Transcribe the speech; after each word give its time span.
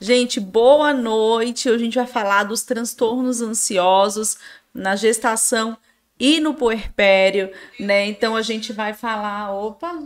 Gente, 0.00 0.38
boa 0.38 0.94
noite. 0.94 1.68
Hoje 1.68 1.82
a 1.82 1.84
gente 1.84 1.98
vai 1.98 2.06
falar 2.06 2.44
dos 2.44 2.62
transtornos 2.62 3.42
ansiosos 3.42 4.38
na 4.72 4.94
gestação 4.94 5.76
e 6.20 6.38
no 6.38 6.54
puerpério, 6.54 7.50
né? 7.80 8.06
Então 8.06 8.36
a 8.36 8.42
gente 8.42 8.72
vai 8.72 8.94
falar, 8.94 9.52
opa, 9.52 10.00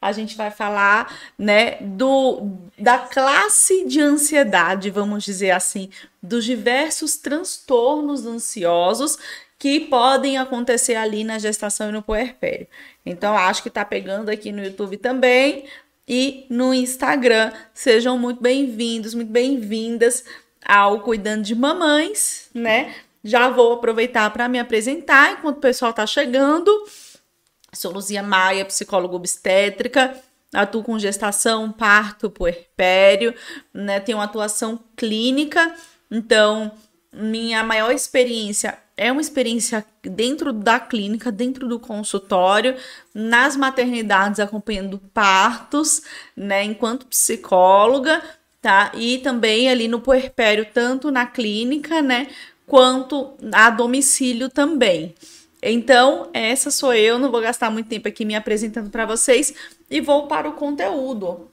a 0.00 0.12
gente 0.12 0.36
vai 0.36 0.52
falar, 0.52 1.12
né, 1.36 1.76
do 1.80 2.56
da 2.78 2.98
classe 2.98 3.84
de 3.86 4.00
ansiedade, 4.00 4.90
vamos 4.90 5.24
dizer 5.24 5.50
assim, 5.50 5.90
dos 6.22 6.44
diversos 6.44 7.16
transtornos 7.16 8.26
ansiosos 8.26 9.18
que 9.58 9.80
podem 9.80 10.38
acontecer 10.38 10.94
ali 10.94 11.24
na 11.24 11.38
gestação 11.38 11.88
e 11.88 11.92
no 11.92 12.02
puerpério. 12.02 12.68
Então 13.04 13.36
acho 13.36 13.62
que 13.62 13.70
tá 13.70 13.84
pegando 13.84 14.28
aqui 14.28 14.52
no 14.52 14.62
YouTube 14.62 14.98
também, 14.98 15.66
e 16.08 16.46
no 16.48 16.72
Instagram. 16.72 17.52
Sejam 17.74 18.18
muito 18.18 18.40
bem-vindos, 18.40 19.14
muito 19.14 19.30
bem-vindas 19.30 20.24
ao 20.64 21.00
Cuidando 21.00 21.42
de 21.42 21.54
Mamães, 21.54 22.48
né? 22.54 22.94
Já 23.24 23.48
vou 23.48 23.72
aproveitar 23.72 24.30
para 24.30 24.48
me 24.48 24.58
apresentar 24.58 25.32
enquanto 25.32 25.56
o 25.58 25.60
pessoal 25.60 25.90
está 25.90 26.06
chegando. 26.06 26.70
Sou 27.72 27.92
Luzia 27.92 28.22
Maia, 28.22 28.64
psicóloga 28.64 29.16
obstétrica, 29.16 30.16
atuo 30.54 30.82
com 30.82 30.98
gestação, 30.98 31.72
parto, 31.72 32.30
puerpério, 32.30 33.34
né? 33.74 33.98
Tenho 33.98 34.20
atuação 34.20 34.78
clínica, 34.96 35.74
então 36.10 36.70
minha 37.16 37.64
maior 37.64 37.90
experiência 37.92 38.78
é 38.96 39.12
uma 39.12 39.20
experiência 39.20 39.84
dentro 40.02 40.52
da 40.52 40.80
clínica, 40.80 41.30
dentro 41.30 41.68
do 41.68 41.78
consultório, 41.78 42.76
nas 43.14 43.56
maternidades 43.56 44.40
acompanhando 44.40 44.98
partos, 45.12 46.02
né, 46.34 46.64
enquanto 46.64 47.06
psicóloga, 47.06 48.22
tá? 48.62 48.90
E 48.94 49.18
também 49.18 49.68
ali 49.68 49.86
no 49.86 50.00
puerpério, 50.00 50.66
tanto 50.72 51.10
na 51.10 51.26
clínica, 51.26 52.00
né, 52.00 52.28
quanto 52.66 53.34
a 53.52 53.68
domicílio 53.68 54.48
também. 54.48 55.14
Então, 55.62 56.30
essa 56.32 56.70
sou 56.70 56.94
eu, 56.94 57.18
não 57.18 57.30
vou 57.30 57.40
gastar 57.40 57.70
muito 57.70 57.88
tempo 57.88 58.08
aqui 58.08 58.24
me 58.24 58.34
apresentando 58.34 58.90
para 58.90 59.04
vocês 59.04 59.54
e 59.90 60.00
vou 60.00 60.26
para 60.26 60.48
o 60.48 60.52
conteúdo. 60.52 61.50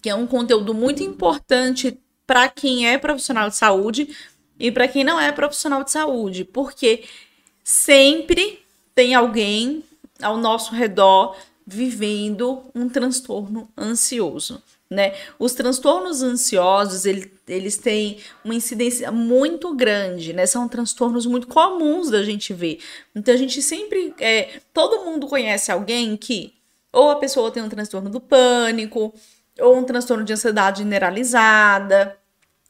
Que 0.00 0.10
é 0.10 0.14
um 0.14 0.26
conteúdo 0.26 0.74
muito 0.74 1.02
importante 1.02 1.98
para 2.26 2.48
quem 2.48 2.88
é 2.88 2.98
profissional 2.98 3.48
de 3.48 3.56
saúde 3.56 4.14
e 4.58 4.72
para 4.72 4.88
quem 4.88 5.04
não 5.04 5.20
é 5.20 5.30
profissional 5.32 5.84
de 5.84 5.90
saúde, 5.90 6.44
porque 6.44 7.04
sempre 7.62 8.60
tem 8.94 9.14
alguém 9.14 9.84
ao 10.20 10.36
nosso 10.36 10.74
redor 10.74 11.36
vivendo 11.66 12.62
um 12.74 12.88
transtorno 12.88 13.68
ansioso. 13.76 14.62
Né? 14.88 15.14
Os 15.36 15.52
transtornos 15.52 16.22
ansiosos, 16.22 17.04
ele, 17.06 17.32
eles 17.48 17.76
têm 17.76 18.18
uma 18.44 18.54
incidência 18.54 19.10
muito 19.10 19.74
grande, 19.74 20.32
né? 20.32 20.46
São 20.46 20.68
transtornos 20.68 21.26
muito 21.26 21.48
comuns 21.48 22.08
da 22.08 22.22
gente 22.22 22.54
ver. 22.54 22.78
Então 23.12 23.34
a 23.34 23.36
gente 23.36 23.60
sempre, 23.60 24.14
é, 24.20 24.60
todo 24.72 25.04
mundo 25.04 25.26
conhece 25.26 25.72
alguém 25.72 26.16
que 26.16 26.54
ou 26.92 27.10
a 27.10 27.16
pessoa 27.16 27.50
tem 27.50 27.62
um 27.62 27.68
transtorno 27.68 28.08
do 28.08 28.20
pânico, 28.20 29.12
ou 29.60 29.76
um 29.76 29.84
transtorno 29.84 30.24
de 30.24 30.32
ansiedade 30.32 30.82
generalizada. 30.82 32.16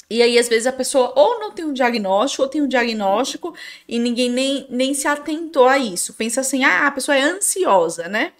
E 0.09 0.23
aí, 0.23 0.39
às 0.39 0.49
vezes, 0.49 0.67
a 0.67 0.73
pessoa 0.73 1.13
ou 1.17 1.41
não 1.41 1.51
tem 1.51 1.65
um 1.65 1.73
diagnóstico, 1.73 2.45
ou 2.45 2.49
tem 2.49 2.63
um 2.63 2.69
diagnóstico 2.69 3.55
e 3.89 3.99
ninguém 3.99 4.31
nem, 4.31 4.67
nem 4.71 4.95
se 4.95 5.09
atentou 5.09 5.67
a 5.67 5.79
isso. 5.79 6.15
Pensa 6.15 6.41
assim, 6.41 6.65
ah, 6.65 6.87
a 6.87 6.91
pessoa 6.93 7.17
é 7.17 7.23
ansiosa, 7.23 8.09
né? 8.09 8.33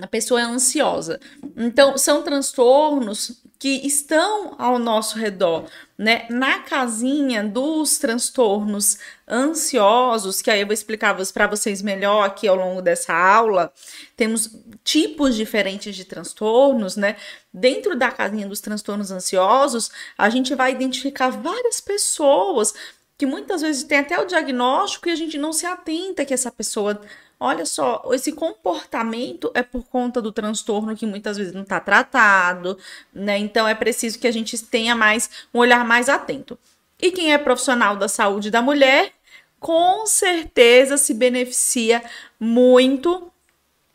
A 0.00 0.06
pessoa 0.06 0.40
é 0.40 0.44
ansiosa. 0.44 1.18
Então, 1.56 1.96
são 1.98 2.22
transtornos 2.22 3.42
que 3.58 3.84
estão 3.84 4.54
ao 4.56 4.78
nosso 4.78 5.18
redor, 5.18 5.64
né? 5.96 6.26
Na 6.30 6.60
casinha 6.60 7.42
dos 7.42 7.98
transtornos 7.98 8.98
ansiosos, 9.28 10.40
que 10.40 10.48
aí 10.48 10.60
eu 10.60 10.66
vou 10.66 10.72
explicar 10.72 11.16
para 11.34 11.46
vocês 11.48 11.82
melhor 11.82 12.24
aqui 12.24 12.46
ao 12.46 12.54
longo 12.54 12.80
dessa 12.80 13.12
aula, 13.12 13.72
temos 14.16 14.48
tipos 14.84 15.34
diferentes 15.34 15.96
de 15.96 16.04
transtornos, 16.04 16.96
né? 16.96 17.16
Dentro 17.52 17.96
da 17.98 18.12
casinha 18.12 18.46
dos 18.46 18.60
transtornos 18.60 19.10
ansiosos, 19.10 19.90
a 20.16 20.30
gente 20.30 20.54
vai 20.54 20.70
identificar 20.70 21.30
várias 21.30 21.80
pessoas 21.80 22.72
que 23.18 23.26
muitas 23.26 23.62
vezes 23.62 23.82
tem 23.82 23.98
até 23.98 24.16
o 24.20 24.24
diagnóstico 24.24 25.08
e 25.08 25.12
a 25.12 25.16
gente 25.16 25.36
não 25.36 25.52
se 25.52 25.66
atenta 25.66 26.24
que 26.24 26.32
essa 26.32 26.52
pessoa 26.52 27.00
Olha 27.40 27.64
só, 27.64 28.02
esse 28.12 28.32
comportamento 28.32 29.50
é 29.54 29.62
por 29.62 29.84
conta 29.84 30.20
do 30.20 30.32
transtorno 30.32 30.96
que 30.96 31.06
muitas 31.06 31.36
vezes 31.36 31.52
não 31.52 31.62
está 31.62 31.78
tratado, 31.78 32.76
né? 33.14 33.38
Então 33.38 33.66
é 33.68 33.74
preciso 33.74 34.18
que 34.18 34.26
a 34.26 34.32
gente 34.32 34.58
tenha 34.66 34.96
mais 34.96 35.30
um 35.54 35.60
olhar 35.60 35.84
mais 35.84 36.08
atento. 36.08 36.58
E 37.00 37.12
quem 37.12 37.32
é 37.32 37.38
profissional 37.38 37.96
da 37.96 38.08
saúde 38.08 38.50
da 38.50 38.60
mulher, 38.60 39.12
com 39.60 40.04
certeza 40.04 40.96
se 40.96 41.14
beneficia 41.14 42.02
muito 42.40 43.30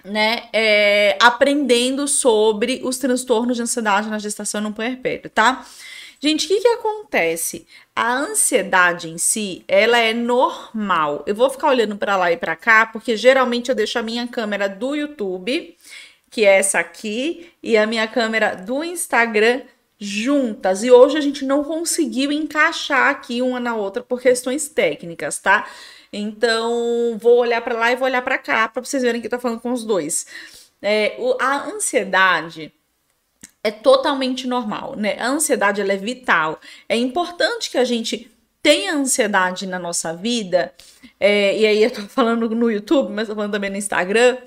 né, 0.06 0.50
é, 0.52 1.18
aprendendo 1.22 2.08
sobre 2.08 2.81
os 2.84 2.98
transtornos 2.98 3.56
de 3.56 3.64
ansiedade 3.64 4.10
na 4.10 4.20
gestação 4.20 4.60
no 4.62 4.74
puerpério, 4.74 5.30
tá? 5.30 5.66
Gente, 6.24 6.46
o 6.46 6.48
que, 6.48 6.62
que 6.62 6.68
acontece? 6.70 7.68
A 7.94 8.14
ansiedade 8.14 9.10
em 9.10 9.18
si, 9.18 9.66
ela 9.68 9.98
é 9.98 10.14
normal. 10.14 11.22
Eu 11.28 11.36
vou 11.36 11.50
ficar 11.50 11.68
olhando 11.68 11.98
para 11.98 12.16
lá 12.16 12.32
e 12.32 12.38
para 12.38 12.56
cá, 12.56 12.86
porque 12.86 13.18
geralmente 13.18 13.68
eu 13.68 13.76
deixo 13.76 14.00
a 14.00 14.02
minha 14.02 14.26
câmera 14.26 14.70
do 14.70 14.96
YouTube, 14.96 15.76
que 16.32 16.46
é 16.46 16.60
essa 16.60 16.80
aqui, 16.80 17.52
e 17.62 17.76
a 17.76 17.86
minha 17.86 18.08
câmera 18.08 18.56
do 18.56 18.86
Instagram 18.86 19.64
juntas. 20.00 20.82
E 20.82 20.90
hoje 20.90 21.18
a 21.18 21.22
gente 21.22 21.44
não 21.44 21.62
conseguiu 21.62 22.32
encaixar 22.32 23.10
aqui 23.10 23.42
uma 23.42 23.60
na 23.60 23.76
outra 23.76 24.02
por 24.02 24.22
questões 24.22 24.70
técnicas, 24.70 25.40
tá? 25.40 25.68
Então, 26.14 27.18
vou 27.20 27.40
olhar 27.40 27.60
para 27.60 27.78
lá 27.78 27.92
e 27.92 27.98
vou 27.98 28.08
olhar 28.08 28.22
para 28.22 28.38
cá 28.38 28.70
para 28.70 28.82
vocês 28.82 29.04
verem 29.04 29.20
que 29.20 29.28
eu 29.28 29.32
tô 29.32 29.40
falando 29.40 29.60
com 29.60 29.74
os 29.74 29.84
dois. 29.84 30.26
É, 30.82 31.18
a 31.42 31.66
ansiedade 31.66 32.72
é 33.63 33.72
totalmente 33.72 34.46
normal, 34.46 34.96
né? 34.97 35.16
A 35.18 35.28
ansiedade 35.28 35.79
ela 35.79 35.94
é 35.94 35.97
vital. 35.97 36.59
É 36.88 36.97
importante 36.97 37.72
que 37.72 37.78
a 37.78 37.85
gente 37.85 38.29
tenha 38.62 38.94
ansiedade 38.94 39.66
na 39.66 39.79
nossa 39.79 40.13
vida, 40.13 40.74
é, 41.19 41.57
e 41.57 41.66
aí 41.66 41.84
eu 41.84 41.91
tô 41.91 42.01
falando 42.07 42.50
no 42.50 42.69
YouTube, 42.69 43.12
mas 43.12 43.28
tô 43.28 43.35
falando 43.35 43.51
também 43.51 43.69
no 43.69 43.78
Instagram, 43.78 44.38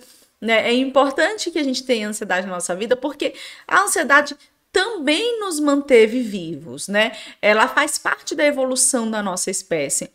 né? 0.40 0.68
É 0.68 0.72
importante 0.72 1.50
que 1.50 1.58
a 1.58 1.64
gente 1.64 1.84
tenha 1.84 2.08
ansiedade 2.08 2.46
na 2.46 2.54
nossa 2.54 2.74
vida, 2.74 2.94
porque 2.94 3.34
a 3.66 3.82
ansiedade 3.82 4.36
também 4.70 5.40
nos 5.40 5.58
manteve 5.58 6.20
vivos, 6.20 6.86
né? 6.86 7.12
Ela 7.40 7.66
faz 7.66 7.96
parte 7.96 8.34
da 8.34 8.44
evolução 8.44 9.10
da 9.10 9.22
nossa 9.22 9.50
espécie. 9.50 10.10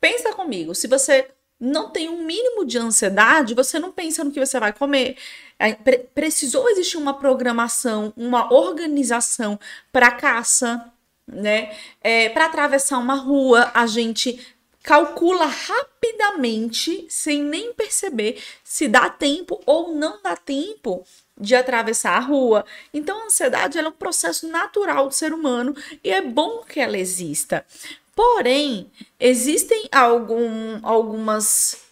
Pensa 0.00 0.32
comigo, 0.32 0.74
se 0.74 0.86
você 0.86 1.26
não 1.58 1.90
tem 1.90 2.08
um 2.08 2.24
mínimo 2.24 2.64
de 2.64 2.78
ansiedade, 2.78 3.54
você 3.54 3.78
não 3.78 3.90
pensa 3.90 4.22
no 4.22 4.30
que 4.30 4.38
você 4.38 4.60
vai 4.60 4.72
comer, 4.72 5.16
precisou 6.14 6.68
existir 6.68 6.96
uma 6.96 7.14
programação, 7.14 8.12
uma 8.16 8.52
organização 8.52 9.58
para 9.92 10.10
caça, 10.10 10.92
né? 11.26 11.74
É, 12.00 12.28
para 12.28 12.46
atravessar 12.46 12.98
uma 12.98 13.14
rua, 13.14 13.70
a 13.74 13.86
gente 13.86 14.38
calcula 14.82 15.46
rapidamente, 15.46 17.06
sem 17.08 17.42
nem 17.42 17.72
perceber, 17.72 18.42
se 18.62 18.86
dá 18.86 19.08
tempo 19.08 19.60
ou 19.64 19.94
não 19.94 20.20
dá 20.22 20.36
tempo 20.36 21.04
de 21.40 21.54
atravessar 21.54 22.16
a 22.16 22.20
rua. 22.20 22.64
Então, 22.92 23.22
a 23.22 23.24
ansiedade 23.24 23.78
é 23.78 23.88
um 23.88 23.92
processo 23.92 24.46
natural 24.46 25.08
do 25.08 25.14
ser 25.14 25.32
humano 25.32 25.74
e 26.04 26.10
é 26.10 26.20
bom 26.20 26.62
que 26.68 26.78
ela 26.78 26.98
exista. 26.98 27.64
Porém, 28.14 28.92
existem 29.18 29.88
algum, 29.90 30.78
algumas 30.82 31.83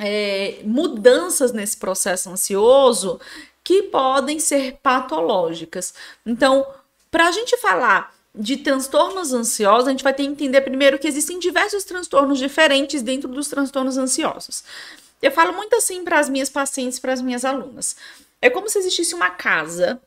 é, 0.00 0.60
mudanças 0.64 1.52
nesse 1.52 1.76
processo 1.76 2.30
ansioso 2.30 3.20
que 3.62 3.82
podem 3.84 4.40
ser 4.40 4.78
patológicas. 4.82 5.92
Então, 6.24 6.66
para 7.10 7.28
a 7.28 7.30
gente 7.30 7.56
falar 7.58 8.14
de 8.34 8.56
transtornos 8.56 9.32
ansiosos, 9.32 9.88
a 9.88 9.90
gente 9.90 10.04
vai 10.04 10.14
ter 10.14 10.22
que 10.22 10.30
entender 10.30 10.62
primeiro 10.62 10.98
que 10.98 11.06
existem 11.06 11.38
diversos 11.38 11.84
transtornos 11.84 12.38
diferentes 12.38 13.02
dentro 13.02 13.28
dos 13.28 13.48
transtornos 13.48 13.98
ansiosos. 13.98 14.64
Eu 15.20 15.30
falo 15.30 15.52
muito 15.52 15.76
assim 15.76 16.02
para 16.02 16.18
as 16.18 16.30
minhas 16.30 16.48
pacientes, 16.48 16.98
para 16.98 17.12
as 17.12 17.20
minhas 17.20 17.44
alunas. 17.44 17.94
É 18.40 18.48
como 18.48 18.70
se 18.70 18.78
existisse 18.78 19.14
uma 19.14 19.28
casa, 19.28 20.00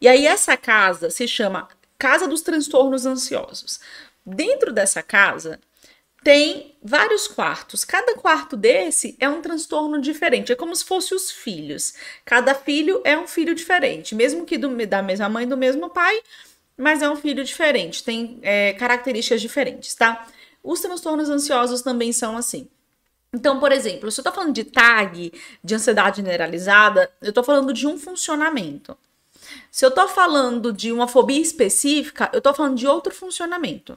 e 0.00 0.08
aí 0.08 0.26
essa 0.26 0.56
casa 0.56 1.08
se 1.08 1.28
chama 1.28 1.68
Casa 1.96 2.26
dos 2.26 2.42
Transtornos 2.42 3.06
Ansiosos. 3.06 3.78
Dentro 4.24 4.72
dessa 4.72 5.02
casa, 5.02 5.60
tem 6.26 6.74
vários 6.82 7.28
quartos. 7.28 7.84
Cada 7.84 8.16
quarto 8.16 8.56
desse 8.56 9.16
é 9.20 9.28
um 9.28 9.40
transtorno 9.40 10.00
diferente. 10.00 10.50
É 10.50 10.56
como 10.56 10.74
se 10.74 10.84
fossem 10.84 11.16
os 11.16 11.30
filhos. 11.30 11.94
Cada 12.24 12.52
filho 12.52 13.00
é 13.04 13.16
um 13.16 13.28
filho 13.28 13.54
diferente, 13.54 14.12
mesmo 14.12 14.44
que 14.44 14.58
do, 14.58 14.84
da 14.88 15.00
mesma 15.02 15.28
mãe, 15.28 15.46
do 15.46 15.56
mesmo 15.56 15.88
pai, 15.88 16.20
mas 16.76 17.00
é 17.00 17.08
um 17.08 17.14
filho 17.14 17.44
diferente. 17.44 18.02
Tem 18.02 18.40
é, 18.42 18.72
características 18.72 19.40
diferentes, 19.40 19.94
tá? 19.94 20.26
Os 20.64 20.80
transtornos 20.80 21.30
ansiosos 21.30 21.80
também 21.80 22.12
são 22.12 22.36
assim. 22.36 22.68
Então, 23.32 23.60
por 23.60 23.70
exemplo, 23.70 24.10
se 24.10 24.18
eu 24.18 24.24
tô 24.24 24.32
falando 24.32 24.52
de 24.52 24.64
TAG, 24.64 25.32
de 25.62 25.74
ansiedade 25.76 26.16
generalizada, 26.16 27.08
eu 27.22 27.32
tô 27.32 27.44
falando 27.44 27.72
de 27.72 27.86
um 27.86 27.96
funcionamento. 27.96 28.98
Se 29.70 29.86
eu 29.86 29.92
tô 29.92 30.08
falando 30.08 30.72
de 30.72 30.90
uma 30.90 31.06
fobia 31.06 31.40
específica, 31.40 32.28
eu 32.32 32.40
tô 32.40 32.52
falando 32.52 32.76
de 32.76 32.88
outro 32.88 33.14
funcionamento. 33.14 33.96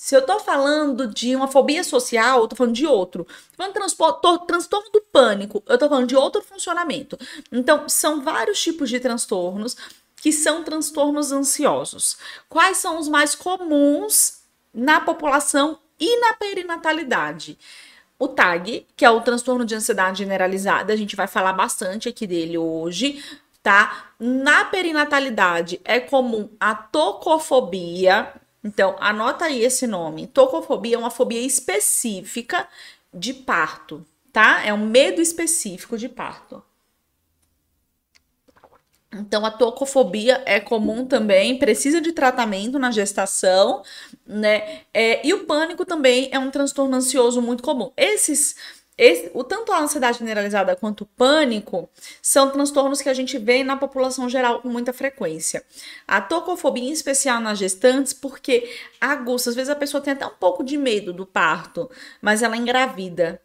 Se 0.00 0.14
eu 0.14 0.24
tô 0.24 0.38
falando 0.38 1.08
de 1.08 1.34
uma 1.34 1.48
fobia 1.48 1.82
social, 1.82 2.40
eu 2.40 2.46
tô 2.46 2.54
falando 2.54 2.72
de 2.72 2.86
outro. 2.86 3.26
Falando 3.56 3.72
transtorno, 3.72 4.38
transtorno 4.46 4.88
do 4.92 5.00
pânico, 5.00 5.60
eu 5.66 5.76
tô 5.76 5.88
falando 5.88 6.06
de 6.06 6.14
outro 6.14 6.40
funcionamento. 6.40 7.18
Então, 7.50 7.88
são 7.88 8.22
vários 8.22 8.62
tipos 8.62 8.88
de 8.88 9.00
transtornos 9.00 9.76
que 10.22 10.30
são 10.32 10.62
transtornos 10.62 11.32
ansiosos. 11.32 12.16
Quais 12.48 12.78
são 12.78 12.96
os 12.96 13.08
mais 13.08 13.34
comuns 13.34 14.38
na 14.72 15.00
população 15.00 15.80
e 15.98 16.20
na 16.20 16.32
perinatalidade? 16.34 17.58
O 18.20 18.28
TAG, 18.28 18.86
que 18.96 19.04
é 19.04 19.10
o 19.10 19.20
transtorno 19.20 19.64
de 19.64 19.74
ansiedade 19.74 20.18
generalizada, 20.18 20.92
a 20.92 20.96
gente 20.96 21.16
vai 21.16 21.26
falar 21.26 21.54
bastante 21.54 22.08
aqui 22.08 22.24
dele 22.24 22.56
hoje, 22.56 23.20
tá? 23.64 24.12
Na 24.20 24.64
perinatalidade 24.64 25.80
é 25.84 25.98
comum 25.98 26.48
a 26.60 26.72
tocofobia. 26.72 28.32
Então, 28.62 28.96
anota 28.98 29.46
aí 29.46 29.62
esse 29.62 29.86
nome. 29.86 30.26
Tocofobia 30.26 30.96
é 30.96 30.98
uma 30.98 31.10
fobia 31.10 31.40
específica 31.40 32.68
de 33.12 33.32
parto, 33.32 34.04
tá? 34.32 34.64
É 34.64 34.72
um 34.72 34.86
medo 34.86 35.20
específico 35.20 35.96
de 35.96 36.08
parto. 36.08 36.62
Então, 39.10 39.44
a 39.46 39.50
tocofobia 39.50 40.42
é 40.44 40.60
comum 40.60 41.06
também, 41.06 41.58
precisa 41.58 41.98
de 41.98 42.12
tratamento 42.12 42.78
na 42.78 42.90
gestação, 42.90 43.82
né? 44.26 44.82
É, 44.92 45.26
e 45.26 45.32
o 45.32 45.46
pânico 45.46 45.86
também 45.86 46.28
é 46.30 46.38
um 46.38 46.50
transtorno 46.50 46.94
ansioso 46.94 47.40
muito 47.40 47.62
comum. 47.62 47.90
Esses, 47.96 48.54
esse, 48.98 49.30
o 49.32 49.44
tanto 49.44 49.70
a 49.70 49.80
ansiedade 49.80 50.18
generalizada 50.18 50.74
quanto 50.74 51.02
o 51.02 51.06
pânico 51.06 51.88
são 52.20 52.50
transtornos 52.50 53.00
que 53.00 53.08
a 53.08 53.14
gente 53.14 53.38
vê 53.38 53.62
na 53.62 53.76
população 53.76 54.28
geral 54.28 54.60
com 54.60 54.68
muita 54.68 54.92
frequência. 54.92 55.64
A 56.06 56.20
tocofobia, 56.20 56.82
em 56.82 56.90
especial 56.90 57.40
nas 57.40 57.58
gestantes, 57.58 58.12
porque 58.12 58.68
aguça, 59.00 59.50
às 59.50 59.56
vezes 59.56 59.70
a 59.70 59.76
pessoa 59.76 60.00
tem 60.00 60.12
até 60.14 60.26
um 60.26 60.34
pouco 60.38 60.64
de 60.64 60.76
medo 60.76 61.12
do 61.12 61.24
parto, 61.24 61.88
mas 62.20 62.42
ela 62.42 62.56
é 62.56 62.58
engravida. 62.58 63.40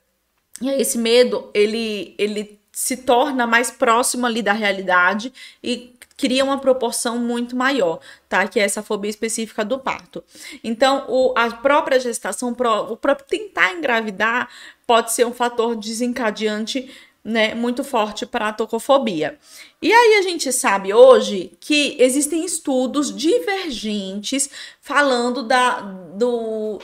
E 0.60 0.70
aí, 0.70 0.82
esse 0.82 0.98
medo, 0.98 1.52
ele, 1.54 2.16
ele 2.18 2.60
se 2.72 2.98
torna 2.98 3.46
mais 3.46 3.70
próximo 3.70 4.26
ali 4.26 4.42
da 4.42 4.54
realidade 4.54 5.32
e 5.64 5.94
cria 6.18 6.44
uma 6.44 6.58
proporção 6.58 7.18
muito 7.18 7.56
maior, 7.56 8.00
tá? 8.30 8.48
Que 8.48 8.60
é 8.60 8.64
essa 8.64 8.82
fobia 8.82 9.10
específica 9.10 9.66
do 9.66 9.80
parto. 9.80 10.24
Então, 10.64 11.06
o, 11.10 11.34
a 11.36 11.50
própria 11.52 12.00
gestação, 12.00 12.52
o 12.52 12.98
próprio 12.98 13.28
tentar 13.28 13.74
engravidar 13.74 14.50
pode 14.86 15.14
ser 15.14 15.26
um 15.26 15.34
fator 15.34 15.76
desencadeante 15.76 16.90
né, 17.24 17.56
muito 17.56 17.84
forte 17.84 18.26
para 18.26 18.50
a 18.50 18.54
tocofobia. 18.54 19.38
E 19.82 19.92
aí 19.92 20.20
a 20.20 20.22
gente 20.24 20.52
sabe 20.52 20.94
hoje 20.94 21.52
que 21.60 21.96
existem 22.00 22.44
estudos 22.44 23.16
divergentes 23.16 24.50
falando 24.82 25.42
da, 25.44 25.80
do, 25.80 26.80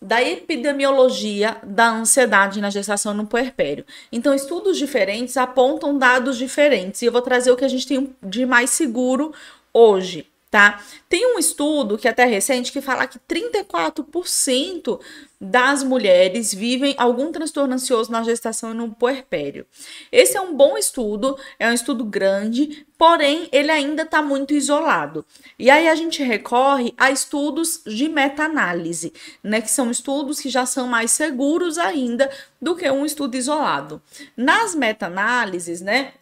da 0.00 0.22
epidemiologia 0.22 1.56
da 1.64 1.90
ansiedade 1.90 2.60
na 2.60 2.70
gestação 2.70 3.12
no 3.14 3.26
puerpério. 3.26 3.84
Então, 4.12 4.32
estudos 4.32 4.78
diferentes 4.78 5.36
apontam 5.36 5.98
dados 5.98 6.36
diferentes 6.36 7.02
e 7.02 7.06
eu 7.06 7.12
vou 7.12 7.22
trazer 7.22 7.50
o 7.50 7.56
que 7.56 7.64
a 7.64 7.68
gente 7.68 7.86
tem 7.86 8.14
de 8.22 8.46
mais 8.46 8.70
seguro 8.70 9.32
hoje, 9.72 10.26
tá? 10.54 10.80
Tem 11.08 11.34
um 11.34 11.36
estudo 11.36 11.98
que 11.98 12.06
é 12.06 12.12
até 12.12 12.24
recente 12.24 12.70
que 12.70 12.80
fala 12.80 13.08
que 13.08 13.18
34% 13.18 15.00
das 15.40 15.82
mulheres 15.82 16.54
vivem 16.54 16.94
algum 16.96 17.32
transtorno 17.32 17.74
ansioso 17.74 18.12
na 18.12 18.22
gestação 18.22 18.70
e 18.70 18.74
no 18.74 18.94
puerpério. 18.94 19.66
Esse 20.12 20.36
é 20.36 20.40
um 20.40 20.54
bom 20.54 20.78
estudo, 20.78 21.36
é 21.58 21.68
um 21.68 21.72
estudo 21.72 22.04
grande, 22.04 22.86
porém 22.96 23.48
ele 23.50 23.72
ainda 23.72 24.02
está 24.02 24.22
muito 24.22 24.54
isolado. 24.54 25.26
E 25.58 25.68
aí 25.68 25.88
a 25.88 25.94
gente 25.96 26.22
recorre 26.22 26.94
a 26.96 27.10
estudos 27.10 27.82
de 27.84 28.08
meta-análise, 28.08 29.12
né, 29.42 29.60
que 29.60 29.72
são 29.72 29.90
estudos 29.90 30.38
que 30.38 30.48
já 30.48 30.64
são 30.64 30.86
mais 30.86 31.10
seguros 31.10 31.78
ainda 31.78 32.30
do 32.62 32.76
que 32.76 32.88
um 32.88 33.04
estudo 33.04 33.34
isolado. 33.34 34.00
Nas 34.36 34.72
meta-análises, 34.72 35.80
né, 35.80 36.12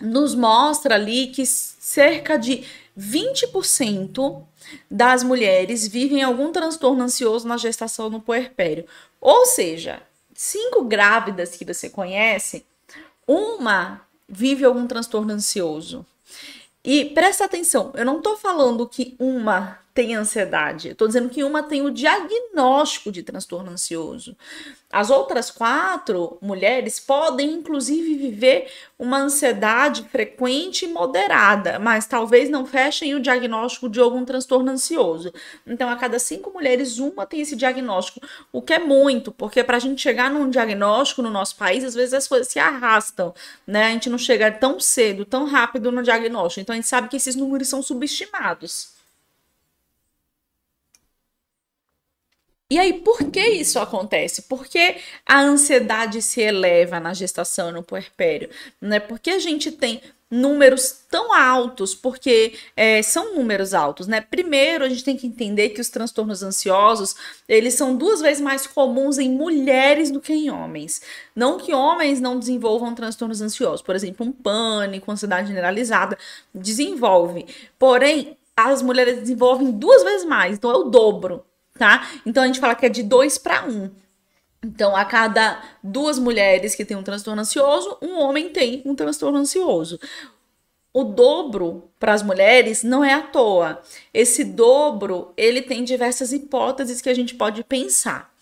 nos 0.00 0.34
mostra 0.34 0.94
ali 0.94 1.26
que 1.26 1.44
cerca 1.44 2.38
de 2.38 2.64
20% 2.98 4.42
das 4.90 5.22
mulheres 5.22 5.86
vivem 5.86 6.22
algum 6.22 6.52
transtorno 6.52 7.02
ansioso 7.02 7.46
na 7.46 7.56
gestação 7.56 8.08
no 8.08 8.20
puerpério. 8.20 8.86
Ou 9.20 9.46
seja, 9.46 10.02
cinco 10.32 10.84
grávidas 10.84 11.56
que 11.56 11.64
você 11.64 11.88
conhece, 11.88 12.64
uma 13.26 14.00
vive 14.28 14.64
algum 14.64 14.86
transtorno 14.86 15.32
ansioso. 15.32 16.06
E 16.84 17.06
presta 17.06 17.44
atenção, 17.44 17.92
eu 17.94 18.04
não 18.04 18.18
estou 18.18 18.36
falando 18.36 18.86
que 18.86 19.14
uma 19.18 19.78
tem 19.94 20.16
ansiedade, 20.16 20.88
estou 20.88 21.06
dizendo 21.06 21.28
que 21.28 21.44
uma 21.44 21.62
tem 21.62 21.82
o 21.82 21.90
diagnóstico 21.90 23.12
de 23.12 23.22
transtorno 23.22 23.70
ansioso. 23.70 24.36
As 24.90 25.08
outras 25.08 25.52
quatro 25.52 26.36
mulheres 26.42 26.98
podem, 26.98 27.52
inclusive, 27.52 28.16
viver 28.16 28.68
uma 28.98 29.18
ansiedade 29.18 30.02
frequente 30.08 30.84
e 30.84 30.88
moderada, 30.88 31.78
mas 31.78 32.06
talvez 32.06 32.50
não 32.50 32.66
fechem 32.66 33.14
o 33.14 33.20
diagnóstico 33.20 33.88
de 33.88 34.00
algum 34.00 34.24
transtorno 34.24 34.72
ansioso. 34.72 35.32
Então, 35.64 35.88
a 35.88 35.94
cada 35.94 36.18
cinco 36.18 36.50
mulheres, 36.50 36.98
uma 36.98 37.24
tem 37.24 37.40
esse 37.40 37.54
diagnóstico, 37.54 38.20
o 38.52 38.60
que 38.60 38.72
é 38.72 38.80
muito, 38.80 39.30
porque 39.30 39.62
para 39.62 39.76
a 39.76 39.80
gente 39.80 40.02
chegar 40.02 40.28
num 40.28 40.50
diagnóstico 40.50 41.22
no 41.22 41.30
nosso 41.30 41.56
país, 41.56 41.84
às 41.84 41.94
vezes 41.94 42.14
as 42.14 42.26
coisas 42.26 42.48
se 42.48 42.58
arrastam, 42.58 43.32
né? 43.64 43.86
A 43.86 43.90
gente 43.90 44.10
não 44.10 44.18
chega 44.18 44.50
tão 44.50 44.80
cedo, 44.80 45.24
tão 45.24 45.44
rápido 45.44 45.92
no 45.92 46.02
diagnóstico. 46.02 46.62
Então, 46.62 46.72
a 46.72 46.76
gente 46.76 46.88
sabe 46.88 47.08
que 47.08 47.16
esses 47.16 47.36
números 47.36 47.68
são 47.68 47.80
subestimados. 47.80 48.93
E 52.74 52.78
aí, 52.78 52.92
por 52.92 53.30
que 53.30 53.40
isso 53.40 53.78
acontece? 53.78 54.42
Por 54.42 54.66
que 54.66 54.96
a 55.24 55.40
ansiedade 55.40 56.20
se 56.20 56.40
eleva 56.40 56.98
na 56.98 57.14
gestação 57.14 57.70
e 57.70 57.72
no 57.72 57.84
puerpério? 57.84 58.50
Né? 58.80 58.98
Porque 58.98 59.30
a 59.30 59.38
gente 59.38 59.70
tem 59.70 60.02
números 60.28 61.04
tão 61.08 61.32
altos, 61.32 61.94
porque 61.94 62.54
é, 62.76 63.00
são 63.00 63.36
números 63.36 63.74
altos, 63.74 64.08
né? 64.08 64.20
Primeiro, 64.20 64.84
a 64.84 64.88
gente 64.88 65.04
tem 65.04 65.16
que 65.16 65.24
entender 65.24 65.68
que 65.68 65.80
os 65.80 65.88
transtornos 65.88 66.42
ansiosos, 66.42 67.14
eles 67.48 67.74
são 67.74 67.94
duas 67.94 68.20
vezes 68.20 68.42
mais 68.42 68.66
comuns 68.66 69.18
em 69.18 69.30
mulheres 69.30 70.10
do 70.10 70.20
que 70.20 70.32
em 70.32 70.50
homens. 70.50 71.00
Não 71.32 71.58
que 71.58 71.72
homens 71.72 72.20
não 72.20 72.40
desenvolvam 72.40 72.92
transtornos 72.92 73.40
ansiosos, 73.40 73.82
por 73.82 73.94
exemplo, 73.94 74.26
um 74.26 74.32
pânico, 74.32 75.12
ansiedade 75.12 75.46
generalizada, 75.46 76.18
desenvolve. 76.52 77.46
Porém, 77.78 78.36
as 78.56 78.82
mulheres 78.82 79.20
desenvolvem 79.20 79.70
duas 79.70 80.02
vezes 80.02 80.26
mais, 80.26 80.56
então 80.56 80.72
é 80.72 80.74
o 80.74 80.84
dobro, 80.90 81.44
tá? 81.78 82.08
Então 82.24 82.42
a 82.42 82.46
gente 82.46 82.60
fala 82.60 82.74
que 82.74 82.86
é 82.86 82.88
de 82.88 83.02
2 83.02 83.38
para 83.38 83.66
1. 83.66 83.90
Então, 84.64 84.96
a 84.96 85.04
cada 85.04 85.62
duas 85.82 86.18
mulheres 86.18 86.74
que 86.74 86.86
têm 86.86 86.96
um 86.96 87.02
transtorno 87.02 87.42
ansioso, 87.42 87.98
um 88.00 88.18
homem 88.18 88.48
tem 88.48 88.82
um 88.86 88.94
transtorno 88.94 89.38
ansioso. 89.38 90.00
O 90.90 91.04
dobro 91.04 91.90
para 92.00 92.14
as 92.14 92.22
mulheres 92.22 92.82
não 92.82 93.04
é 93.04 93.12
à 93.12 93.20
toa. 93.20 93.82
Esse 94.12 94.42
dobro, 94.42 95.34
ele 95.36 95.60
tem 95.60 95.84
diversas 95.84 96.32
hipóteses 96.32 97.02
que 97.02 97.10
a 97.10 97.14
gente 97.14 97.34
pode 97.34 97.62
pensar. 97.64 98.32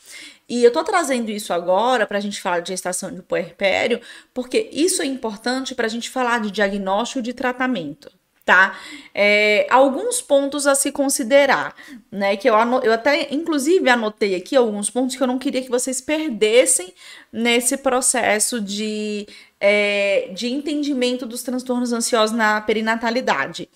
E 0.48 0.62
eu 0.62 0.70
tô 0.70 0.84
trazendo 0.84 1.30
isso 1.30 1.52
agora 1.52 2.06
para 2.06 2.18
a 2.18 2.20
gente 2.20 2.40
falar 2.40 2.60
de 2.60 2.68
gestação 2.68 3.12
de 3.12 3.22
puerpério, 3.22 4.00
porque 4.32 4.68
isso 4.70 5.02
é 5.02 5.06
importante 5.06 5.74
para 5.74 5.86
a 5.86 5.90
gente 5.90 6.08
falar 6.10 6.40
de 6.40 6.50
diagnóstico 6.50 7.20
e 7.20 7.22
de 7.22 7.32
tratamento 7.32 8.10
tá? 8.44 8.78
É, 9.14 9.66
alguns 9.70 10.20
pontos 10.20 10.66
a 10.66 10.74
se 10.74 10.90
considerar, 10.90 11.74
né? 12.10 12.36
Que 12.36 12.48
eu, 12.48 12.54
eu 12.82 12.92
até, 12.92 13.32
inclusive, 13.32 13.88
anotei 13.88 14.34
aqui 14.34 14.56
alguns 14.56 14.90
pontos 14.90 15.16
que 15.16 15.22
eu 15.22 15.26
não 15.26 15.38
queria 15.38 15.62
que 15.62 15.70
vocês 15.70 16.00
perdessem 16.00 16.92
nesse 17.32 17.76
processo 17.76 18.60
de, 18.60 19.26
é, 19.60 20.30
de 20.34 20.48
entendimento 20.48 21.24
dos 21.24 21.42
transtornos 21.42 21.92
ansiosos 21.92 22.36
na 22.36 22.60
perinatalidade. 22.60 23.68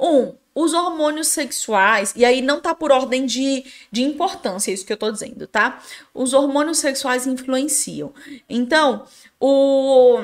Um, 0.00 0.34
os 0.54 0.72
hormônios 0.72 1.28
sexuais, 1.28 2.14
e 2.16 2.24
aí 2.24 2.40
não 2.40 2.60
tá 2.60 2.74
por 2.74 2.92
ordem 2.92 3.26
de, 3.26 3.64
de 3.90 4.02
importância, 4.04 4.70
isso 4.70 4.86
que 4.86 4.92
eu 4.92 4.96
tô 4.96 5.10
dizendo, 5.10 5.46
tá? 5.46 5.82
Os 6.14 6.32
hormônios 6.32 6.78
sexuais 6.78 7.26
influenciam. 7.26 8.14
Então, 8.48 9.04
o 9.40 10.20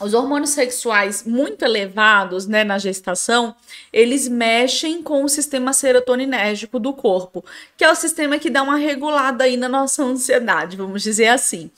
os 0.00 0.14
hormônios 0.14 0.50
sexuais 0.50 1.24
muito 1.24 1.64
elevados, 1.64 2.46
né, 2.46 2.64
na 2.64 2.78
gestação, 2.78 3.54
eles 3.92 4.26
mexem 4.26 5.02
com 5.02 5.22
o 5.22 5.28
sistema 5.28 5.72
serotoninérgico 5.72 6.78
do 6.78 6.92
corpo, 6.92 7.44
que 7.76 7.84
é 7.84 7.90
o 7.90 7.94
sistema 7.94 8.38
que 8.38 8.48
dá 8.48 8.62
uma 8.62 8.76
regulada 8.76 9.44
aí 9.44 9.56
na 9.56 9.68
nossa 9.68 10.02
ansiedade, 10.04 10.76
vamos 10.76 11.02
dizer 11.02 11.28
assim. 11.28 11.70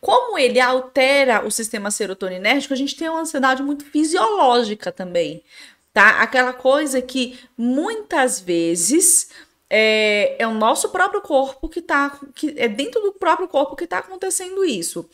Como 0.00 0.38
ele 0.38 0.60
altera 0.60 1.44
o 1.44 1.50
sistema 1.50 1.90
serotoninérgico, 1.90 2.74
a 2.74 2.76
gente 2.76 2.96
tem 2.96 3.08
uma 3.08 3.20
ansiedade 3.20 3.62
muito 3.62 3.84
fisiológica 3.84 4.92
também, 4.92 5.42
tá? 5.92 6.20
Aquela 6.20 6.52
coisa 6.52 7.02
que 7.02 7.38
muitas 7.56 8.38
vezes 8.40 9.30
é, 9.70 10.36
é 10.38 10.46
o 10.46 10.54
nosso 10.54 10.88
próprio 10.88 11.20
corpo 11.20 11.68
que 11.68 11.82
tá. 11.82 12.18
Que 12.34 12.54
é 12.56 12.68
dentro 12.68 13.00
do 13.00 13.12
próprio 13.12 13.48
corpo 13.48 13.76
que 13.76 13.84
está 13.84 13.98
acontecendo 13.98 14.64
isso. 14.64 15.08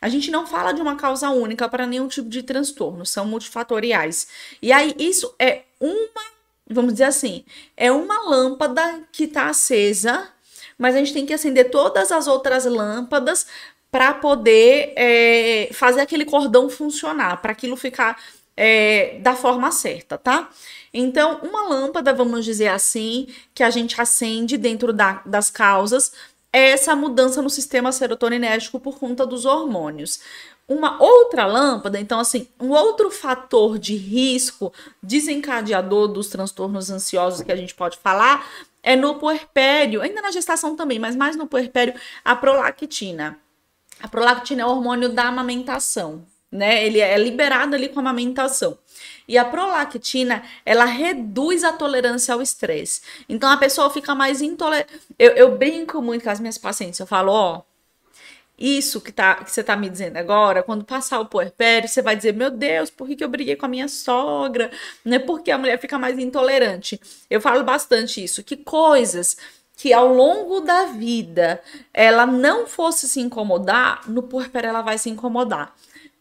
A 0.00 0.08
gente 0.08 0.30
não 0.30 0.46
fala 0.46 0.72
de 0.72 0.80
uma 0.80 0.96
causa 0.96 1.30
única 1.30 1.68
para 1.68 1.86
nenhum 1.86 2.08
tipo 2.08 2.28
de 2.28 2.42
transtorno, 2.42 3.04
são 3.04 3.26
multifatoriais. 3.26 4.28
E 4.62 4.72
aí, 4.72 4.94
isso 4.98 5.34
é 5.38 5.62
uma, 5.80 6.22
vamos 6.68 6.92
dizer 6.92 7.04
assim, 7.04 7.44
é 7.76 7.90
uma 7.90 8.28
lâmpada 8.28 9.02
que 9.10 9.24
está 9.24 9.48
acesa, 9.48 10.28
mas 10.78 10.94
a 10.94 10.98
gente 10.98 11.12
tem 11.12 11.26
que 11.26 11.34
acender 11.34 11.70
todas 11.70 12.12
as 12.12 12.26
outras 12.26 12.64
lâmpadas 12.66 13.46
para 13.90 14.12
poder 14.14 14.92
é, 14.96 15.70
fazer 15.72 16.02
aquele 16.02 16.24
cordão 16.24 16.68
funcionar, 16.68 17.40
para 17.40 17.52
aquilo 17.52 17.76
ficar 17.76 18.20
é, 18.56 19.18
da 19.20 19.34
forma 19.34 19.70
certa, 19.70 20.16
tá? 20.16 20.50
Então, 20.98 21.40
uma 21.42 21.68
lâmpada, 21.68 22.14
vamos 22.14 22.42
dizer 22.42 22.68
assim, 22.68 23.28
que 23.54 23.62
a 23.62 23.68
gente 23.68 24.00
acende 24.00 24.56
dentro 24.56 24.94
da, 24.94 25.20
das 25.26 25.50
causas, 25.50 26.10
é 26.50 26.70
essa 26.70 26.96
mudança 26.96 27.42
no 27.42 27.50
sistema 27.50 27.92
serotoninérgico 27.92 28.80
por 28.80 28.98
conta 28.98 29.26
dos 29.26 29.44
hormônios. 29.44 30.20
Uma 30.66 31.00
outra 31.00 31.44
lâmpada, 31.44 32.00
então, 32.00 32.18
assim, 32.18 32.48
um 32.58 32.70
outro 32.70 33.10
fator 33.10 33.78
de 33.78 33.94
risco 33.94 34.72
desencadeador 35.02 36.08
dos 36.08 36.28
transtornos 36.28 36.88
ansiosos 36.88 37.42
que 37.42 37.52
a 37.52 37.56
gente 37.56 37.74
pode 37.74 37.98
falar 37.98 38.48
é 38.82 38.96
no 38.96 39.16
puerpério, 39.16 40.00
ainda 40.00 40.22
na 40.22 40.30
gestação 40.30 40.74
também, 40.74 40.98
mas 40.98 41.14
mais 41.14 41.36
no 41.36 41.46
puerpério, 41.46 41.92
a 42.24 42.34
prolactina. 42.34 43.38
A 44.00 44.08
prolactina 44.08 44.62
é 44.62 44.64
o 44.64 44.70
hormônio 44.70 45.10
da 45.10 45.24
amamentação, 45.24 46.24
né? 46.50 46.86
Ele 46.86 47.00
é 47.00 47.18
liberado 47.18 47.74
ali 47.74 47.90
com 47.90 47.98
a 47.98 48.02
amamentação. 48.02 48.78
E 49.28 49.36
a 49.36 49.44
prolactina, 49.44 50.42
ela 50.64 50.84
reduz 50.84 51.64
a 51.64 51.72
tolerância 51.72 52.34
ao 52.34 52.42
estresse. 52.42 53.00
Então 53.28 53.50
a 53.50 53.56
pessoa 53.56 53.90
fica 53.90 54.14
mais 54.14 54.40
intolerante. 54.40 54.92
Eu, 55.18 55.32
eu, 55.32 55.56
brinco 55.56 56.00
muito 56.00 56.22
com 56.22 56.30
as 56.30 56.40
minhas 56.40 56.58
pacientes, 56.58 57.00
eu 57.00 57.06
falo, 57.06 57.32
ó, 57.32 57.62
isso 58.58 59.00
que, 59.00 59.12
tá, 59.12 59.34
que 59.34 59.50
você 59.50 59.62
tá 59.62 59.76
me 59.76 59.90
dizendo 59.90 60.16
agora, 60.16 60.62
quando 60.62 60.84
passar 60.84 61.20
o 61.20 61.26
puerpério, 61.26 61.88
você 61.88 62.00
vai 62.00 62.16
dizer, 62.16 62.32
meu 62.32 62.50
Deus, 62.50 62.88
por 62.88 63.06
que, 63.06 63.16
que 63.16 63.24
eu 63.24 63.28
briguei 63.28 63.56
com 63.56 63.66
a 63.66 63.68
minha 63.68 63.88
sogra? 63.88 64.70
Não 65.04 65.16
é 65.16 65.18
porque 65.18 65.50
a 65.50 65.58
mulher 65.58 65.78
fica 65.78 65.98
mais 65.98 66.18
intolerante. 66.18 66.98
Eu 67.28 67.40
falo 67.40 67.64
bastante 67.64 68.22
isso, 68.22 68.42
que 68.42 68.56
coisas 68.56 69.36
que 69.76 69.92
ao 69.92 70.08
longo 70.14 70.60
da 70.60 70.86
vida 70.86 71.60
ela 71.92 72.24
não 72.24 72.66
fosse 72.66 73.06
se 73.06 73.20
incomodar, 73.20 74.08
no 74.08 74.22
puerpério 74.22 74.70
ela 74.70 74.80
vai 74.80 74.96
se 74.96 75.10
incomodar 75.10 75.74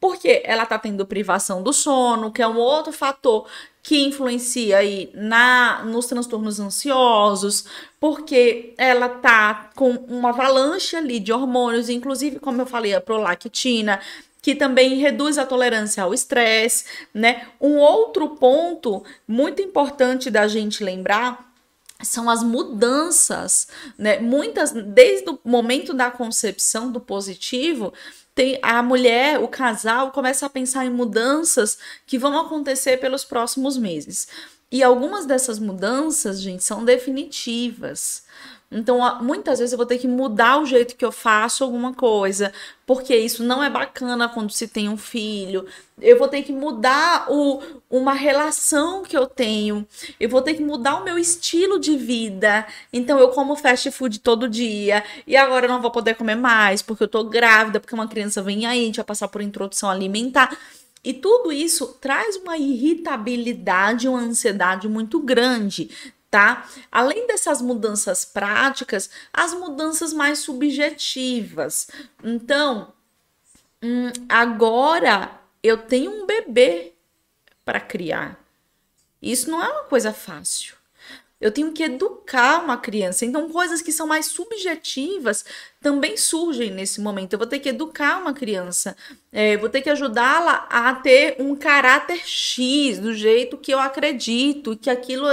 porque 0.05 0.43
ela 0.45 0.61
está 0.61 0.77
tendo 0.77 1.03
privação 1.03 1.63
do 1.63 1.73
sono, 1.73 2.31
que 2.31 2.39
é 2.39 2.47
um 2.47 2.59
outro 2.59 2.93
fator 2.93 3.47
que 3.81 4.05
influencia 4.05 4.77
aí 4.77 5.09
na 5.15 5.81
nos 5.83 6.05
transtornos 6.05 6.59
ansiosos, 6.59 7.65
porque 7.99 8.75
ela 8.77 9.09
tá 9.09 9.71
com 9.75 9.89
uma 10.07 10.29
avalanche 10.29 10.95
ali 10.95 11.19
de 11.19 11.33
hormônios, 11.33 11.89
inclusive 11.89 12.37
como 12.37 12.61
eu 12.61 12.67
falei, 12.67 12.93
a 12.93 13.01
prolactina, 13.01 13.99
que 14.43 14.53
também 14.53 14.93
reduz 14.99 15.39
a 15.39 15.45
tolerância 15.45 16.03
ao 16.03 16.13
estresse, 16.13 16.85
né? 17.11 17.47
Um 17.59 17.77
outro 17.77 18.29
ponto 18.35 19.03
muito 19.27 19.59
importante 19.59 20.29
da 20.29 20.47
gente 20.47 20.83
lembrar 20.83 21.51
são 22.03 22.29
as 22.29 22.43
mudanças, 22.43 23.67
né? 23.97 24.19
Muitas 24.19 24.71
desde 24.71 25.31
o 25.31 25.39
momento 25.43 25.95
da 25.95 26.11
concepção 26.11 26.91
do 26.91 26.99
positivo, 26.99 27.91
tem 28.35 28.59
a 28.61 28.83
mulher, 28.83 29.39
o 29.39 29.47
casal 29.47 30.11
começa 30.11 30.45
a 30.45 30.49
pensar 30.49 30.85
em 30.85 30.89
mudanças 30.89 31.77
que 32.05 32.19
vão 32.19 32.37
acontecer 32.37 32.97
pelos 32.97 33.23
próximos 33.23 33.77
meses. 33.77 34.27
E 34.69 34.83
algumas 34.83 35.25
dessas 35.25 35.57
mudanças, 35.57 36.41
gente, 36.41 36.61
são 36.61 36.83
definitivas. 36.83 38.23
Então, 38.71 39.23
muitas 39.23 39.59
vezes 39.59 39.71
eu 39.71 39.77
vou 39.77 39.85
ter 39.85 39.97
que 39.97 40.07
mudar 40.07 40.59
o 40.59 40.65
jeito 40.65 40.95
que 40.95 41.05
eu 41.05 41.11
faço 41.11 41.63
alguma 41.63 41.93
coisa, 41.93 42.51
porque 42.85 43.15
isso 43.15 43.43
não 43.43 43.63
é 43.63 43.69
bacana 43.69 44.27
quando 44.27 44.51
se 44.51 44.67
tem 44.67 44.89
um 44.89 44.97
filho. 44.97 45.65
Eu 46.01 46.17
vou 46.17 46.27
ter 46.27 46.41
que 46.41 46.51
mudar 46.51 47.27
o, 47.31 47.61
uma 47.89 48.13
relação 48.13 49.03
que 49.03 49.15
eu 49.15 49.27
tenho. 49.27 49.87
Eu 50.19 50.29
vou 50.29 50.41
ter 50.41 50.55
que 50.55 50.63
mudar 50.63 50.95
o 50.99 51.03
meu 51.03 51.17
estilo 51.17 51.79
de 51.79 51.95
vida. 51.95 52.65
Então, 52.91 53.19
eu 53.19 53.29
como 53.29 53.55
fast 53.55 53.89
food 53.91 54.19
todo 54.19 54.49
dia 54.49 55.03
e 55.27 55.37
agora 55.37 55.67
eu 55.67 55.69
não 55.69 55.81
vou 55.81 55.91
poder 55.91 56.15
comer 56.15 56.35
mais 56.35 56.81
porque 56.81 57.03
eu 57.03 57.07
tô 57.07 57.23
grávida, 57.23 57.79
porque 57.79 57.95
uma 57.95 58.07
criança 58.07 58.41
vem 58.41 58.65
aí, 58.65 58.81
a 58.81 58.85
gente 58.85 58.97
vai 58.97 59.05
passar 59.05 59.27
por 59.27 59.41
introdução 59.41 59.89
alimentar. 59.89 60.57
E 61.03 61.13
tudo 61.13 61.51
isso 61.51 61.95
traz 62.01 62.35
uma 62.35 62.57
irritabilidade, 62.57 64.07
uma 64.07 64.19
ansiedade 64.19 64.89
muito 64.89 65.19
grande 65.19 65.91
tá? 66.35 66.67
Além 66.91 67.25
dessas 67.27 67.61
mudanças 67.61 68.25
práticas, 68.25 69.09
as 69.31 69.53
mudanças 69.53 70.11
mais 70.11 70.39
subjetivas. 70.39 71.87
Então, 72.21 72.91
hum, 73.81 74.11
agora 74.27 75.31
eu 75.63 75.77
tenho 75.77 76.11
um 76.11 76.25
bebê 76.25 76.91
para 77.63 77.79
criar. 77.79 78.37
Isso 79.21 79.49
não 79.49 79.63
é 79.63 79.69
uma 79.69 79.83
coisa 79.85 80.11
fácil. 80.11 80.75
Eu 81.39 81.53
tenho 81.53 81.71
que 81.71 81.83
educar 81.83 82.61
uma 82.61 82.75
criança. 82.75 83.25
Então, 83.25 83.49
coisas 83.49 83.81
que 83.81 83.93
são 83.93 84.05
mais 84.05 84.25
subjetivas 84.25 85.45
também 85.85 86.17
surgem 86.17 86.71
nesse 86.71 86.99
momento. 86.99 87.33
Eu 87.33 87.37
vou 87.37 87.47
ter 87.47 87.59
que 87.59 87.69
educar 87.69 88.17
uma 88.17 88.33
criança, 88.33 88.97
é, 89.31 89.55
vou 89.55 89.69
ter 89.69 89.81
que 89.81 89.89
ajudá-la 89.91 90.65
a 90.67 90.95
ter 90.95 91.35
um 91.37 91.55
caráter 91.55 92.25
X, 92.25 92.97
do 92.97 93.13
jeito 93.13 93.55
que 93.55 93.71
eu 93.71 93.77
acredito, 93.77 94.75
que 94.75 94.89
aquilo. 94.89 95.27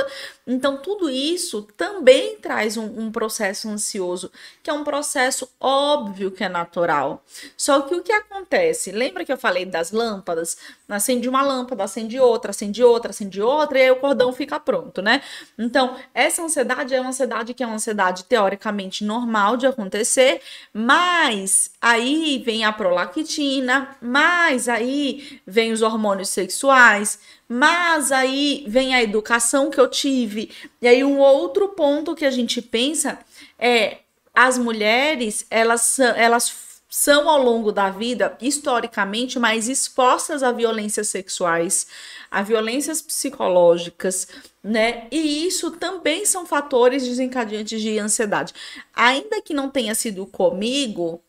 Então, 0.46 0.76
tudo 0.76 1.08
isso 1.08 1.62
também 1.74 2.36
traz 2.36 2.76
um, 2.76 2.84
um 3.00 3.10
processo 3.10 3.66
ansioso, 3.70 4.30
que 4.62 4.68
é 4.68 4.72
um 4.74 4.84
processo 4.84 5.48
óbvio 5.58 6.30
que 6.30 6.44
é 6.44 6.50
natural. 6.50 7.24
Só 7.56 7.80
que 7.82 7.94
o 7.94 8.02
que 8.02 8.12
acontece? 8.12 8.90
Lembra 8.90 9.24
que 9.24 9.32
eu 9.32 9.38
falei 9.38 9.64
das 9.64 9.90
lâmpadas? 9.92 10.58
Acende 10.86 11.28
uma 11.28 11.42
lâmpada, 11.42 11.84
acende 11.84 12.18
outra, 12.20 12.50
acende 12.50 12.82
outra, 12.82 13.10
acende 13.10 13.40
outra, 13.40 13.78
e 13.78 13.82
aí 13.82 13.90
o 13.90 13.96
cordão 13.96 14.32
fica 14.32 14.60
pronto, 14.60 15.00
né? 15.00 15.22
Então, 15.58 15.96
essa 16.12 16.42
ansiedade 16.42 16.92
é 16.92 17.00
uma 17.00 17.10
ansiedade 17.10 17.54
que 17.54 17.62
é 17.62 17.66
uma 17.66 17.76
ansiedade 17.76 18.24
teoricamente 18.24 19.04
normal 19.04 19.56
de 19.56 19.66
acontecer, 19.66 20.41
mas 20.72 21.70
aí 21.80 22.42
vem 22.44 22.64
a 22.64 22.72
prolactina, 22.72 23.96
mas 24.00 24.68
aí 24.68 25.40
vem 25.46 25.72
os 25.72 25.82
hormônios 25.82 26.28
sexuais, 26.28 27.18
mas 27.48 28.12
aí 28.12 28.64
vem 28.66 28.94
a 28.94 29.02
educação 29.02 29.70
que 29.70 29.80
eu 29.80 29.88
tive. 29.88 30.50
E 30.80 30.88
aí 30.88 31.04
um 31.04 31.18
outro 31.18 31.68
ponto 31.68 32.14
que 32.14 32.24
a 32.24 32.30
gente 32.30 32.62
pensa 32.62 33.18
é 33.58 33.98
as 34.34 34.56
mulheres, 34.56 35.46
elas 35.50 35.98
elas 35.98 36.72
são 36.92 37.26
ao 37.26 37.42
longo 37.42 37.72
da 37.72 37.88
vida, 37.88 38.36
historicamente, 38.38 39.38
mais 39.38 39.66
expostas 39.66 40.42
a 40.42 40.52
violências 40.52 41.08
sexuais, 41.08 41.86
a 42.32 42.42
violências 42.42 43.02
psicológicas, 43.02 44.26
né? 44.64 45.06
E 45.10 45.46
isso 45.46 45.70
também 45.72 46.24
são 46.24 46.46
fatores 46.46 47.06
desencadeantes 47.06 47.82
de 47.82 47.98
ansiedade. 47.98 48.54
Ainda 48.94 49.42
que 49.42 49.52
não 49.52 49.68
tenha 49.68 49.94
sido 49.94 50.24
comigo, 50.24 51.20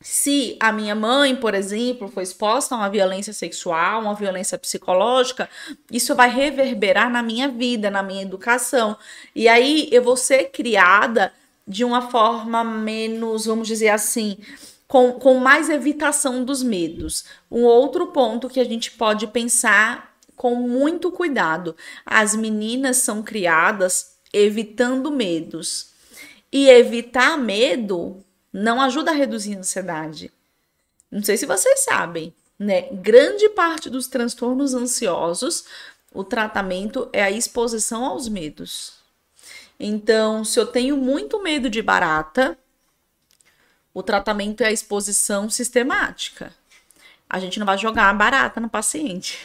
se 0.00 0.56
a 0.60 0.70
minha 0.70 0.94
mãe, 0.94 1.34
por 1.34 1.52
exemplo, 1.52 2.06
foi 2.06 2.22
exposta 2.22 2.76
a 2.76 2.78
uma 2.78 2.88
violência 2.88 3.32
sexual, 3.32 4.02
uma 4.02 4.14
violência 4.14 4.56
psicológica, 4.56 5.50
isso 5.90 6.14
vai 6.14 6.30
reverberar 6.30 7.10
na 7.10 7.24
minha 7.24 7.48
vida, 7.48 7.90
na 7.90 8.04
minha 8.04 8.22
educação. 8.22 8.96
E 9.34 9.48
aí 9.48 9.88
eu 9.90 10.02
vou 10.02 10.16
ser 10.16 10.50
criada 10.50 11.32
de 11.66 11.82
uma 11.84 12.02
forma 12.02 12.62
menos, 12.62 13.46
vamos 13.46 13.66
dizer 13.66 13.88
assim, 13.88 14.38
com, 14.86 15.14
com 15.14 15.34
mais 15.40 15.68
evitação 15.68 16.44
dos 16.44 16.62
medos. 16.62 17.24
Um 17.50 17.64
outro 17.64 18.06
ponto 18.08 18.48
que 18.48 18.60
a 18.60 18.64
gente 18.64 18.92
pode 18.92 19.26
pensar 19.26 20.05
com 20.36 20.54
muito 20.54 21.10
cuidado: 21.10 21.74
as 22.04 22.36
meninas 22.36 22.98
são 22.98 23.22
criadas 23.22 24.16
evitando 24.32 25.10
medos. 25.10 25.94
E 26.52 26.68
evitar 26.68 27.36
medo 27.36 28.22
não 28.52 28.80
ajuda 28.80 29.10
a 29.10 29.14
reduzir 29.14 29.56
a 29.56 29.58
ansiedade. 29.58 30.32
Não 31.10 31.22
sei 31.22 31.36
se 31.36 31.46
vocês 31.46 31.80
sabem, 31.80 32.32
né? 32.58 32.82
Grande 32.92 33.48
parte 33.50 33.90
dos 33.90 34.06
transtornos 34.06 34.74
ansiosos, 34.74 35.64
o 36.12 36.24
tratamento 36.24 37.08
é 37.12 37.22
a 37.22 37.30
exposição 37.30 38.04
aos 38.04 38.28
medos. 38.28 38.94
Então, 39.78 40.44
se 40.44 40.58
eu 40.58 40.66
tenho 40.66 40.96
muito 40.96 41.42
medo 41.42 41.68
de 41.68 41.82
barata, 41.82 42.58
o 43.92 44.02
tratamento 44.02 44.62
é 44.62 44.66
a 44.66 44.72
exposição 44.72 45.50
sistemática. 45.50 46.54
A 47.28 47.38
gente 47.38 47.58
não 47.58 47.66
vai 47.66 47.76
jogar 47.76 48.08
a 48.08 48.14
barata 48.14 48.60
no 48.60 48.68
paciente, 48.68 49.38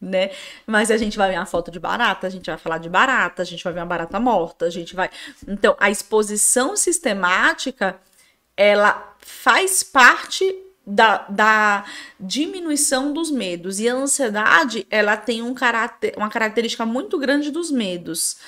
né? 0.00 0.30
Mas 0.66 0.90
a 0.90 0.96
gente 0.96 1.16
vai 1.16 1.30
ver 1.30 1.36
uma 1.36 1.46
foto 1.46 1.70
de 1.70 1.80
barata, 1.80 2.26
a 2.26 2.30
gente 2.30 2.46
vai 2.46 2.58
falar 2.58 2.78
de 2.78 2.88
barata, 2.88 3.42
a 3.42 3.44
gente 3.44 3.64
vai 3.64 3.72
ver 3.72 3.80
uma 3.80 3.86
barata 3.86 4.20
morta, 4.20 4.66
a 4.66 4.70
gente 4.70 4.94
vai. 4.94 5.10
Então, 5.46 5.76
a 5.78 5.90
exposição 5.90 6.76
sistemática, 6.76 7.98
ela 8.56 9.16
faz 9.18 9.82
parte 9.82 10.44
da, 10.86 11.26
da, 11.28 11.84
diminuição 12.18 13.12
dos 13.12 13.30
medos. 13.30 13.78
E 13.78 13.88
a 13.88 13.94
ansiedade, 13.94 14.86
ela 14.90 15.16
tem 15.16 15.42
um 15.42 15.52
caráter, 15.52 16.14
uma 16.16 16.30
característica 16.30 16.86
muito 16.86 17.18
grande 17.18 17.50
dos 17.50 17.70
medos. 17.70 18.38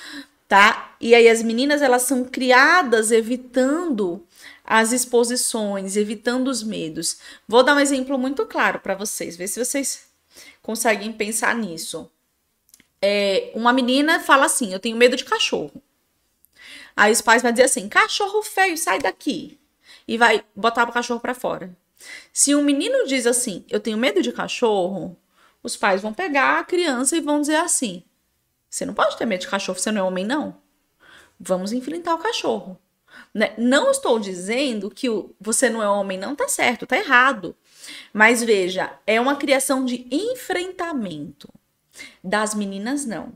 tá? 0.47 0.95
E 0.99 1.13
aí 1.13 1.29
as 1.29 1.43
meninas 1.43 1.81
elas 1.81 2.01
são 2.03 2.25
criadas 2.25 3.11
evitando 3.11 4.25
as 4.65 4.91
exposições, 4.91 5.95
evitando 5.95 6.47
os 6.47 6.63
medos. 6.63 7.17
Vou 7.47 7.63
dar 7.63 7.75
um 7.75 7.79
exemplo 7.79 8.17
muito 8.17 8.45
claro 8.45 8.79
para 8.79 8.95
vocês, 8.95 9.37
ver 9.37 9.47
se 9.47 9.63
vocês 9.63 10.10
conseguem 10.61 11.11
pensar 11.11 11.55
nisso. 11.55 12.09
É, 13.01 13.51
uma 13.55 13.73
menina 13.73 14.19
fala 14.19 14.45
assim: 14.45 14.73
Eu 14.73 14.79
tenho 14.79 14.97
medo 14.97 15.15
de 15.15 15.25
cachorro. 15.25 15.81
Aí 16.95 17.11
os 17.11 17.21
pais 17.21 17.41
vão 17.41 17.51
dizer 17.51 17.63
assim: 17.63 17.89
Cachorro 17.89 18.41
feio, 18.43 18.77
sai 18.77 18.99
daqui. 18.99 19.59
E 20.07 20.17
vai 20.17 20.43
botar 20.55 20.87
o 20.87 20.91
cachorro 20.91 21.19
para 21.19 21.33
fora. 21.33 21.75
Se 22.33 22.55
um 22.55 22.63
menino 22.63 23.07
diz 23.07 23.25
assim: 23.25 23.65
Eu 23.69 23.79
tenho 23.79 23.97
medo 23.97 24.21
de 24.21 24.31
cachorro, 24.31 25.17
os 25.63 25.75
pais 25.75 26.01
vão 26.01 26.13
pegar 26.13 26.59
a 26.59 26.63
criança 26.63 27.15
e 27.17 27.21
vão 27.21 27.41
dizer 27.41 27.57
assim: 27.57 28.03
Você 28.69 28.85
não 28.85 28.93
pode 28.93 29.17
ter 29.17 29.25
medo 29.25 29.41
de 29.41 29.47
cachorro, 29.47 29.79
você 29.79 29.91
não 29.91 30.01
é 30.01 30.03
homem, 30.03 30.25
não. 30.25 30.55
Vamos 31.39 31.71
enfrentar 31.71 32.13
o 32.13 32.19
cachorro. 32.19 32.79
Né? 33.33 33.53
Não 33.57 33.91
estou 33.91 34.19
dizendo 34.19 34.89
que 34.89 35.07
você 35.39 35.69
não 35.69 35.81
é 35.81 35.89
homem, 35.89 36.17
não 36.17 36.35
tá 36.35 36.47
certo, 36.47 36.85
tá 36.85 36.97
errado. 36.97 37.55
Mas 38.13 38.43
veja, 38.43 38.91
é 39.05 39.19
uma 39.19 39.35
criação 39.35 39.85
de 39.85 40.07
enfrentamento. 40.11 41.49
Das 42.23 42.53
meninas, 42.55 43.05
não. 43.05 43.33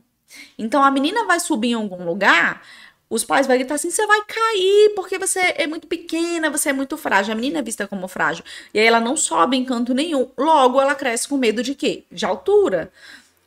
Então 0.57 0.83
a 0.83 0.91
menina 0.91 1.25
vai 1.25 1.39
subir 1.39 1.69
em 1.69 1.73
algum 1.73 2.03
lugar, 2.05 2.61
os 3.09 3.23
pais 3.23 3.45
vão 3.45 3.55
gritar 3.55 3.75
assim: 3.75 3.91
você 3.91 4.05
vai 4.05 4.21
cair 4.25 4.93
porque 4.95 5.17
você 5.17 5.39
é 5.57 5.67
muito 5.67 5.87
pequena, 5.87 6.49
você 6.49 6.69
é 6.69 6.73
muito 6.73 6.97
frágil. 6.97 7.33
A 7.33 7.35
menina 7.35 7.59
é 7.59 7.61
vista 7.61 7.87
como 7.87 8.07
frágil. 8.07 8.43
E 8.73 8.79
aí 8.79 8.85
ela 8.85 8.99
não 8.99 9.15
sobe 9.15 9.57
em 9.57 9.65
canto 9.65 9.93
nenhum. 9.93 10.29
Logo, 10.37 10.81
ela 10.81 10.95
cresce 10.95 11.27
com 11.27 11.37
medo 11.37 11.61
de 11.61 11.75
quê? 11.75 12.03
De 12.11 12.25
altura. 12.25 12.91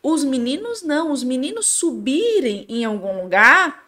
Os 0.02 0.24
meninos 0.24 0.82
não. 0.82 1.10
Os 1.10 1.24
meninos 1.24 1.66
subirem 1.66 2.66
em 2.68 2.84
algum 2.84 3.22
lugar 3.22 3.84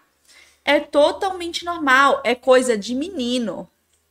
é 0.65 0.81
totalmente 0.81 1.65
normal. 1.65 2.21
É 2.25 2.35
coisa 2.35 2.77
de 2.77 2.95
menino. 2.95 3.69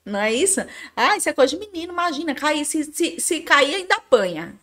Não 0.09 0.19
é 0.19 0.33
isso? 0.33 0.61
Ah, 0.95 1.15
isso 1.17 1.29
é 1.29 1.33
coisa 1.33 1.55
de 1.55 1.59
menino. 1.59 1.93
Imagina, 1.93 2.35
cair. 2.35 2.65
Se, 2.65 2.83
se, 2.85 3.19
se 3.19 3.39
cair, 3.41 3.75
ainda 3.75 3.95
apanha. 3.95 4.55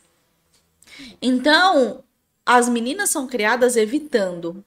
Então, 1.20 2.02
as 2.44 2.68
meninas 2.68 3.10
são 3.10 3.26
criadas 3.26 3.76
evitando 3.76 4.64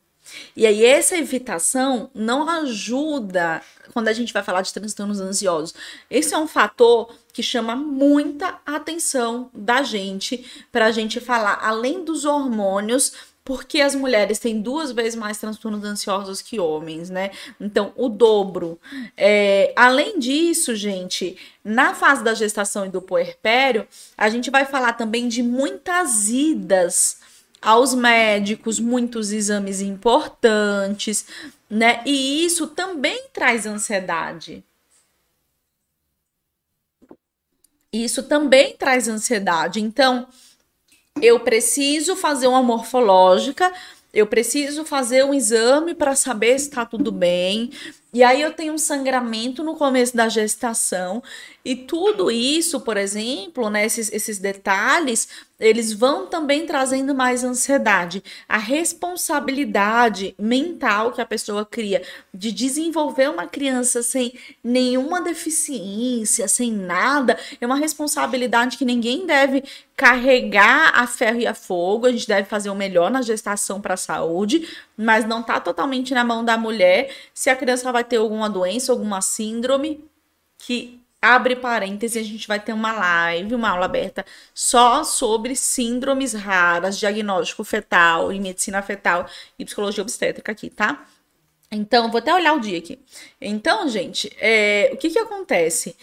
e 0.55 0.65
aí, 0.65 0.85
essa 0.85 1.17
evitação 1.17 2.09
não 2.13 2.47
ajuda 2.49 3.61
quando 3.93 4.07
a 4.07 4.13
gente 4.13 4.33
vai 4.33 4.43
falar 4.43 4.61
de 4.61 4.73
transtornos 4.73 5.19
ansiosos. 5.19 5.73
Esse 6.09 6.33
é 6.33 6.37
um 6.37 6.47
fator 6.47 7.13
que 7.33 7.41
chama 7.41 7.75
muita 7.75 8.59
atenção 8.65 9.49
da 9.53 9.81
gente 9.81 10.45
para 10.71 10.87
a 10.87 10.91
gente 10.91 11.19
falar, 11.19 11.59
além 11.61 12.03
dos 12.03 12.25
hormônios, 12.25 13.13
porque 13.49 13.81
as 13.81 13.95
mulheres 13.95 14.37
têm 14.37 14.61
duas 14.61 14.91
vezes 14.91 15.15
mais 15.15 15.39
transtornos 15.39 15.83
ansiosos 15.83 16.39
que 16.39 16.59
homens, 16.59 17.09
né? 17.09 17.31
Então, 17.59 17.91
o 17.95 18.07
dobro. 18.07 18.79
É, 19.17 19.73
além 19.75 20.19
disso, 20.19 20.75
gente, 20.75 21.35
na 21.63 21.95
fase 21.95 22.23
da 22.23 22.35
gestação 22.35 22.85
e 22.85 22.89
do 22.89 23.01
puerpério, 23.01 23.87
a 24.15 24.29
gente 24.29 24.51
vai 24.51 24.65
falar 24.65 24.93
também 24.93 25.27
de 25.27 25.41
muitas 25.41 26.29
idas 26.29 27.21
aos 27.59 27.95
médicos, 27.95 28.79
muitos 28.79 29.31
exames 29.31 29.81
importantes, 29.81 31.25
né? 31.67 32.03
E 32.05 32.45
isso 32.45 32.67
também 32.67 33.29
traz 33.33 33.65
ansiedade. 33.65 34.63
Isso 37.91 38.21
também 38.21 38.75
traz 38.77 39.07
ansiedade. 39.07 39.81
Então, 39.81 40.27
eu 41.21 41.39
preciso 41.39 42.15
fazer 42.15 42.47
uma 42.47 42.63
morfológica, 42.63 43.71
eu 44.13 44.25
preciso 44.25 44.83
fazer 44.83 45.23
um 45.23 45.33
exame 45.33 45.93
para 45.93 46.15
saber 46.15 46.57
se 46.59 46.67
está 46.67 46.85
tudo 46.85 47.11
bem. 47.11 47.71
E 48.11 48.23
aí 48.23 48.41
eu 48.41 48.51
tenho 48.51 48.73
um 48.73 48.77
sangramento 48.77 49.63
no 49.63 49.75
começo 49.75 50.17
da 50.17 50.27
gestação. 50.27 51.21
E 51.63 51.75
tudo 51.75 52.31
isso, 52.31 52.81
por 52.81 52.97
exemplo, 52.97 53.69
né, 53.69 53.85
esses, 53.85 54.11
esses 54.11 54.39
detalhes, 54.39 55.27
eles 55.59 55.91
vão 55.91 56.25
também 56.25 56.65
trazendo 56.65 57.13
mais 57.13 57.43
ansiedade. 57.43 58.23
A 58.47 58.57
responsabilidade 58.57 60.33
mental 60.39 61.11
que 61.11 61.21
a 61.21 61.25
pessoa 61.25 61.65
cria 61.65 62.01
de 62.33 62.51
desenvolver 62.51 63.29
uma 63.29 63.45
criança 63.45 64.01
sem 64.01 64.33
nenhuma 64.63 65.21
deficiência, 65.21 66.47
sem 66.47 66.71
nada, 66.71 67.37
é 67.59 67.65
uma 67.65 67.75
responsabilidade 67.75 68.77
que 68.77 68.85
ninguém 68.85 69.27
deve 69.27 69.63
carregar 69.97 70.93
a 70.95 71.05
ferro 71.05 71.41
e 71.41 71.45
a 71.45 71.53
fogo. 71.53 72.07
A 72.07 72.11
gente 72.11 72.25
deve 72.25 72.47
fazer 72.47 72.69
o 72.69 72.75
melhor 72.75 73.11
na 73.11 73.21
gestação 73.21 73.81
para 73.81 73.95
a 73.95 73.97
saúde, 73.97 74.65
mas 74.95 75.25
não 75.25 75.41
está 75.41 75.59
totalmente 75.59 76.13
na 76.13 76.23
mão 76.23 76.43
da 76.43 76.57
mulher 76.57 77.13
se 77.33 77.49
a 77.49 77.55
criança 77.55 77.91
vai 77.91 77.98
ter 78.03 78.17
alguma 78.17 78.49
doença, 78.49 78.91
alguma 78.91 79.21
síndrome 79.21 80.03
que 80.57 80.99
abre 81.21 81.55
parênteses, 81.55 82.17
a 82.17 82.25
gente 82.25 82.47
vai 82.47 82.59
ter 82.59 82.73
uma 82.73 82.93
live, 82.93 83.55
uma 83.55 83.69
aula 83.69 83.85
aberta 83.85 84.25
só 84.53 85.03
sobre 85.03 85.55
síndromes 85.55 86.33
raras, 86.33 86.97
diagnóstico 86.97 87.63
fetal 87.63 88.31
e 88.31 88.39
medicina 88.39 88.81
fetal 88.81 89.27
e 89.57 89.65
psicologia 89.65 90.01
obstétrica 90.01 90.51
aqui, 90.51 90.69
tá? 90.69 91.05
Então, 91.71 92.09
vou 92.09 92.19
até 92.19 92.33
olhar 92.33 92.53
o 92.53 92.59
dia 92.59 92.79
aqui. 92.79 92.97
Então, 93.39 93.87
gente, 93.87 94.31
é, 94.39 94.89
o 94.93 94.97
que 94.97 95.09
que 95.09 95.19
acontece? 95.19 95.95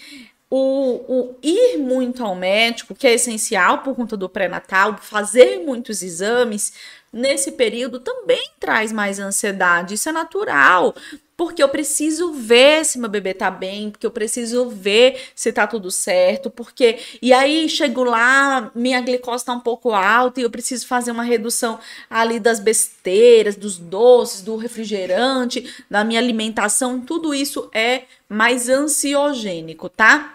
O, 0.48 1.02
o, 1.08 1.36
ir 1.42 1.76
muito 1.78 2.24
ao 2.24 2.36
médico, 2.36 2.94
que 2.94 3.06
é 3.06 3.14
essencial 3.14 3.78
por 3.78 3.96
conta 3.96 4.16
do 4.16 4.28
pré-natal, 4.28 4.96
fazer 4.98 5.58
muitos 5.58 6.02
exames 6.02 6.72
nesse 7.12 7.52
período 7.52 7.98
também 7.98 8.50
traz 8.60 8.92
mais 8.92 9.18
ansiedade. 9.18 9.94
Isso 9.94 10.08
é 10.08 10.12
natural 10.12 10.94
porque 11.36 11.62
eu 11.62 11.68
preciso 11.68 12.32
ver 12.32 12.84
se 12.84 12.98
meu 12.98 13.10
bebê 13.10 13.34
tá 13.34 13.50
bem, 13.50 13.90
porque 13.90 14.06
eu 14.06 14.10
preciso 14.10 14.70
ver 14.70 15.20
se 15.34 15.52
tá 15.52 15.66
tudo 15.66 15.90
certo, 15.90 16.50
porque 16.50 16.98
e 17.20 17.32
aí 17.32 17.68
chego 17.68 18.02
lá, 18.04 18.70
minha 18.74 19.00
glicose 19.00 19.44
tá 19.44 19.52
um 19.52 19.60
pouco 19.60 19.92
alta 19.92 20.40
e 20.40 20.44
eu 20.44 20.50
preciso 20.50 20.86
fazer 20.86 21.10
uma 21.10 21.22
redução 21.22 21.78
ali 22.08 22.40
das 22.40 22.58
besteiras, 22.58 23.54
dos 23.54 23.76
doces, 23.76 24.40
do 24.40 24.56
refrigerante, 24.56 25.84
da 25.90 26.02
minha 26.02 26.20
alimentação, 26.20 27.00
tudo 27.00 27.34
isso 27.34 27.68
é 27.74 28.04
mais 28.28 28.68
ansiogênico, 28.68 29.88
tá? 29.88 30.32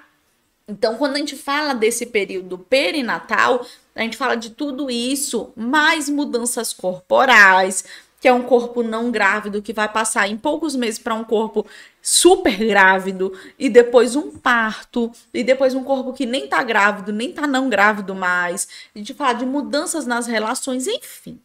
Então, 0.67 0.95
quando 0.95 1.15
a 1.15 1.17
gente 1.17 1.35
fala 1.35 1.73
desse 1.73 2.05
período 2.05 2.57
perinatal, 2.57 3.65
a 3.93 4.01
gente 4.01 4.15
fala 4.15 4.35
de 4.35 4.51
tudo 4.51 4.89
isso, 4.89 5.51
mais 5.55 6.07
mudanças 6.07 6.71
corporais, 6.71 7.83
que 8.21 8.27
é 8.27 8.33
um 8.33 8.43
corpo 8.43 8.83
não 8.83 9.09
grávido 9.09 9.63
que 9.63 9.73
vai 9.73 9.91
passar 9.91 10.27
em 10.27 10.37
poucos 10.37 10.75
meses 10.75 10.99
para 10.99 11.15
um 11.15 11.23
corpo 11.23 11.65
super 11.99 12.55
grávido 12.55 13.33
e 13.57 13.67
depois 13.67 14.15
um 14.15 14.29
parto 14.37 15.11
e 15.33 15.43
depois 15.43 15.73
um 15.73 15.83
corpo 15.83 16.13
que 16.13 16.27
nem 16.27 16.47
tá 16.47 16.61
grávido, 16.61 17.11
nem 17.11 17.33
tá 17.33 17.47
não 17.47 17.67
grávido 17.67 18.13
mais. 18.13 18.67
A 18.93 18.99
gente 18.99 19.15
fala 19.15 19.33
de 19.33 19.45
mudanças 19.45 20.05
nas 20.05 20.27
relações, 20.27 20.85
enfim. 20.85 21.39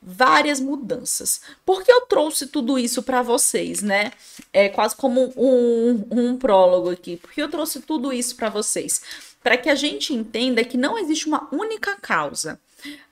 Várias 0.00 0.58
mudanças. 0.58 1.42
Por 1.66 1.82
que 1.82 1.92
eu 1.92 2.02
trouxe 2.02 2.46
tudo 2.46 2.78
isso 2.78 3.02
para 3.02 3.20
vocês, 3.20 3.82
né? 3.82 4.12
É 4.52 4.70
quase 4.70 4.96
como 4.96 5.34
um, 5.36 6.06
um 6.10 6.36
prólogo 6.38 6.90
aqui. 6.90 7.18
Porque 7.18 7.42
eu 7.42 7.50
trouxe 7.50 7.80
tudo 7.80 8.12
isso 8.12 8.36
para 8.36 8.48
vocês. 8.48 9.02
Para 9.42 9.58
que 9.58 9.68
a 9.68 9.74
gente 9.74 10.14
entenda 10.14 10.64
que 10.64 10.78
não 10.78 10.98
existe 10.98 11.26
uma 11.26 11.46
única 11.52 11.96
causa 12.00 12.58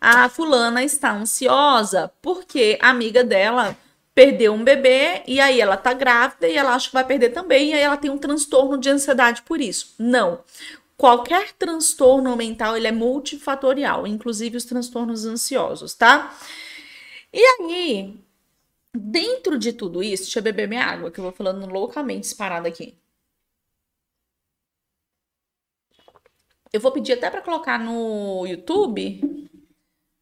a 0.00 0.28
fulana 0.28 0.82
está 0.84 1.12
ansiosa 1.12 2.12
porque 2.20 2.78
a 2.80 2.90
amiga 2.90 3.24
dela 3.24 3.76
perdeu 4.14 4.52
um 4.52 4.62
bebê 4.62 5.22
e 5.26 5.40
aí 5.40 5.60
ela 5.60 5.76
tá 5.76 5.92
grávida 5.92 6.48
e 6.48 6.56
ela 6.56 6.74
acha 6.74 6.88
que 6.88 6.94
vai 6.94 7.04
perder 7.04 7.30
também 7.30 7.70
e 7.70 7.74
aí 7.74 7.80
ela 7.80 7.96
tem 7.96 8.10
um 8.10 8.18
transtorno 8.18 8.78
de 8.78 8.88
ansiedade 8.88 9.42
por 9.42 9.60
isso. 9.60 9.94
Não. 9.98 10.40
Qualquer 10.96 11.52
transtorno 11.52 12.36
mental, 12.36 12.76
ele 12.76 12.86
é 12.86 12.92
multifatorial, 12.92 14.06
inclusive 14.06 14.56
os 14.56 14.64
transtornos 14.64 15.24
ansiosos, 15.26 15.94
tá? 15.94 16.38
E 17.32 17.44
aí, 17.44 18.16
dentro 18.94 19.58
de 19.58 19.72
tudo 19.72 20.02
isso, 20.02 20.24
deixa 20.24 20.38
eu 20.38 20.42
beber 20.42 20.68
minha 20.68 20.84
água, 20.84 21.10
que 21.10 21.18
eu 21.18 21.24
vou 21.24 21.32
falando 21.32 21.66
loucamente 21.66 22.20
disparada 22.20 22.68
aqui. 22.68 22.96
Eu 26.72 26.80
vou 26.80 26.92
pedir 26.92 27.14
até 27.14 27.30
para 27.30 27.42
colocar 27.42 27.78
no 27.78 28.46
YouTube 28.46 29.50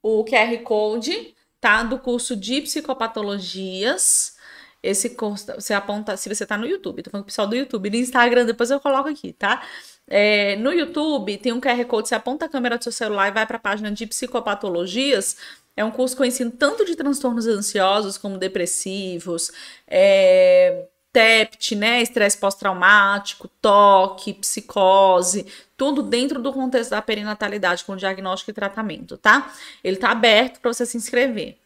o 0.02 0.24
QR 0.24 0.58
Code, 0.64 1.34
tá? 1.60 1.82
Do 1.82 1.98
curso 1.98 2.34
de 2.36 2.60
psicopatologias. 2.62 4.36
Esse 4.82 5.10
curso, 5.10 5.46
você 5.54 5.72
aponta, 5.72 6.16
se 6.16 6.28
você 6.28 6.44
tá 6.44 6.58
no 6.58 6.66
YouTube, 6.66 7.02
tô 7.02 7.10
falando 7.10 7.22
com 7.22 7.28
o 7.28 7.30
pessoal 7.30 7.46
do 7.46 7.54
YouTube, 7.54 7.88
no 7.88 7.96
Instagram, 7.96 8.44
depois 8.44 8.68
eu 8.68 8.80
coloco 8.80 9.08
aqui, 9.08 9.32
tá? 9.32 9.62
É, 10.08 10.56
no 10.56 10.72
YouTube 10.72 11.38
tem 11.38 11.52
um 11.52 11.60
QR 11.60 11.84
Code, 11.86 12.08
você 12.08 12.16
aponta 12.16 12.46
a 12.46 12.48
câmera 12.48 12.76
do 12.76 12.82
seu 12.82 12.90
celular 12.90 13.28
e 13.28 13.30
vai 13.30 13.46
para 13.46 13.58
a 13.58 13.60
página 13.60 13.92
de 13.92 14.06
psicopatologias. 14.06 15.36
É 15.76 15.84
um 15.84 15.90
curso 15.92 16.16
que 16.16 16.22
eu 16.22 16.26
ensino 16.26 16.50
tanto 16.50 16.84
de 16.84 16.96
transtornos 16.96 17.46
ansiosos 17.46 18.18
como 18.18 18.36
depressivos, 18.38 19.52
é, 19.86 20.86
TEPT, 21.12 21.76
né, 21.76 22.00
estresse 22.00 22.38
pós-traumático, 22.38 23.48
toque, 23.60 24.32
psicose, 24.34 25.46
tudo 25.76 26.02
dentro 26.02 26.40
do 26.40 26.52
contexto 26.52 26.90
da 26.90 27.02
perinatalidade 27.02 27.84
com 27.84 27.96
diagnóstico 27.96 28.50
e 28.50 28.54
tratamento, 28.54 29.16
tá? 29.18 29.52
Ele 29.84 29.96
tá 29.96 30.10
aberto 30.10 30.60
para 30.60 30.72
você 30.72 30.86
se 30.86 30.96
inscrever. 30.96 31.58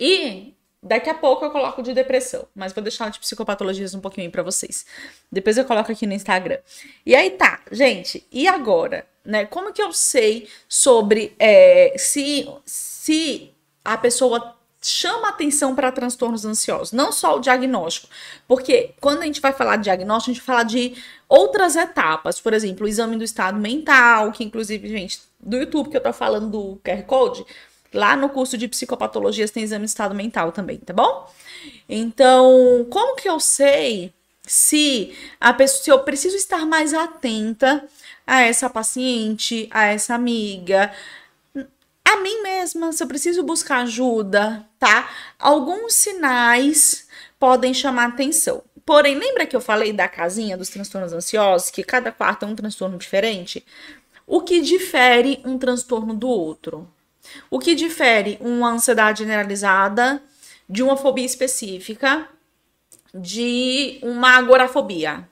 E 0.00 0.54
Daqui 0.84 1.08
a 1.08 1.14
pouco 1.14 1.44
eu 1.44 1.50
coloco 1.52 1.80
de 1.80 1.94
depressão, 1.94 2.44
mas 2.52 2.72
vou 2.72 2.82
deixar 2.82 3.08
de 3.08 3.20
psicopatologias 3.20 3.94
um 3.94 4.00
pouquinho 4.00 4.28
para 4.32 4.42
vocês. 4.42 4.84
Depois 5.30 5.56
eu 5.56 5.64
coloco 5.64 5.92
aqui 5.92 6.08
no 6.08 6.12
Instagram. 6.12 6.58
E 7.06 7.14
aí 7.14 7.30
tá, 7.30 7.60
gente, 7.70 8.26
e 8.32 8.48
agora? 8.48 9.06
Né? 9.24 9.46
Como 9.46 9.72
que 9.72 9.80
eu 9.80 9.92
sei 9.92 10.48
sobre 10.68 11.36
é, 11.38 11.94
se, 11.96 12.48
se 12.64 13.52
a 13.84 13.96
pessoa 13.96 14.56
chama 14.82 15.28
atenção 15.28 15.74
para 15.74 15.92
transtornos 15.92 16.44
ansiosos, 16.44 16.92
não 16.92 17.12
só 17.12 17.36
o 17.36 17.40
diagnóstico, 17.40 18.08
porque 18.48 18.94
quando 19.00 19.22
a 19.22 19.26
gente 19.26 19.40
vai 19.40 19.52
falar 19.52 19.76
de 19.76 19.84
diagnóstico, 19.84 20.30
a 20.30 20.34
gente 20.34 20.44
fala 20.44 20.62
de 20.62 20.94
outras 21.28 21.76
etapas, 21.76 22.40
por 22.40 22.52
exemplo, 22.52 22.84
o 22.84 22.88
exame 22.88 23.16
do 23.16 23.24
estado 23.24 23.58
mental, 23.58 24.32
que 24.32 24.44
inclusive, 24.44 24.88
gente, 24.88 25.20
do 25.40 25.56
YouTube 25.56 25.90
que 25.90 25.96
eu 25.96 26.02
tô 26.02 26.12
falando 26.12 26.50
do 26.50 26.80
QR 26.84 27.02
Code, 27.04 27.44
Lá 27.92 28.16
no 28.16 28.30
curso 28.30 28.56
de 28.56 28.68
psicopatologias 28.68 29.50
tem 29.50 29.62
exame 29.62 29.84
de 29.84 29.90
estado 29.90 30.14
mental 30.14 30.50
também, 30.50 30.78
tá 30.78 30.94
bom? 30.94 31.30
Então, 31.86 32.86
como 32.88 33.16
que 33.16 33.28
eu 33.28 33.38
sei 33.38 34.12
se 34.46 35.14
a 35.38 35.52
pessoa, 35.52 35.82
se 35.82 35.90
eu 35.90 35.98
preciso 36.00 36.36
estar 36.36 36.64
mais 36.64 36.94
atenta 36.94 37.84
a 38.26 38.40
essa 38.40 38.70
paciente, 38.70 39.68
a 39.70 39.84
essa 39.84 40.14
amiga, 40.14 40.90
a 42.12 42.20
mim 42.20 42.42
mesma, 42.42 42.92
se 42.92 43.02
eu 43.02 43.06
preciso 43.06 43.42
buscar 43.42 43.82
ajuda, 43.82 44.66
tá? 44.78 45.10
Alguns 45.38 45.94
sinais 45.94 47.08
podem 47.38 47.72
chamar 47.74 48.08
atenção. 48.08 48.62
Porém, 48.84 49.16
lembra 49.16 49.46
que 49.46 49.54
eu 49.54 49.60
falei 49.60 49.92
da 49.92 50.08
casinha 50.08 50.56
dos 50.56 50.68
transtornos 50.68 51.12
ansiosos, 51.12 51.70
que 51.70 51.84
cada 51.84 52.10
quarto 52.10 52.44
é 52.44 52.48
um 52.48 52.56
transtorno 52.56 52.98
diferente? 52.98 53.64
O 54.26 54.40
que 54.40 54.60
difere 54.60 55.40
um 55.44 55.58
transtorno 55.58 56.14
do 56.14 56.28
outro? 56.28 56.88
O 57.50 57.58
que 57.58 57.74
difere 57.74 58.38
uma 58.40 58.70
ansiedade 58.70 59.20
generalizada 59.20 60.22
de 60.68 60.82
uma 60.82 60.96
fobia 60.96 61.26
específica 61.26 62.28
de 63.14 63.98
uma 64.02 64.36
agorafobia? 64.38 65.28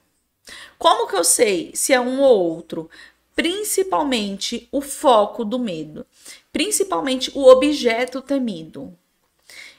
Como 0.79 1.09
que 1.09 1.17
eu 1.17 1.25
sei 1.25 1.73
se 1.75 1.93
é 1.93 2.01
um 2.01 2.21
ou 2.21 2.55
outro? 2.55 2.91
Principalmente 3.35 4.69
o 4.71 4.81
foco 4.81 5.45
do 5.45 5.59
medo, 5.59 6.07
principalmente 6.53 7.31
o 7.35 7.47
objeto 7.47 8.21
temido. 8.21 8.97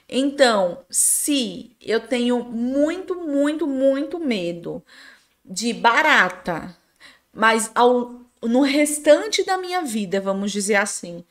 Então, 0.08 0.80
se 0.90 1.72
eu 1.82 2.00
tenho 2.00 2.44
muito, 2.44 3.16
muito, 3.16 3.66
muito 3.66 4.20
medo 4.20 4.84
de 5.46 5.74
barata, 5.74 6.76
mas 7.34 7.72
ao, 7.74 8.20
no 8.42 8.62
restante 8.62 9.44
da 9.46 9.58
minha 9.58 9.82
vida, 9.82 10.20
vamos 10.20 10.52
dizer 10.52 10.76
assim, 10.76 11.24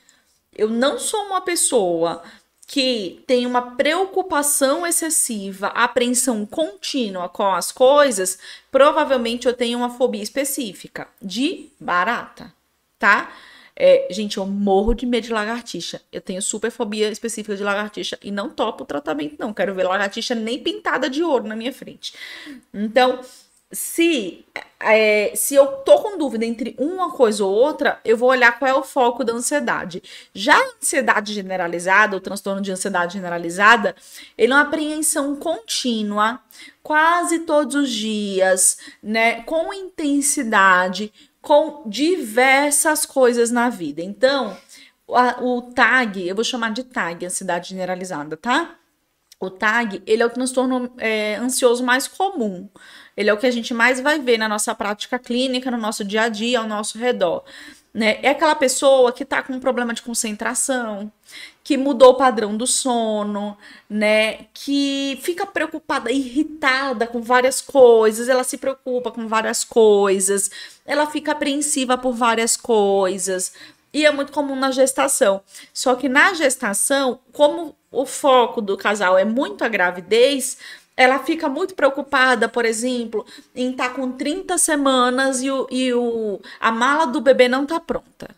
eu 0.57 0.69
não 0.69 0.99
sou 0.99 1.21
uma 1.27 1.43
pessoa 1.43 2.23
que 2.67 3.23
tem 3.27 3.47
uma 3.47 3.75
preocupação 3.75 4.87
excessiva, 4.87 5.67
apreensão 5.69 6.47
contínua 6.47 7.29
com 7.29 7.53
as 7.53 7.73
coisas, 7.73 8.39
provavelmente 8.71 9.49
eu 9.49 9.53
tenho 9.53 9.79
uma 9.79 9.91
fobia 9.91 10.23
específica 10.23 11.09
de 11.21 11.69
barata, 11.81 12.55
tá? 12.97 13.33
É, 13.83 14.09
gente, 14.11 14.37
eu 14.37 14.45
morro 14.45 14.93
de 14.93 15.07
medo 15.07 15.25
de 15.25 15.33
lagartixa. 15.33 16.03
Eu 16.13 16.21
tenho 16.21 16.43
super 16.43 16.71
fobia 16.71 17.11
específica 17.11 17.57
de 17.57 17.63
lagartixa 17.63 18.19
e 18.23 18.31
não 18.31 18.51
topo 18.51 18.85
o 18.85 18.87
tratamento, 18.87 19.37
não. 19.39 19.55
Quero 19.55 19.75
ver 19.75 19.85
lagartixa 19.85 20.35
nem 20.35 20.63
pintada 20.63 21.09
de 21.09 21.23
ouro 21.23 21.49
na 21.49 21.57
minha 21.57 21.73
frente. 21.73 22.13
Então, 22.75 23.21
se, 23.73 24.45
é, 24.79 25.33
se 25.35 25.55
eu 25.55 25.67
tô 25.67 25.99
com 26.01 26.19
dúvida 26.19 26.45
entre 26.45 26.75
uma 26.79 27.13
coisa 27.13 27.43
ou 27.43 27.51
outra, 27.51 27.99
eu 28.05 28.19
vou 28.19 28.29
olhar 28.29 28.59
qual 28.59 28.71
é 28.71 28.75
o 28.75 28.83
foco 28.83 29.25
da 29.25 29.33
ansiedade. 29.33 30.03
Já 30.35 30.59
a 30.59 30.73
ansiedade 30.77 31.33
generalizada, 31.33 32.15
o 32.15 32.21
transtorno 32.21 32.61
de 32.61 32.73
ansiedade 32.73 33.15
generalizada, 33.15 33.97
ele 34.37 34.53
é 34.53 34.57
uma 34.57 34.63
apreensão 34.63 35.35
contínua, 35.37 36.39
quase 36.83 37.41
todos 37.41 37.75
os 37.77 37.91
dias, 37.91 38.77
né, 39.03 39.43
com 39.45 39.73
intensidade, 39.73 41.11
com 41.41 41.89
diversas 41.89 43.07
coisas 43.07 43.51
na 43.51 43.69
vida. 43.69 44.03
Então, 44.03 44.57
a, 45.09 45.43
o 45.43 45.63
TAG, 45.63 46.27
eu 46.29 46.35
vou 46.35 46.45
chamar 46.45 46.73
de 46.73 46.85
TAG, 46.85 47.27
ansiedade 47.27 47.71
generalizada, 47.71 48.37
tá? 48.37 48.77
O 49.39 49.49
TAG, 49.49 50.03
ele 50.07 50.23
é 50.23 50.27
o 50.27 50.31
transtorno 50.31 50.93
é, 50.99 51.37
ansioso 51.37 51.83
mais 51.83 52.07
comum. 52.07 52.69
Ele 53.17 53.31
é 53.31 53.33
o 53.33 53.39
que 53.39 53.47
a 53.47 53.51
gente 53.51 53.73
mais 53.73 53.99
vai 53.99 54.19
ver 54.19 54.37
na 54.37 54.49
nossa 54.49 54.75
prática 54.75 55.19
clínica, 55.19 55.71
no 55.71 55.79
nosso 55.79 56.05
dia 56.05 56.23
a 56.23 56.29
dia, 56.29 56.61
ao 56.61 56.69
nosso 56.69 56.99
redor. 56.99 57.43
Né? 57.93 58.21
É 58.23 58.29
aquela 58.31 58.55
pessoa 58.55 59.13
que 59.13 59.25
está 59.25 59.43
com 59.43 59.55
um 59.55 59.61
problema 59.61 59.93
de 59.93 60.03
concentração, 60.03 61.11
que 61.65 61.77
mudou 61.77 62.11
o 62.11 62.15
padrão 62.15 62.57
do 62.57 62.67
sono, 62.67 63.57
né? 63.89 64.47
Que 64.55 65.19
fica 65.23 65.45
preocupada, 65.45 66.11
irritada 66.13 67.07
com 67.07 67.21
várias 67.21 67.61
coisas, 67.61 68.29
ela 68.29 68.45
se 68.45 68.59
preocupa 68.59 69.11
com 69.11 69.27
várias 69.27 69.65
coisas, 69.65 70.51
ela 70.87 71.07
fica 71.07 71.33
apreensiva 71.33 71.99
por 71.99 72.13
várias 72.13 72.57
coisas. 72.57 73.53
E 73.93 74.07
é 74.07 74.13
muito 74.13 74.31
comum 74.31 74.55
na 74.55 74.71
gestação. 74.71 75.43
Só 75.75 75.97
que 75.97 76.09
na 76.09 76.33
gestação, 76.35 77.19
como 77.33 77.75
o 77.91 78.07
foco 78.07 78.61
do 78.61 78.77
casal 78.77 79.19
é 79.19 79.25
muito 79.25 79.65
a 79.65 79.69
gravidez, 79.69 80.59
ela 81.01 81.19
fica 81.19 81.49
muito 81.49 81.75
preocupada, 81.75 82.47
por 82.47 82.67
exemplo, 82.67 83.25
em 83.55 83.71
estar 83.71 83.89
tá 83.89 83.95
com 83.95 84.13
30 84.13 84.59
semanas 84.59 85.43
e, 85.43 85.51
o, 85.51 85.67
e 85.71 85.95
o, 85.95 86.39
a 86.61 86.71
mala 86.71 87.07
do 87.07 87.23
bebê 87.23 87.49
não 87.49 87.65
tá 87.65 87.81
pronta. 87.81 88.29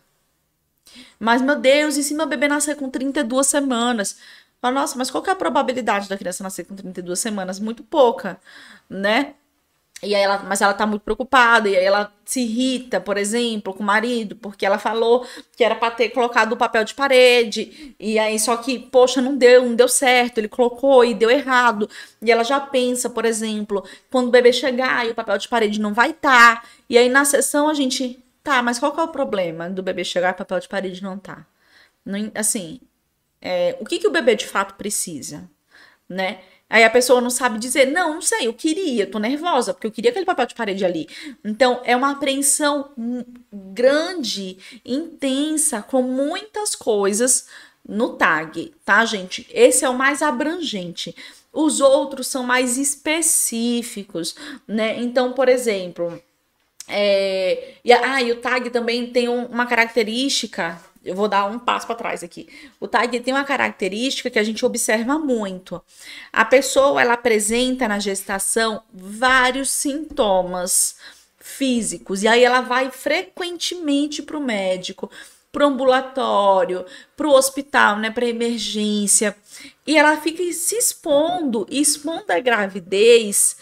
Mas, 1.19 1.41
meu 1.41 1.57
Deus, 1.57 1.97
e 1.97 2.03
se 2.03 2.13
meu 2.13 2.25
bebê 2.25 2.47
nascer 2.47 2.77
com 2.77 2.89
32 2.89 3.47
semanas? 3.47 4.17
Nossa, 4.61 4.97
mas 4.97 5.11
qual 5.11 5.21
que 5.21 5.29
é 5.29 5.33
a 5.33 5.35
probabilidade 5.35 6.07
da 6.07 6.17
criança 6.17 6.41
nascer 6.41 6.63
com 6.63 6.73
32 6.73 7.19
semanas? 7.19 7.59
Muito 7.59 7.83
pouca, 7.83 8.39
né? 8.89 9.33
E 10.03 10.13
aí 10.13 10.21
ela, 10.21 10.39
mas 10.39 10.61
ela 10.61 10.73
tá 10.73 10.85
muito 10.85 11.01
preocupada, 11.01 11.69
e 11.69 11.75
aí 11.77 11.83
ela 11.83 12.13
se 12.25 12.41
irrita, 12.41 12.99
por 12.99 13.17
exemplo, 13.17 13.73
com 13.73 13.83
o 13.83 13.85
marido, 13.85 14.35
porque 14.35 14.65
ela 14.65 14.77
falou 14.77 15.25
que 15.55 15.63
era 15.63 15.75
para 15.75 15.91
ter 15.91 16.09
colocado 16.09 16.53
o 16.53 16.57
papel 16.57 16.83
de 16.83 16.93
parede, 16.93 17.95
e 17.99 18.19
aí 18.19 18.37
só 18.39 18.57
que, 18.57 18.79
poxa, 18.79 19.21
não 19.21 19.35
deu, 19.37 19.65
não 19.65 19.75
deu 19.75 19.87
certo, 19.87 20.37
ele 20.39 20.47
colocou 20.47 21.03
e 21.05 21.13
deu 21.13 21.29
errado. 21.29 21.89
E 22.21 22.31
ela 22.31 22.43
já 22.43 22.59
pensa, 22.59 23.09
por 23.09 23.25
exemplo, 23.25 23.83
quando 24.11 24.27
o 24.27 24.31
bebê 24.31 24.51
chegar 24.53 25.05
e 25.07 25.11
o 25.11 25.15
papel 25.15 25.37
de 25.37 25.47
parede 25.47 25.79
não 25.79 25.93
vai 25.93 26.11
estar. 26.11 26.61
Tá, 26.61 26.67
e 26.89 26.97
aí 26.97 27.09
na 27.09 27.25
sessão 27.25 27.69
a 27.69 27.73
gente, 27.73 28.23
tá, 28.43 28.61
mas 28.61 28.79
qual 28.79 28.91
que 28.91 28.99
é 28.99 29.03
o 29.03 29.07
problema 29.09 29.69
do 29.69 29.83
bebê 29.83 30.03
chegar 30.03 30.29
e 30.29 30.33
o 30.33 30.35
papel 30.37 30.59
de 30.59 30.67
parede 30.67 31.03
não 31.03 31.17
tá? 31.17 31.45
Não, 32.05 32.31
assim, 32.35 32.79
é, 33.41 33.77
o 33.79 33.85
que 33.85 33.99
que 33.99 34.07
o 34.07 34.11
bebê 34.11 34.35
de 34.35 34.47
fato 34.47 34.75
precisa, 34.75 35.49
né? 36.07 36.39
Aí 36.73 36.83
a 36.83 36.89
pessoa 36.89 37.21
não 37.21 37.29
sabe 37.29 37.59
dizer, 37.59 37.91
não, 37.91 38.15
não 38.15 38.21
sei, 38.23 38.47
eu 38.47 38.53
queria, 38.53 39.05
tô 39.05 39.19
nervosa, 39.19 39.75
porque 39.75 39.85
eu 39.85 39.91
queria 39.91 40.09
aquele 40.09 40.25
papel 40.25 40.47
de 40.47 40.55
parede 40.55 40.83
ali. 40.83 41.07
Então, 41.45 41.79
é 41.83 41.95
uma 41.95 42.09
apreensão 42.09 42.89
grande, 43.53 44.57
intensa, 44.83 45.83
com 45.83 46.01
muitas 46.01 46.73
coisas 46.73 47.47
no 47.87 48.13
tag, 48.13 48.73
tá, 48.83 49.05
gente? 49.05 49.45
Esse 49.51 49.85
é 49.85 49.89
o 49.89 49.93
mais 49.93 50.23
abrangente. 50.23 51.15
Os 51.53 51.79
outros 51.79 52.25
são 52.25 52.41
mais 52.41 52.75
específicos, 52.75 54.35
né? 54.67 54.99
Então, 54.99 55.31
por 55.31 55.47
exemplo, 55.47 56.19
é... 56.87 57.75
ah, 58.03 58.19
e 58.19 58.31
o 58.31 58.41
tag 58.41 58.71
também 58.71 59.11
tem 59.11 59.29
um, 59.29 59.45
uma 59.45 59.67
característica 59.67 60.81
eu 61.03 61.15
vou 61.15 61.27
dar 61.27 61.45
um 61.45 61.59
passo 61.59 61.85
para 61.85 61.95
trás 61.95 62.23
aqui. 62.23 62.47
O 62.79 62.87
TAG 62.87 63.19
tem 63.19 63.33
uma 63.33 63.43
característica 63.43 64.29
que 64.29 64.39
a 64.39 64.43
gente 64.43 64.65
observa 64.65 65.19
muito. 65.19 65.81
A 66.31 66.45
pessoa 66.45 67.01
ela 67.01 67.13
apresenta 67.13 67.87
na 67.87 67.99
gestação 67.99 68.81
vários 68.93 69.69
sintomas 69.69 70.95
físicos 71.39 72.23
e 72.23 72.27
aí 72.27 72.43
ela 72.43 72.61
vai 72.61 72.89
frequentemente 72.89 74.21
para 74.21 74.37
o 74.37 74.41
médico, 74.41 75.11
para 75.51 75.65
o 75.65 75.67
ambulatório, 75.67 76.85
para 77.17 77.27
o 77.27 77.33
hospital, 77.33 77.97
né, 77.97 78.09
para 78.09 78.25
emergência 78.25 79.35
e 79.85 79.97
ela 79.97 80.15
fica 80.17 80.41
se 80.53 80.75
expondo, 80.75 81.67
expondo 81.69 82.31
a 82.31 82.39
gravidez 82.39 83.57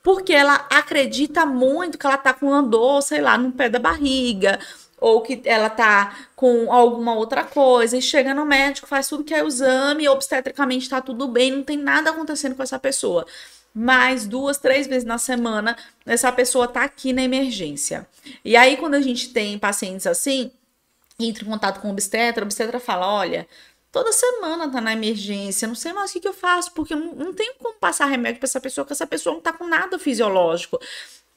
porque 0.00 0.32
ela 0.32 0.66
acredita 0.70 1.44
muito 1.44 1.98
que 1.98 2.06
ela 2.06 2.18
tá 2.18 2.32
com 2.32 2.46
uma 2.46 2.62
dor, 2.62 3.02
sei 3.02 3.20
lá, 3.20 3.36
no 3.36 3.50
pé 3.50 3.68
da 3.68 3.78
barriga 3.78 4.60
ou 5.00 5.20
que 5.20 5.42
ela 5.44 5.68
tá 5.68 6.16
com 6.36 6.72
alguma 6.72 7.14
outra 7.14 7.44
coisa, 7.44 7.96
e 7.96 8.02
chega 8.02 8.34
no 8.34 8.44
médico, 8.44 8.86
faz 8.86 9.08
tudo 9.08 9.24
que 9.24 9.34
é 9.34 9.42
o 9.42 9.48
exame, 9.48 10.08
obstetricamente 10.08 10.88
tá 10.88 11.00
tudo 11.00 11.28
bem, 11.28 11.50
não 11.52 11.62
tem 11.62 11.76
nada 11.76 12.10
acontecendo 12.10 12.54
com 12.54 12.62
essa 12.62 12.78
pessoa. 12.78 13.26
Mais 13.74 14.26
duas, 14.26 14.56
três 14.58 14.86
vezes 14.86 15.04
na 15.04 15.18
semana, 15.18 15.76
essa 16.06 16.30
pessoa 16.30 16.68
tá 16.68 16.84
aqui 16.84 17.12
na 17.12 17.22
emergência. 17.22 18.06
E 18.44 18.56
aí, 18.56 18.76
quando 18.76 18.94
a 18.94 19.00
gente 19.00 19.30
tem 19.30 19.58
pacientes 19.58 20.06
assim, 20.06 20.52
entra 21.18 21.44
em 21.44 21.48
contato 21.48 21.80
com 21.80 21.88
o 21.88 21.90
obstetra, 21.90 22.44
o 22.44 22.46
obstetra 22.46 22.78
fala: 22.78 23.12
olha, 23.12 23.48
toda 23.90 24.12
semana 24.12 24.70
tá 24.70 24.80
na 24.80 24.92
emergência, 24.92 25.68
não 25.68 25.74
sei 25.74 25.92
mais 25.92 26.10
o 26.10 26.12
que, 26.14 26.20
que 26.20 26.28
eu 26.28 26.32
faço, 26.34 26.72
porque 26.72 26.94
não, 26.94 27.14
não 27.14 27.32
tenho 27.32 27.54
como 27.58 27.78
passar 27.78 28.06
remédio 28.06 28.38
para 28.38 28.46
essa 28.46 28.60
pessoa, 28.60 28.84
porque 28.84 28.92
essa 28.92 29.06
pessoa 29.06 29.34
não 29.34 29.42
tá 29.42 29.52
com 29.52 29.66
nada 29.66 29.98
fisiológico 29.98 30.80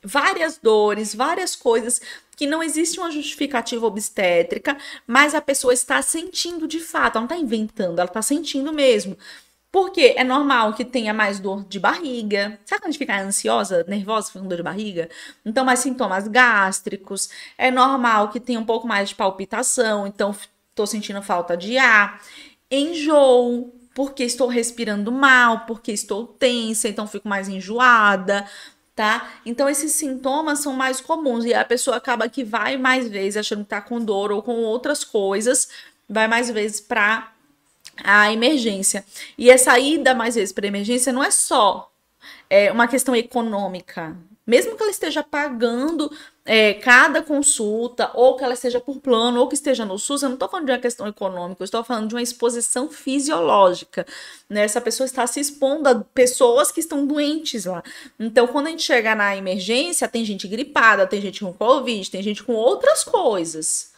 várias 0.08 0.58
dores, 0.58 1.14
várias 1.14 1.56
coisas 1.56 2.02
que 2.36 2.48
não 2.48 2.64
existe 2.64 3.00
uma 3.00 3.12
justificativa 3.12 3.86
obstétrica, 3.86 4.78
mas 5.06 5.36
a 5.36 5.42
pessoa 5.42 5.74
está 5.74 6.02
sentindo 6.02 6.68
de 6.68 6.80
fato, 6.80 7.18
ela 7.18 7.28
não 7.28 7.36
está 7.36 7.38
inventando, 7.38 8.00
ela 8.00 8.08
está 8.08 8.22
sentindo 8.22 8.72
mesmo. 8.72 9.18
Porque 9.72 10.14
é 10.16 10.24
normal 10.24 10.74
que 10.74 10.86
tenha 10.86 11.14
mais 11.14 11.40
dor 11.40 11.66
de 11.66 11.80
barriga. 11.80 12.58
Sabe 12.66 12.82
quando 12.82 12.90
a 12.90 12.92
gente 12.92 13.00
fica 13.00 13.22
ansiosa, 13.22 13.84
nervosa, 13.88 14.32
com 14.32 14.48
dor 14.48 14.56
de 14.58 14.64
barriga? 14.64 15.10
Então, 15.46 15.66
mais 15.66 15.80
sintomas 15.80 16.28
gástricos. 16.28 17.30
É 17.58 17.70
normal 17.70 18.30
que 18.30 18.40
tenha 18.40 18.60
um 18.60 18.66
pouco 18.66 18.88
mais 18.88 19.10
de 19.10 19.16
palpitação. 19.16 20.08
Então, 20.08 20.34
estou 20.70 20.88
sentindo 20.88 21.22
falta 21.22 21.58
de 21.58 21.78
ar. 21.78 22.22
Enjoo, 22.72 23.74
porque 23.94 24.24
estou 24.24 24.48
respirando 24.48 25.12
mal, 25.12 25.62
porque 25.62 25.92
estou 25.92 26.26
tensa, 26.26 26.88
então 26.88 27.08
fico 27.08 27.28
mais 27.28 27.50
enjoada, 27.50 28.46
tá? 28.98 29.32
Então 29.46 29.70
esses 29.70 29.92
sintomas 29.92 30.58
são 30.58 30.74
mais 30.74 31.00
comuns 31.00 31.46
e 31.46 31.54
a 31.54 31.64
pessoa 31.64 31.98
acaba 31.98 32.28
que 32.28 32.44
vai 32.44 32.78
mais 32.78 33.08
vezes 33.08 33.38
achando 33.38 33.62
que 33.64 33.70
tá 33.70 33.80
com 33.80 34.04
dor 34.04 34.32
ou 34.32 34.42
com 34.42 34.56
outras 34.64 35.04
coisas, 35.04 35.70
vai 36.10 36.28
mais 36.28 36.50
vezes 36.50 36.82
para 36.82 37.32
a 38.04 38.34
emergência. 38.34 39.06
E 39.38 39.52
essa 39.52 39.78
ida 39.78 40.16
mais 40.16 40.34
vezes 40.34 40.52
para 40.52 40.66
emergência 40.66 41.14
não 41.14 41.24
é 41.24 41.30
só 41.30 41.92
é, 42.50 42.72
uma 42.72 42.88
questão 42.88 43.16
econômica. 43.16 44.18
Mesmo 44.48 44.76
que 44.76 44.82
ela 44.82 44.92
esteja 44.92 45.22
pagando 45.22 46.12
é, 46.48 46.74
cada 46.76 47.22
consulta, 47.22 48.10
ou 48.14 48.38
que 48.38 48.44
ela 48.44 48.54
esteja 48.54 48.80
por 48.80 49.02
plano, 49.02 49.42
ou 49.42 49.50
que 49.50 49.56
esteja 49.56 49.86
no 49.86 50.00
SUS, 50.00 50.24
eu 50.24 50.30
não 50.30 50.36
estou 50.36 50.48
falando 50.48 50.68
de 50.68 50.72
uma 50.72 50.80
questão 50.80 51.06
econômica, 51.06 51.62
eu 51.62 51.66
estou 51.66 51.84
falando 51.84 52.08
de 52.08 52.16
uma 52.16 52.22
exposição 52.22 52.90
fisiológica. 52.90 54.08
Né? 54.50 54.64
Essa 54.64 54.80
pessoa 54.80 55.06
está 55.06 55.28
se 55.28 55.42
expondo 55.42 55.90
a 55.90 55.96
pessoas 56.14 56.72
que 56.72 56.80
estão 56.80 57.06
doentes 57.06 57.66
lá. 57.66 57.84
Então, 58.18 58.48
quando 58.48 58.68
a 58.68 58.70
gente 58.70 58.84
chega 58.84 59.14
na 59.14 59.36
emergência, 59.36 60.08
tem 60.08 60.24
gente 60.24 60.48
gripada, 60.48 61.06
tem 61.06 61.20
gente 61.22 61.42
com 61.42 61.52
Covid, 61.52 62.10
tem 62.10 62.24
gente 62.24 62.42
com 62.42 62.54
outras 62.54 63.04
coisas. 63.04 63.92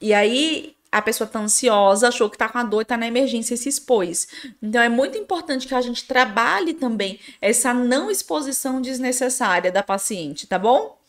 E 0.00 0.14
aí, 0.14 0.74
a 0.90 1.02
pessoa 1.02 1.28
tá 1.28 1.40
ansiosa, 1.40 2.08
achou 2.08 2.30
que 2.30 2.38
tá 2.38 2.48
com 2.48 2.56
a 2.56 2.64
dor 2.64 2.86
tá 2.86 2.96
na 2.96 3.06
emergência 3.06 3.52
e 3.52 3.58
se 3.58 3.68
expôs. 3.68 4.28
Então 4.62 4.80
é 4.80 4.88
muito 4.88 5.18
importante 5.18 5.66
que 5.66 5.74
a 5.74 5.80
gente 5.80 6.06
trabalhe 6.06 6.72
também 6.72 7.20
essa 7.40 7.74
não 7.74 8.10
exposição 8.10 8.80
desnecessária 8.80 9.70
da 9.70 9.82
paciente, 9.82 10.46
tá 10.46 10.58
bom? 10.58 11.01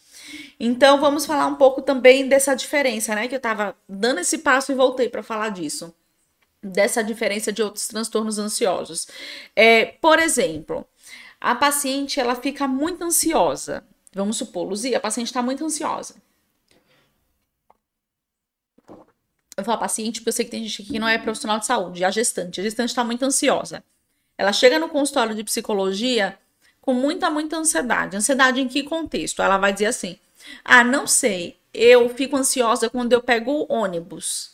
Então 0.59 0.99
vamos 0.99 1.25
falar 1.25 1.47
um 1.47 1.55
pouco 1.55 1.81
também 1.81 2.27
dessa 2.27 2.55
diferença, 2.55 3.15
né? 3.15 3.27
Que 3.27 3.35
eu 3.35 3.39
tava 3.39 3.75
dando 3.87 4.19
esse 4.19 4.37
passo 4.39 4.71
e 4.71 4.75
voltei 4.75 5.09
para 5.09 5.23
falar 5.23 5.49
disso. 5.49 5.93
Dessa 6.61 7.03
diferença 7.03 7.51
de 7.51 7.61
outros 7.61 7.87
transtornos 7.87 8.39
ansiosos. 8.39 9.07
É, 9.55 9.85
por 9.85 10.19
exemplo, 10.19 10.85
a 11.41 11.53
paciente 11.55 12.19
ela 12.19 12.35
fica 12.35 12.67
muito 12.67 13.03
ansiosa. 13.03 13.83
Vamos 14.13 14.37
supor, 14.37 14.67
Luzia, 14.67 14.97
a 14.97 15.01
paciente 15.01 15.27
está 15.27 15.41
muito 15.41 15.65
ansiosa. 15.65 16.15
eu 19.55 19.63
falo 19.63 19.79
paciente, 19.79 20.19
porque 20.19 20.29
eu 20.29 20.33
sei 20.33 20.45
que 20.45 20.51
tem 20.51 20.63
gente 20.65 20.83
que 20.83 20.99
não 20.99 21.07
é 21.07 21.17
profissional 21.17 21.59
de 21.59 21.65
saúde, 21.65 22.03
a 22.03 22.11
gestante. 22.11 22.59
A 22.59 22.63
gestante 22.63 22.89
está 22.89 23.03
muito 23.03 23.23
ansiosa. 23.23 23.83
Ela 24.37 24.51
chega 24.51 24.79
no 24.79 24.89
consultório 24.89 25.35
de 25.35 25.43
psicologia 25.43 26.37
com 26.81 26.93
muita, 26.93 27.29
muita 27.29 27.57
ansiedade. 27.57 28.17
Ansiedade 28.17 28.59
em 28.59 28.67
que 28.67 28.83
contexto? 28.83 29.41
Ela 29.41 29.57
vai 29.57 29.71
dizer 29.71 29.87
assim: 29.87 30.17
ah, 30.63 30.83
não 30.83 31.07
sei, 31.07 31.57
eu 31.73 32.09
fico 32.09 32.35
ansiosa 32.35 32.89
quando 32.89 33.13
eu 33.13 33.21
pego 33.21 33.51
o 33.51 33.73
ônibus. 33.73 34.53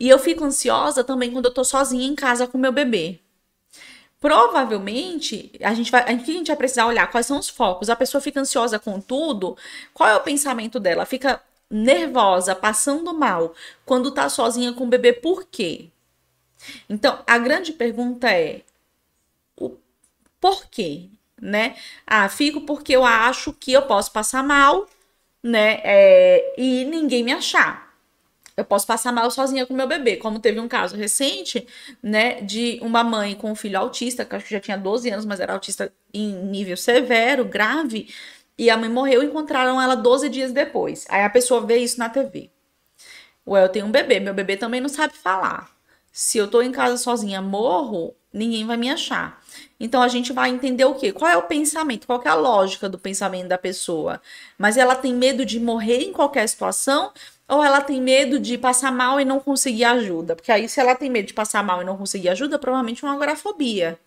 E 0.00 0.08
eu 0.08 0.18
fico 0.18 0.44
ansiosa 0.44 1.04
também 1.04 1.30
quando 1.30 1.46
eu 1.46 1.54
tô 1.54 1.64
sozinha 1.64 2.06
em 2.06 2.14
casa 2.14 2.46
com 2.46 2.58
meu 2.58 2.72
bebê. 2.72 3.20
Provavelmente, 4.20 5.52
a 5.60 5.74
gente 5.74 5.90
vai, 5.90 6.02
a 6.02 6.12
gente 6.12 6.46
vai 6.46 6.56
precisar 6.56 6.86
olhar 6.86 7.10
quais 7.10 7.26
são 7.26 7.38
os 7.38 7.48
focos. 7.48 7.90
A 7.90 7.96
pessoa 7.96 8.20
fica 8.20 8.40
ansiosa 8.40 8.78
com 8.78 9.00
tudo. 9.00 9.56
Qual 9.92 10.08
é 10.08 10.16
o 10.16 10.22
pensamento 10.22 10.80
dela? 10.80 11.04
Fica 11.04 11.40
nervosa, 11.70 12.54
passando 12.54 13.12
mal, 13.12 13.54
quando 13.84 14.10
tá 14.10 14.28
sozinha 14.28 14.72
com 14.72 14.84
o 14.84 14.88
bebê, 14.88 15.12
por 15.12 15.44
quê? 15.44 15.90
Então, 16.88 17.22
a 17.26 17.38
grande 17.38 17.72
pergunta 17.72 18.30
é 18.30 18.62
o 19.56 19.76
porquê, 20.40 21.08
né? 21.40 21.76
Ah, 22.06 22.28
fico 22.28 22.62
porque 22.62 22.94
eu 22.94 23.04
acho 23.04 23.52
que 23.52 23.72
eu 23.72 23.82
posso 23.82 24.12
passar 24.12 24.42
mal, 24.42 24.88
né? 25.46 25.80
É, 25.84 26.54
e 26.58 26.84
ninguém 26.84 27.22
me 27.22 27.32
achar. 27.32 27.86
Eu 28.56 28.64
posso 28.64 28.86
passar 28.86 29.12
mal 29.12 29.30
sozinha 29.30 29.66
com 29.66 29.74
meu 29.74 29.86
bebê, 29.86 30.16
como 30.16 30.40
teve 30.40 30.58
um 30.58 30.66
caso 30.66 30.96
recente, 30.96 31.66
né, 32.02 32.40
de 32.40 32.78
uma 32.80 33.04
mãe 33.04 33.34
com 33.34 33.50
um 33.52 33.54
filho 33.54 33.78
autista, 33.78 34.24
que 34.24 34.34
acho 34.34 34.46
que 34.46 34.54
já 34.54 34.60
tinha 34.60 34.78
12 34.78 35.10
anos, 35.10 35.26
mas 35.26 35.40
era 35.40 35.52
autista 35.52 35.92
em 36.12 36.32
nível 36.46 36.76
severo, 36.76 37.44
grave, 37.44 38.08
e 38.56 38.70
a 38.70 38.76
mãe 38.78 38.88
morreu 38.88 39.22
encontraram 39.22 39.80
ela 39.80 39.94
12 39.94 40.30
dias 40.30 40.52
depois. 40.52 41.04
Aí 41.10 41.22
a 41.22 41.28
pessoa 41.28 41.66
vê 41.66 41.76
isso 41.76 41.98
na 41.98 42.08
TV. 42.08 42.50
Ué, 43.46 43.62
eu 43.62 43.68
tenho 43.68 43.86
um 43.86 43.90
bebê, 43.90 44.18
meu 44.20 44.32
bebê 44.32 44.56
também 44.56 44.80
não 44.80 44.88
sabe 44.88 45.14
falar. 45.14 45.70
Se 46.10 46.38
eu 46.38 46.48
tô 46.48 46.62
em 46.62 46.72
casa 46.72 46.96
sozinha, 46.96 47.42
morro, 47.42 48.14
ninguém 48.32 48.66
vai 48.66 48.78
me 48.78 48.90
achar. 48.90 49.38
Então 49.78 50.02
a 50.02 50.08
gente 50.08 50.32
vai 50.32 50.50
entender 50.50 50.84
o 50.84 50.94
quê? 50.94 51.12
Qual 51.12 51.30
é 51.30 51.36
o 51.36 51.42
pensamento? 51.42 52.06
Qual 52.06 52.22
é 52.24 52.28
a 52.28 52.34
lógica 52.34 52.88
do 52.88 52.98
pensamento 52.98 53.48
da 53.48 53.58
pessoa? 53.58 54.20
Mas 54.58 54.76
ela 54.76 54.94
tem 54.94 55.14
medo 55.14 55.44
de 55.44 55.60
morrer 55.60 56.02
em 56.02 56.12
qualquer 56.12 56.48
situação 56.48 57.12
ou 57.48 57.62
ela 57.62 57.80
tem 57.80 58.00
medo 58.00 58.40
de 58.40 58.58
passar 58.58 58.90
mal 58.90 59.20
e 59.20 59.24
não 59.24 59.38
conseguir 59.40 59.84
ajuda? 59.84 60.34
Porque 60.34 60.50
aí 60.50 60.68
se 60.68 60.80
ela 60.80 60.94
tem 60.94 61.10
medo 61.10 61.26
de 61.26 61.34
passar 61.34 61.62
mal 61.62 61.82
e 61.82 61.84
não 61.84 61.96
conseguir 61.96 62.30
ajuda, 62.30 62.58
provavelmente 62.58 63.04
é 63.04 63.08
uma 63.08 63.14
agorafobia 63.14 63.98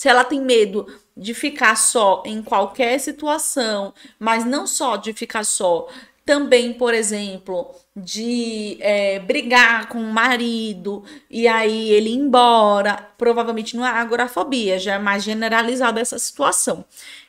se 0.00 0.08
ela 0.08 0.24
tem 0.24 0.40
medo 0.40 0.86
de 1.14 1.34
ficar 1.34 1.76
só 1.76 2.22
em 2.24 2.42
qualquer 2.42 2.98
situação, 2.98 3.92
mas 4.18 4.46
não 4.46 4.66
só 4.66 4.96
de 4.96 5.12
ficar 5.12 5.44
só, 5.44 5.88
também, 6.24 6.72
por 6.72 6.94
exemplo, 6.94 7.74
de 7.96 8.76
é, 8.80 9.18
brigar 9.18 9.88
com 9.88 9.98
o 9.98 10.12
marido 10.12 11.02
e 11.28 11.48
aí 11.48 11.90
ele 11.90 12.10
ir 12.10 12.16
embora, 12.16 13.08
provavelmente 13.18 13.76
não 13.76 13.84
é 13.84 13.90
agorafobia, 13.90 14.78
já 14.78 14.94
é 14.94 14.98
mais 14.98 15.24
generalizada 15.24 16.00
essa 16.00 16.18
situação. 16.18 16.84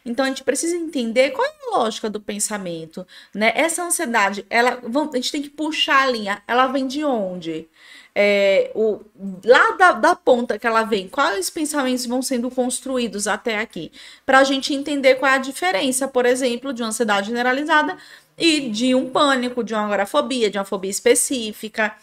Então 0.06 0.26
a 0.26 0.28
gente 0.28 0.44
precisa 0.44 0.76
entender 0.76 1.32
qual 1.32 1.48
é 1.48 1.50
a 1.50 1.78
lógica 1.78 2.10
do 2.10 2.20
pensamento, 2.20 3.06
né? 3.34 3.52
Essa 3.56 3.84
ansiedade, 3.84 4.46
ela, 4.50 4.80
a 4.82 5.16
gente 5.16 5.32
tem 5.32 5.42
que 5.42 5.50
puxar 5.50 6.04
a 6.04 6.12
linha, 6.12 6.44
ela 6.48 6.68
vem 6.68 6.88
de 6.88 7.04
onde? 7.04 7.68
é, 8.14 8.72
o, 8.76 9.00
lá 9.46 9.72
da, 9.72 9.92
da, 9.94 10.16
ponta 10.16 10.60
que 10.60 10.68
ela 10.68 10.84
vem, 10.84 11.08
quais 11.08 11.50
pensamentos 11.50 12.06
vão 12.06 12.22
sendo 12.22 12.52
construídos 12.52 13.28
até 13.28 13.60
aqui, 13.60 13.92
para 14.26 14.40
a 14.40 14.44
gente 14.44 14.74
entender 14.74 15.16
qual 15.16 15.32
é 15.32 15.36
a 15.36 15.40
diferença, 15.40 16.08
por 16.08 16.26
exemplo, 16.26 16.74
de 16.74 16.82
uma 16.82 16.90
ansiedade 16.90 17.28
generalizada 17.28 17.98
e 18.42 18.72
de 18.72 18.96
um 18.96 19.08
pânico, 19.08 19.64
de 19.64 19.72
uma 19.72 19.86
agorafobia, 19.86 20.50
de 20.50 20.58
uma 20.58 20.66
fobia 20.66 20.90
específica. 20.90 21.96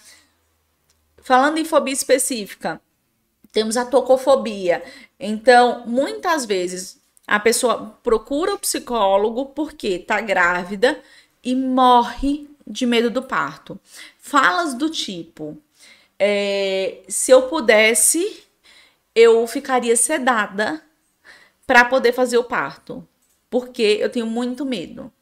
Falando 1.20 1.58
em 1.58 1.64
fobia 1.64 1.92
específica, 1.92 2.80
temos 3.50 3.76
a 3.76 3.84
tocofobia. 3.84 4.84
Então, 5.18 5.82
muitas 5.84 6.46
vezes 6.46 7.00
a 7.26 7.40
pessoa 7.40 7.98
procura 8.04 8.54
o 8.54 8.58
psicólogo 8.58 9.46
porque 9.46 9.88
está 9.88 10.20
grávida 10.20 11.02
e 11.42 11.56
morre 11.56 12.48
de 12.64 12.86
medo 12.86 13.10
do 13.10 13.22
parto. 13.24 13.76
Falas 14.16 14.74
do 14.74 14.88
tipo: 14.88 15.58
é, 16.16 17.00
se 17.08 17.32
eu 17.32 17.48
pudesse, 17.48 18.44
eu 19.12 19.44
ficaria 19.48 19.96
sedada 19.96 20.80
para 21.66 21.84
poder 21.84 22.12
fazer 22.12 22.38
o 22.38 22.44
parto, 22.44 23.06
porque 23.50 23.98
eu 24.00 24.08
tenho 24.08 24.26
muito 24.26 24.64
medo. 24.64 25.12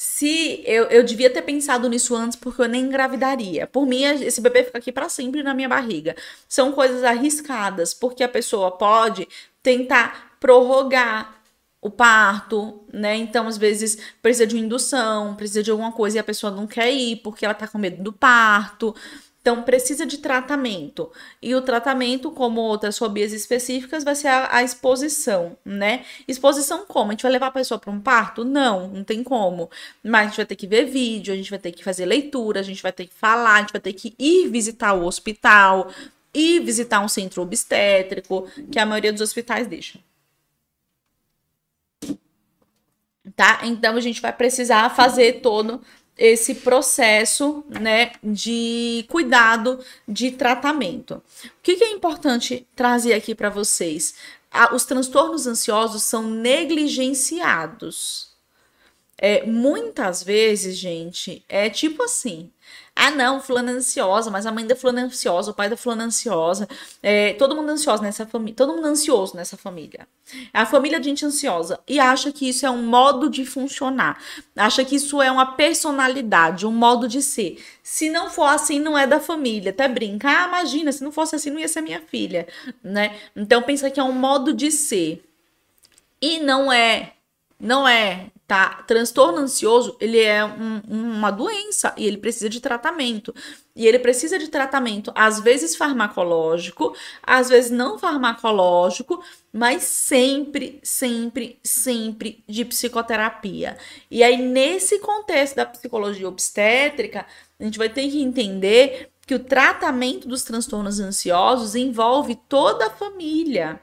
Se 0.00 0.62
eu, 0.64 0.84
eu 0.84 1.02
devia 1.02 1.28
ter 1.28 1.42
pensado 1.42 1.88
nisso 1.88 2.14
antes, 2.14 2.36
porque 2.38 2.62
eu 2.62 2.68
nem 2.68 2.84
engravidaria. 2.84 3.66
Por 3.66 3.84
mim, 3.84 4.04
esse 4.04 4.40
bebê 4.40 4.62
fica 4.62 4.78
aqui 4.78 4.92
para 4.92 5.08
sempre 5.08 5.42
na 5.42 5.52
minha 5.52 5.68
barriga. 5.68 6.14
São 6.48 6.70
coisas 6.70 7.02
arriscadas, 7.02 7.92
porque 7.92 8.22
a 8.22 8.28
pessoa 8.28 8.70
pode 8.70 9.26
tentar 9.60 10.36
prorrogar 10.38 11.42
o 11.82 11.90
parto, 11.90 12.80
né? 12.92 13.16
Então, 13.16 13.48
às 13.48 13.58
vezes, 13.58 13.98
precisa 14.22 14.46
de 14.46 14.54
uma 14.54 14.64
indução, 14.64 15.34
precisa 15.34 15.64
de 15.64 15.70
alguma 15.72 15.90
coisa 15.90 16.16
e 16.18 16.20
a 16.20 16.24
pessoa 16.24 16.52
não 16.52 16.68
quer 16.68 16.92
ir 16.92 17.16
porque 17.16 17.44
ela 17.44 17.54
tá 17.54 17.66
com 17.66 17.76
medo 17.78 18.00
do 18.00 18.12
parto. 18.12 18.94
Então, 19.40 19.62
precisa 19.62 20.04
de 20.04 20.18
tratamento. 20.18 21.10
E 21.40 21.54
o 21.54 21.62
tratamento, 21.62 22.30
como 22.30 22.60
outras 22.60 22.98
fobias 22.98 23.32
específicas, 23.32 24.04
vai 24.04 24.14
ser 24.14 24.28
a, 24.28 24.56
a 24.56 24.62
exposição, 24.62 25.56
né? 25.64 26.04
Exposição 26.26 26.84
como? 26.86 27.10
A 27.10 27.12
gente 27.12 27.22
vai 27.22 27.32
levar 27.32 27.46
a 27.46 27.52
pessoa 27.52 27.78
para 27.78 27.90
um 27.90 28.00
parto? 28.00 28.44
Não, 28.44 28.88
não 28.88 29.04
tem 29.04 29.22
como. 29.22 29.70
Mas 30.02 30.20
a 30.20 30.24
gente 30.28 30.36
vai 30.36 30.46
ter 30.46 30.56
que 30.56 30.66
ver 30.66 30.84
vídeo, 30.86 31.32
a 31.32 31.36
gente 31.36 31.50
vai 31.50 31.58
ter 31.58 31.72
que 31.72 31.84
fazer 31.84 32.04
leitura, 32.04 32.60
a 32.60 32.62
gente 32.62 32.82
vai 32.82 32.92
ter 32.92 33.06
que 33.06 33.14
falar, 33.14 33.54
a 33.54 33.60
gente 33.60 33.72
vai 33.72 33.80
ter 33.80 33.92
que 33.94 34.14
ir 34.18 34.48
visitar 34.48 34.92
o 34.94 35.06
hospital, 35.06 35.90
ir 36.34 36.60
visitar 36.60 37.00
um 37.00 37.08
centro 37.08 37.42
obstétrico, 37.42 38.46
que 38.70 38.78
a 38.78 38.86
maioria 38.86 39.12
dos 39.12 39.22
hospitais 39.22 39.66
deixa. 39.66 39.98
Tá? 43.36 43.60
Então 43.64 43.96
a 43.96 44.00
gente 44.00 44.20
vai 44.20 44.32
precisar 44.32 44.88
fazer 44.94 45.40
todo 45.40 45.80
esse 46.18 46.56
processo 46.56 47.64
né, 47.68 48.12
de 48.22 49.06
cuidado, 49.08 49.78
de 50.06 50.32
tratamento. 50.32 51.22
O 51.44 51.50
que, 51.62 51.76
que 51.76 51.84
é 51.84 51.92
importante 51.92 52.66
trazer 52.74 53.14
aqui 53.14 53.34
para 53.34 53.48
vocês? 53.48 54.14
os 54.72 54.84
transtornos 54.84 55.46
ansiosos 55.46 56.02
são 56.02 56.22
negligenciados. 56.22 58.28
é, 59.20 59.44
muitas 59.44 60.22
vezes, 60.22 60.76
gente, 60.76 61.44
é 61.48 61.68
tipo 61.68 62.04
assim. 62.04 62.52
Ah, 63.00 63.12
não, 63.12 63.40
fulana 63.40 63.70
é 63.70 63.74
ansiosa, 63.74 64.28
mas 64.28 64.44
a 64.44 64.50
mãe 64.50 64.66
da 64.66 64.74
fulana 64.74 65.02
é 65.02 65.04
ansiosa, 65.04 65.52
o 65.52 65.54
pai 65.54 65.68
da 65.68 65.76
fulana 65.76 66.02
é 66.02 66.06
ansiosa, 66.06 66.68
é, 67.00 67.32
todo 67.34 67.54
mundo 67.54 67.70
ansioso 67.70 68.02
nessa 68.02 68.26
família, 68.26 68.56
todo 68.56 68.72
mundo 68.72 68.88
ansioso 68.88 69.36
nessa 69.36 69.56
família. 69.56 70.08
A 70.52 70.66
família 70.66 70.98
de 70.98 71.08
gente 71.08 71.24
ansiosa 71.24 71.78
e 71.86 72.00
acha 72.00 72.32
que 72.32 72.48
isso 72.48 72.66
é 72.66 72.70
um 72.70 72.82
modo 72.82 73.30
de 73.30 73.46
funcionar, 73.46 74.20
acha 74.56 74.84
que 74.84 74.96
isso 74.96 75.22
é 75.22 75.30
uma 75.30 75.46
personalidade, 75.54 76.66
um 76.66 76.72
modo 76.72 77.06
de 77.06 77.22
ser. 77.22 77.62
Se 77.84 78.10
não 78.10 78.30
for 78.30 78.46
assim, 78.46 78.80
não 78.80 78.98
é 78.98 79.06
da 79.06 79.20
família. 79.20 79.70
Até 79.70 79.86
brinca, 79.86 80.28
ah, 80.28 80.48
imagina, 80.48 80.90
se 80.90 81.04
não 81.04 81.12
fosse 81.12 81.36
assim, 81.36 81.50
não 81.50 81.60
ia 81.60 81.68
ser 81.68 81.82
minha 81.82 82.00
filha, 82.00 82.48
né? 82.82 83.16
Então 83.36 83.62
pensa 83.62 83.92
que 83.92 84.00
é 84.00 84.02
um 84.02 84.12
modo 84.12 84.52
de 84.52 84.72
ser. 84.72 85.24
E 86.20 86.40
não 86.40 86.72
é, 86.72 87.12
não 87.60 87.86
é 87.86 88.26
tá? 88.48 88.82
Transtorno 88.86 89.40
ansioso, 89.40 89.94
ele 90.00 90.18
é 90.18 90.42
um, 90.42 90.80
uma 90.88 91.30
doença 91.30 91.92
e 91.98 92.06
ele 92.06 92.16
precisa 92.16 92.48
de 92.48 92.60
tratamento. 92.60 93.34
E 93.76 93.86
ele 93.86 93.98
precisa 93.98 94.38
de 94.38 94.48
tratamento, 94.48 95.12
às 95.14 95.38
vezes 95.38 95.76
farmacológico, 95.76 96.96
às 97.22 97.50
vezes 97.50 97.70
não 97.70 97.98
farmacológico, 97.98 99.22
mas 99.52 99.82
sempre, 99.82 100.80
sempre, 100.82 101.60
sempre 101.62 102.42
de 102.48 102.64
psicoterapia. 102.64 103.76
E 104.10 104.24
aí, 104.24 104.38
nesse 104.38 104.98
contexto 104.98 105.54
da 105.56 105.66
psicologia 105.66 106.26
obstétrica, 106.26 107.26
a 107.60 107.64
gente 107.64 107.78
vai 107.78 107.90
ter 107.90 108.08
que 108.08 108.22
entender 108.22 109.10
que 109.26 109.34
o 109.34 109.38
tratamento 109.38 110.26
dos 110.26 110.42
transtornos 110.42 110.98
ansiosos 111.00 111.74
envolve 111.74 112.34
toda 112.48 112.86
a 112.86 112.90
família. 112.90 113.78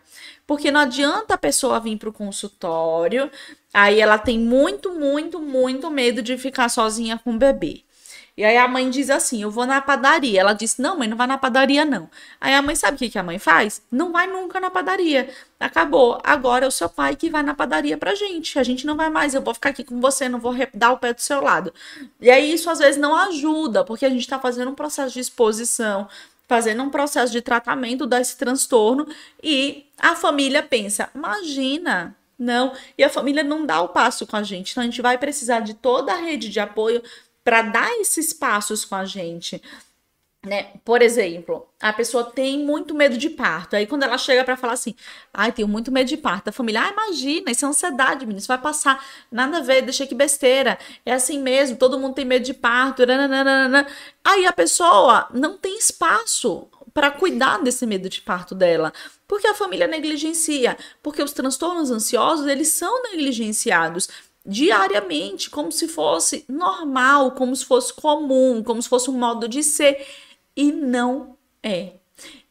Porque 0.47 0.71
não 0.71 0.81
adianta 0.81 1.33
a 1.33 1.37
pessoa 1.37 1.79
vir 1.79 1.97
para 1.97 2.09
o 2.09 2.13
consultório, 2.13 3.31
aí 3.73 3.99
ela 3.99 4.17
tem 4.17 4.39
muito, 4.39 4.93
muito, 4.93 5.39
muito 5.39 5.89
medo 5.89 6.21
de 6.21 6.37
ficar 6.37 6.69
sozinha 6.69 7.19
com 7.23 7.33
o 7.33 7.37
bebê. 7.37 7.85
E 8.37 8.43
aí 8.43 8.57
a 8.57 8.67
mãe 8.67 8.89
diz 8.89 9.09
assim: 9.09 9.41
Eu 9.41 9.49
vou 9.49 9.65
na 9.65 9.79
padaria. 9.79 10.41
Ela 10.41 10.53
disse: 10.53 10.81
Não, 10.81 10.97
mãe, 10.97 11.07
não 11.07 11.15
vai 11.15 11.25
na 11.25 11.37
padaria, 11.37 11.85
não. 11.85 12.09
Aí 12.39 12.53
a 12.53 12.61
mãe 12.61 12.75
sabe 12.75 12.95
o 12.95 12.99
que, 12.99 13.09
que 13.09 13.17
a 13.17 13.23
mãe 13.23 13.39
faz? 13.39 13.81
Não 13.89 14.11
vai 14.11 14.27
nunca 14.27 14.59
na 14.59 14.69
padaria. 14.69 15.29
Acabou. 15.57 16.19
Agora 16.21 16.65
é 16.65 16.67
o 16.67 16.71
seu 16.71 16.89
pai 16.89 17.15
que 17.15 17.29
vai 17.29 17.43
na 17.43 17.53
padaria 17.53 17.97
pra 17.97 18.13
gente. 18.13 18.59
A 18.59 18.63
gente 18.63 18.85
não 18.85 18.97
vai 18.97 19.09
mais. 19.09 19.33
Eu 19.33 19.41
vou 19.41 19.53
ficar 19.53 19.69
aqui 19.69 19.85
com 19.85 20.01
você, 20.01 20.27
não 20.27 20.39
vou 20.39 20.53
dar 20.73 20.91
o 20.91 20.97
pé 20.97 21.13
do 21.13 21.21
seu 21.21 21.41
lado. 21.41 21.73
E 22.19 22.29
aí 22.29 22.53
isso 22.53 22.69
às 22.69 22.79
vezes 22.79 22.99
não 22.99 23.15
ajuda, 23.15 23.85
porque 23.85 24.05
a 24.05 24.09
gente 24.09 24.27
tá 24.27 24.37
fazendo 24.37 24.71
um 24.71 24.75
processo 24.75 25.13
de 25.13 25.21
exposição, 25.21 26.09
fazendo 26.47 26.83
um 26.83 26.89
processo 26.89 27.31
de 27.31 27.41
tratamento 27.41 28.05
desse 28.05 28.37
transtorno 28.37 29.07
e 29.41 29.85
a 29.97 30.15
família 30.15 30.61
pensa: 30.63 31.09
imagina, 31.15 32.15
não, 32.37 32.73
e 32.97 33.03
a 33.03 33.09
família 33.09 33.43
não 33.43 33.65
dá 33.65 33.81
o 33.81 33.89
passo 33.89 34.27
com 34.27 34.35
a 34.35 34.43
gente. 34.43 34.71
Então 34.71 34.83
a 34.83 34.85
gente 34.85 35.01
vai 35.01 35.17
precisar 35.17 35.61
de 35.61 35.73
toda 35.73 36.13
a 36.13 36.17
rede 36.17 36.49
de 36.49 36.59
apoio 36.59 37.01
para 37.43 37.61
dar 37.61 37.91
esses 37.99 38.33
passos 38.33 38.83
com 38.83 38.95
a 38.95 39.05
gente. 39.05 39.61
Né? 40.45 40.67
Por 40.85 41.01
exemplo, 41.01 41.65
a 41.81 41.91
pessoa 41.91 42.23
tem 42.23 42.63
muito 42.63 42.93
medo 42.93 43.17
de 43.17 43.31
parto. 43.31 43.75
Aí 43.75 43.87
quando 43.87 44.03
ela 44.03 44.17
chega 44.17 44.43
para 44.43 44.55
falar 44.55 44.73
assim, 44.73 44.93
ai, 45.33 45.51
tenho 45.51 45.67
muito 45.67 45.91
medo 45.91 46.07
de 46.07 46.17
parto, 46.17 46.49
a 46.49 46.51
família, 46.51 46.83
ah, 46.83 46.91
imagina, 46.91 47.49
isso 47.49 47.65
é 47.65 47.67
ansiedade, 47.67 48.25
menino, 48.27 48.37
isso 48.37 48.47
vai 48.47 48.59
passar, 48.59 49.03
nada 49.31 49.57
a 49.57 49.61
ver, 49.61 49.81
deixa 49.81 50.05
que 50.05 50.13
besteira. 50.13 50.77
É 51.03 51.13
assim 51.13 51.41
mesmo, 51.41 51.77
todo 51.77 51.99
mundo 51.99 52.13
tem 52.13 52.25
medo 52.25 52.45
de 52.45 52.53
parto. 52.53 53.05
Nananana. 53.05 53.87
Aí 54.23 54.45
a 54.45 54.53
pessoa 54.53 55.27
não 55.33 55.57
tem 55.57 55.77
espaço 55.79 56.67
para 56.93 57.09
cuidar 57.11 57.57
desse 57.61 57.85
medo 57.85 58.07
de 58.07 58.21
parto 58.21 58.53
dela, 58.53 58.93
porque 59.27 59.47
a 59.47 59.55
família 59.55 59.87
negligencia, 59.87 60.77
porque 61.03 61.21
os 61.21 61.33
transtornos 61.33 61.91
ansiosos, 61.91 62.45
eles 62.45 62.69
são 62.69 63.03
negligenciados 63.03 64.07
diariamente, 64.45 65.49
como 65.49 65.71
se 65.71 65.87
fosse 65.87 66.45
normal, 66.47 67.31
como 67.31 67.55
se 67.55 67.65
fosse 67.65 67.91
comum, 67.93 68.63
como 68.63 68.81
se 68.81 68.87
fosse 68.87 69.09
um 69.09 69.17
modo 69.17 69.47
de 69.47 69.63
ser 69.63 70.05
e 70.55 70.71
não 70.71 71.37
é. 71.61 71.93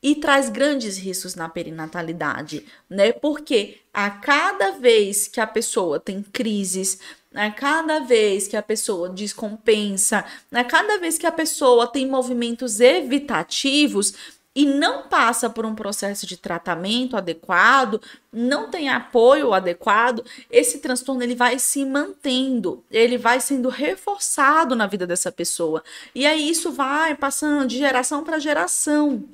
E 0.03 0.15
traz 0.17 0.51
grandes 0.51 0.99
riscos 0.99 1.35
na 1.35 1.49
perinatalidade, 1.49 2.67
né? 2.89 3.13
Porque 3.13 3.79
a 3.93 4.11
cada 4.11 4.73
vez 4.73 5.27
que 5.27 5.41
a 5.41 5.47
pessoa 5.47 5.99
tem 5.99 6.23
crises, 6.23 6.99
a 7.35 7.51
cada 7.51 8.01
vez 8.01 8.47
que 8.47 8.57
a 8.57 8.63
pessoa 8.63 9.09
descompensa, 9.09 10.25
a 10.53 10.65
cada 10.65 10.99
vez 10.99 11.17
que 11.17 11.27
a 11.27 11.33
pessoa 11.33 11.87
tem 11.87 12.07
movimentos 12.07 12.79
evitativos, 12.81 14.13
e 14.55 14.65
não 14.65 15.03
passa 15.09 15.51
por 15.51 15.67
um 15.67 15.75
processo 15.75 16.27
de 16.27 16.37
tratamento 16.37 17.17
adequado, 17.17 18.01
não 18.33 18.71
tem 18.71 18.89
apoio 18.89 19.53
adequado, 19.53 20.25
esse 20.51 20.79
transtorno 20.79 21.23
ele 21.23 21.35
vai 21.35 21.59
se 21.59 21.85
mantendo, 21.85 22.85
ele 22.91 23.19
vai 23.19 23.41
sendo 23.41 23.69
reforçado 23.69 24.77
na 24.77 24.87
vida 24.87 25.07
dessa 25.07 25.33
pessoa. 25.33 25.83
E 26.15 26.25
aí 26.25 26.49
isso 26.49 26.71
vai 26.71 27.15
passando 27.15 27.69
de 27.69 27.79
geração 27.79 28.23
para 28.23 28.39
geração. 28.39 29.25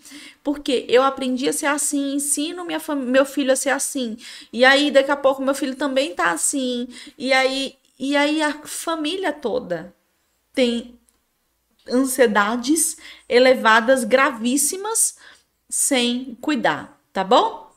Porque 0.43 0.87
eu 0.89 1.03
aprendi 1.03 1.49
a 1.49 1.53
ser 1.53 1.67
assim, 1.67 2.15
ensino 2.15 2.65
minha 2.65 2.81
meu 2.97 3.27
filho 3.27 3.53
a 3.53 3.57
ser 3.57 3.71
assim. 3.71 4.17
E 4.53 4.65
aí 4.65 4.91
daqui 4.91 5.11
a 5.11 5.17
pouco 5.17 5.43
meu 5.43 5.55
filho 5.55 5.77
também 5.77 6.15
tá 6.15 6.31
assim. 6.31 6.89
E 7.19 7.33
aí 7.33 7.77
e 7.99 8.17
aí 8.17 8.43
a 8.43 8.55
família 8.65 9.33
toda 9.33 9.95
tem 10.55 11.00
ansiedades 11.89 12.97
elevadas, 13.29 14.05
gravíssimas, 14.05 15.17
sem 15.69 16.37
cuidar, 16.41 17.01
tá 17.13 17.23
bom? 17.23 17.71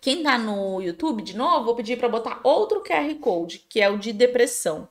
Quem 0.00 0.22
tá 0.22 0.38
no 0.38 0.80
YouTube, 0.80 1.22
de 1.22 1.36
novo, 1.36 1.66
vou 1.66 1.74
pedir 1.74 1.98
para 1.98 2.08
botar 2.08 2.40
outro 2.42 2.82
QR 2.82 3.14
Code, 3.16 3.64
que 3.68 3.80
é 3.80 3.90
o 3.90 3.98
de 3.98 4.12
depressão. 4.12 4.88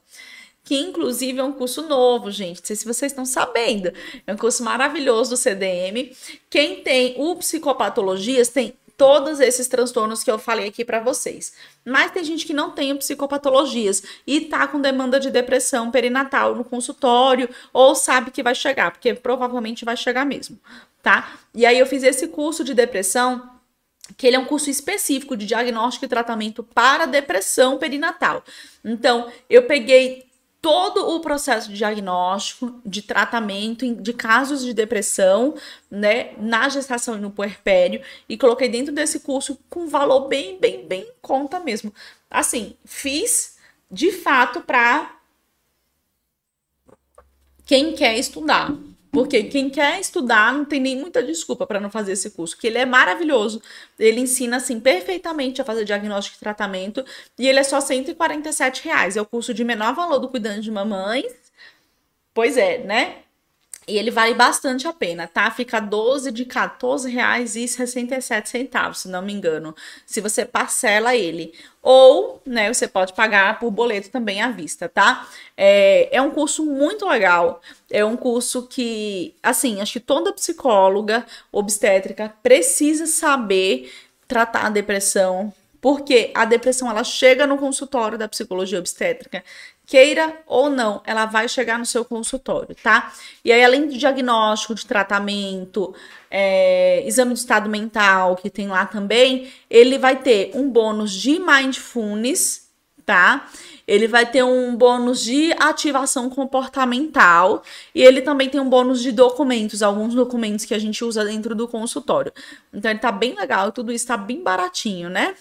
Que 0.64 0.76
inclusive 0.76 1.40
é 1.40 1.44
um 1.44 1.54
curso 1.54 1.88
novo, 1.88 2.30
gente. 2.30 2.60
Não 2.60 2.66
sei 2.66 2.76
se 2.76 2.86
vocês 2.86 3.12
estão 3.12 3.26
sabendo. 3.26 3.92
É 4.26 4.34
um 4.34 4.38
curso 4.38 4.64
maravilhoso 4.64 5.30
do 5.32 5.38
CDM. 5.38 6.14
Quem 6.50 6.84
tem 6.84 7.16
o 7.18 7.36
Psicopatologias 7.38 8.50
tem 8.50 8.74
todos 8.98 9.40
esses 9.40 9.68
transtornos 9.68 10.24
que 10.24 10.32
eu 10.32 10.40
falei 10.40 10.68
aqui 10.68 10.84
para 10.84 11.00
vocês. 11.00 11.54
Mas 11.86 12.12
tem 12.12 12.24
gente 12.24 12.46
que 12.46 12.54
não 12.54 12.72
tem 12.72 12.96
psicopatologias 12.98 14.02
e 14.26 14.42
tá 14.42 14.68
com 14.68 14.82
demanda 14.82 15.20
de 15.20 15.30
depressão 15.30 15.92
perinatal 15.92 16.56
no 16.56 16.64
consultório 16.64 17.48
ou 17.72 17.94
sabe 17.94 18.32
que 18.32 18.42
vai 18.42 18.56
chegar, 18.56 18.92
porque 18.92 19.14
provavelmente 19.14 19.86
vai 19.86 19.96
chegar 19.96 20.26
mesmo, 20.26 20.60
tá? 21.04 21.38
E 21.54 21.66
aí 21.66 21.78
eu 21.78 21.86
fiz 21.86 22.04
esse 22.04 22.28
curso 22.28 22.64
de 22.64 22.74
depressão 22.74 23.50
que 24.16 24.26
ele 24.26 24.36
é 24.36 24.40
um 24.40 24.46
curso 24.46 24.70
específico 24.70 25.36
de 25.36 25.46
diagnóstico 25.46 26.06
e 26.06 26.08
tratamento 26.08 26.64
para 26.64 27.06
depressão 27.06 27.78
perinatal. 27.78 28.44
Então, 28.84 29.30
eu 29.50 29.64
peguei 29.64 30.27
todo 30.62 31.16
o 31.16 31.20
processo 31.20 31.70
de 31.70 31.78
diagnóstico, 31.78 32.82
de 32.86 33.02
tratamento 33.02 33.96
de 33.96 34.14
casos 34.14 34.62
de 34.64 34.74
depressão, 34.74 35.56
né, 35.90 36.34
na 36.38 36.68
gestação 36.68 37.16
e 37.18 37.22
no 37.22 37.32
puerpério, 37.32 38.02
e 38.28 38.38
coloquei 38.38 38.68
dentro 38.68 38.94
desse 38.94 39.20
curso 39.20 39.58
com 39.70 39.88
valor 39.88 40.28
bem, 40.28 40.60
bem, 40.60 40.86
bem 40.86 41.02
em 41.04 41.14
conta 41.22 41.60
mesmo. 41.60 41.94
Assim, 42.30 42.76
fiz 42.84 43.58
de 43.90 44.12
fato 44.12 44.62
para 44.62 45.16
quem 47.66 47.96
quer 47.96 48.18
estudar, 48.18 48.74
porque 49.12 49.44
quem 49.44 49.70
quer 49.70 50.00
estudar 50.00 50.54
não 50.54 50.66
tem 50.66 50.80
nem 50.80 50.96
muita 50.96 51.24
desculpa 51.24 51.66
para 51.66 51.80
não 51.80 51.90
fazer 51.90 52.14
esse 52.14 52.32
curso, 52.32 52.58
que 52.58 52.68
ele 52.68 52.78
é 52.78 52.86
maravilhoso. 52.86 53.62
Ele 53.98 54.20
ensina 54.20 54.58
assim 54.58 54.80
perfeitamente 54.80 55.62
a 55.62 55.66
fazer 55.66 55.86
diagnóstico 55.86 56.38
e 56.38 56.40
tratamento 56.40 57.04
e 57.38 57.48
ele 57.48 57.60
é 57.60 57.64
só 57.64 57.80
147 57.82 58.84
reais. 58.84 59.18
É 59.18 59.22
o 59.22 59.26
curso 59.26 59.54
de 59.54 59.64
menor 59.64 59.94
valor 59.96 60.20
do 60.20 60.30
cuidando 60.30 60.62
de 60.62 60.72
mamães. 60.72 61.34
Pois 62.34 62.58
é, 62.58 62.80
né? 62.80 63.24
E 63.88 63.98
ele 63.98 64.12
vale 64.12 64.34
bastante 64.34 64.86
a 64.86 64.92
pena, 64.92 65.28
tá? 65.28 65.50
Fica 65.50 65.80
12 65.80 66.30
de 66.34 66.44
14 66.44 67.10
reais 67.10 67.56
e 67.56 67.66
67 67.66 68.50
centavos, 68.50 69.00
se 69.00 69.08
não 69.08 69.22
me 69.22 69.32
engano, 69.32 69.74
se 70.06 70.20
você 70.20 70.44
parcela 70.44 71.16
ele. 71.16 71.54
Ou, 71.82 72.42
né, 72.46 72.74
você 72.74 72.86
pode 72.86 73.14
pagar 73.14 73.60
por 73.60 73.72
boleto 73.72 74.10
também 74.10 74.42
à 74.42 74.52
vista, 74.52 74.90
tá? 74.90 75.26
É, 75.56 76.10
é 76.12 76.22
um 76.22 76.32
curso 76.32 76.66
muito 76.66 77.08
legal. 77.08 77.62
É 77.90 78.04
um 78.04 78.18
curso 78.18 78.68
que, 78.68 79.34
assim, 79.42 79.80
acho 79.80 79.94
que 79.94 80.00
toda 80.02 80.34
psicóloga 80.34 81.26
obstétrica 81.50 82.34
precisa 82.44 83.08
saber 83.08 83.90
tratar 84.28 84.66
a 84.66 84.70
depressão, 84.70 85.54
porque 85.80 86.32
a 86.36 86.44
depressão 86.44 86.90
ela 86.90 87.06
chega 87.06 87.48
no 87.48 87.58
consultório 87.58 88.18
da 88.18 88.28
psicologia 88.28 88.80
obstétrica 88.80 89.42
queira 89.88 90.38
ou 90.46 90.70
não, 90.70 91.02
ela 91.06 91.26
vai 91.26 91.48
chegar 91.48 91.80
no 91.80 91.86
seu 91.86 92.04
consultório, 92.04 92.76
tá? 92.84 93.14
E 93.44 93.54
aí, 93.54 93.64
além 93.64 93.88
de 93.88 93.98
diagnóstico, 93.98 94.76
de 94.76 94.86
tratamento, 94.86 95.96
é, 96.30 97.08
exame 97.08 97.34
de 97.34 97.40
estado 97.40 97.70
mental, 97.70 98.36
que 98.36 98.50
tem 98.50 98.68
lá 98.68 98.86
também, 98.86 99.50
ele 99.70 99.98
vai 99.98 100.18
ter 100.18 100.52
um 100.54 100.70
bônus 100.70 101.14
de 101.14 101.40
mindfulness, 101.40 102.68
tá? 103.06 103.50
Ele 103.88 104.08
vai 104.08 104.26
ter 104.26 104.44
um 104.44 104.76
bônus 104.76 105.24
de 105.24 105.54
ativação 105.58 106.30
comportamental 106.30 107.64
e 107.96 108.04
ele 108.04 108.22
também 108.22 108.50
tem 108.50 108.60
um 108.60 108.70
bônus 108.70 109.02
de 109.02 109.14
documentos, 109.14 109.82
alguns 109.82 110.14
documentos 110.14 110.66
que 110.66 110.74
a 110.74 110.80
gente 110.80 111.06
usa 111.06 111.24
dentro 111.24 111.56
do 111.56 111.68
consultório. 111.68 112.34
Então 112.74 112.92
ele 112.92 113.00
tá 113.00 113.12
bem 113.12 113.34
legal, 113.34 113.72
tudo 113.72 113.94
isso 113.94 114.06
tá 114.06 114.18
bem 114.18 114.44
baratinho, 114.44 115.10
né? 115.10 115.36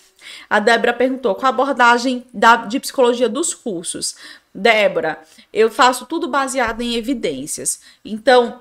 A 0.48 0.60
Débora 0.60 0.92
perguntou 0.92 1.34
qual 1.34 1.46
a 1.46 1.48
abordagem 1.48 2.24
da, 2.32 2.56
de 2.56 2.78
psicologia 2.78 3.28
dos 3.28 3.52
cursos. 3.52 4.14
Débora, 4.54 5.20
eu 5.52 5.70
faço 5.70 6.06
tudo 6.06 6.28
baseado 6.28 6.80
em 6.80 6.94
evidências. 6.94 7.80
Então, 8.04 8.60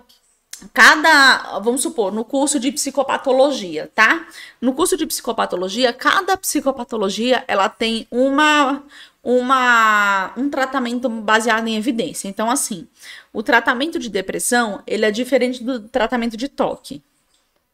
cada, 0.74 1.60
vamos 1.60 1.82
supor, 1.82 2.12
no 2.12 2.26
curso 2.26 2.60
de 2.60 2.72
psicopatologia, 2.72 3.92
tá? 3.94 4.28
No 4.60 4.74
curso 4.74 4.98
de 4.98 5.06
psicopatologia, 5.06 5.94
cada 5.94 6.36
psicopatologia 6.38 7.44
ela 7.48 7.70
tem 7.70 8.08
uma 8.10 8.84
uma 9.26 10.32
um 10.38 10.50
tratamento 10.50 11.10
baseado 11.10 11.68
em 11.68 11.76
evidência. 11.76 12.28
Então 12.28 12.50
assim, 12.50 12.88
o 13.34 13.42
tratamento 13.42 13.98
de 13.98 14.08
depressão, 14.08 14.84
ele 14.86 15.04
é 15.04 15.12
diferente 15.12 15.64
do 15.64 15.80
tratamento 15.82 16.38
de 16.38 16.48
toque. 16.48 17.02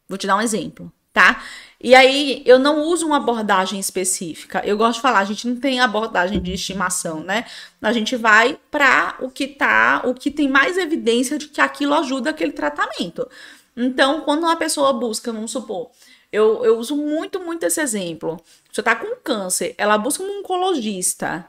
Vou 0.08 0.16
te 0.18 0.26
dar 0.26 0.36
um 0.36 0.40
exemplo, 0.40 0.90
tá? 1.12 1.42
E 1.80 1.94
aí, 1.96 2.42
eu 2.46 2.60
não 2.60 2.82
uso 2.82 3.06
uma 3.06 3.16
abordagem 3.16 3.80
específica. 3.80 4.62
Eu 4.64 4.76
gosto 4.76 4.96
de 4.96 5.02
falar, 5.02 5.18
a 5.18 5.24
gente 5.24 5.48
não 5.48 5.56
tem 5.56 5.80
abordagem 5.80 6.40
de 6.40 6.52
estimação, 6.52 7.20
né? 7.24 7.44
A 7.80 7.92
gente 7.92 8.14
vai 8.14 8.56
para 8.70 9.16
o 9.20 9.28
que 9.28 9.48
tá, 9.48 10.02
o 10.04 10.14
que 10.14 10.30
tem 10.30 10.48
mais 10.48 10.78
evidência 10.78 11.36
de 11.38 11.48
que 11.48 11.60
aquilo 11.60 11.94
ajuda 11.94 12.30
aquele 12.30 12.52
tratamento. 12.52 13.28
Então, 13.76 14.20
quando 14.22 14.44
uma 14.44 14.56
pessoa 14.56 14.92
busca, 14.92 15.32
vamos 15.32 15.50
supor, 15.50 15.90
eu, 16.30 16.64
eu 16.64 16.78
uso 16.78 16.96
muito, 16.96 17.40
muito 17.40 17.64
esse 17.64 17.80
exemplo. 17.80 18.40
Você 18.70 18.82
tá 18.82 18.94
com 18.96 19.16
câncer, 19.16 19.74
ela 19.78 19.98
busca 19.98 20.22
um 20.22 20.40
oncologista 20.40 21.48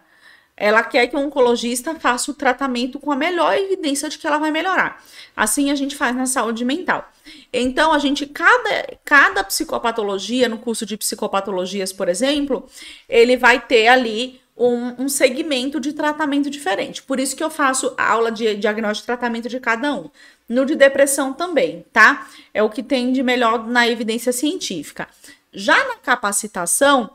ela 0.55 0.83
quer 0.83 1.07
que 1.07 1.15
o 1.15 1.19
oncologista 1.19 1.95
faça 1.95 2.29
o 2.29 2.33
tratamento 2.33 2.99
com 2.99 3.11
a 3.11 3.15
melhor 3.15 3.57
evidência 3.57 4.07
de 4.07 4.19
que 4.19 4.27
ela 4.27 4.37
vai 4.37 4.51
melhorar. 4.51 5.03
Assim 5.35 5.71
a 5.71 5.75
gente 5.75 5.95
faz 5.95 6.15
na 6.15 6.25
saúde 6.25 6.63
mental. 6.63 7.11
Então, 7.51 7.91
a 7.91 7.97
gente, 7.97 8.27
cada, 8.27 8.97
cada 9.03 9.43
psicopatologia, 9.43 10.47
no 10.47 10.59
curso 10.59 10.85
de 10.85 10.95
psicopatologias, 10.95 11.91
por 11.91 12.07
exemplo, 12.07 12.67
ele 13.09 13.35
vai 13.35 13.59
ter 13.59 13.87
ali 13.87 14.41
um, 14.55 15.03
um, 15.03 15.09
segmento 15.09 15.79
de 15.79 15.93
tratamento 15.93 16.49
diferente. 16.49 17.01
Por 17.01 17.19
isso 17.19 17.35
que 17.35 17.43
eu 17.43 17.49
faço 17.49 17.93
aula 17.97 18.31
de 18.31 18.55
diagnóstico 18.55 19.05
e 19.05 19.07
tratamento 19.07 19.49
de 19.49 19.59
cada 19.59 19.91
um. 19.91 20.09
No 20.47 20.65
de 20.65 20.75
depressão 20.75 21.33
também, 21.33 21.85
tá? 21.91 22.27
É 22.53 22.61
o 22.61 22.69
que 22.69 22.83
tem 22.83 23.11
de 23.11 23.23
melhor 23.23 23.65
na 23.67 23.87
evidência 23.87 24.31
científica. 24.31 25.07
Já 25.53 25.77
na 25.87 25.95
capacitação, 25.95 27.11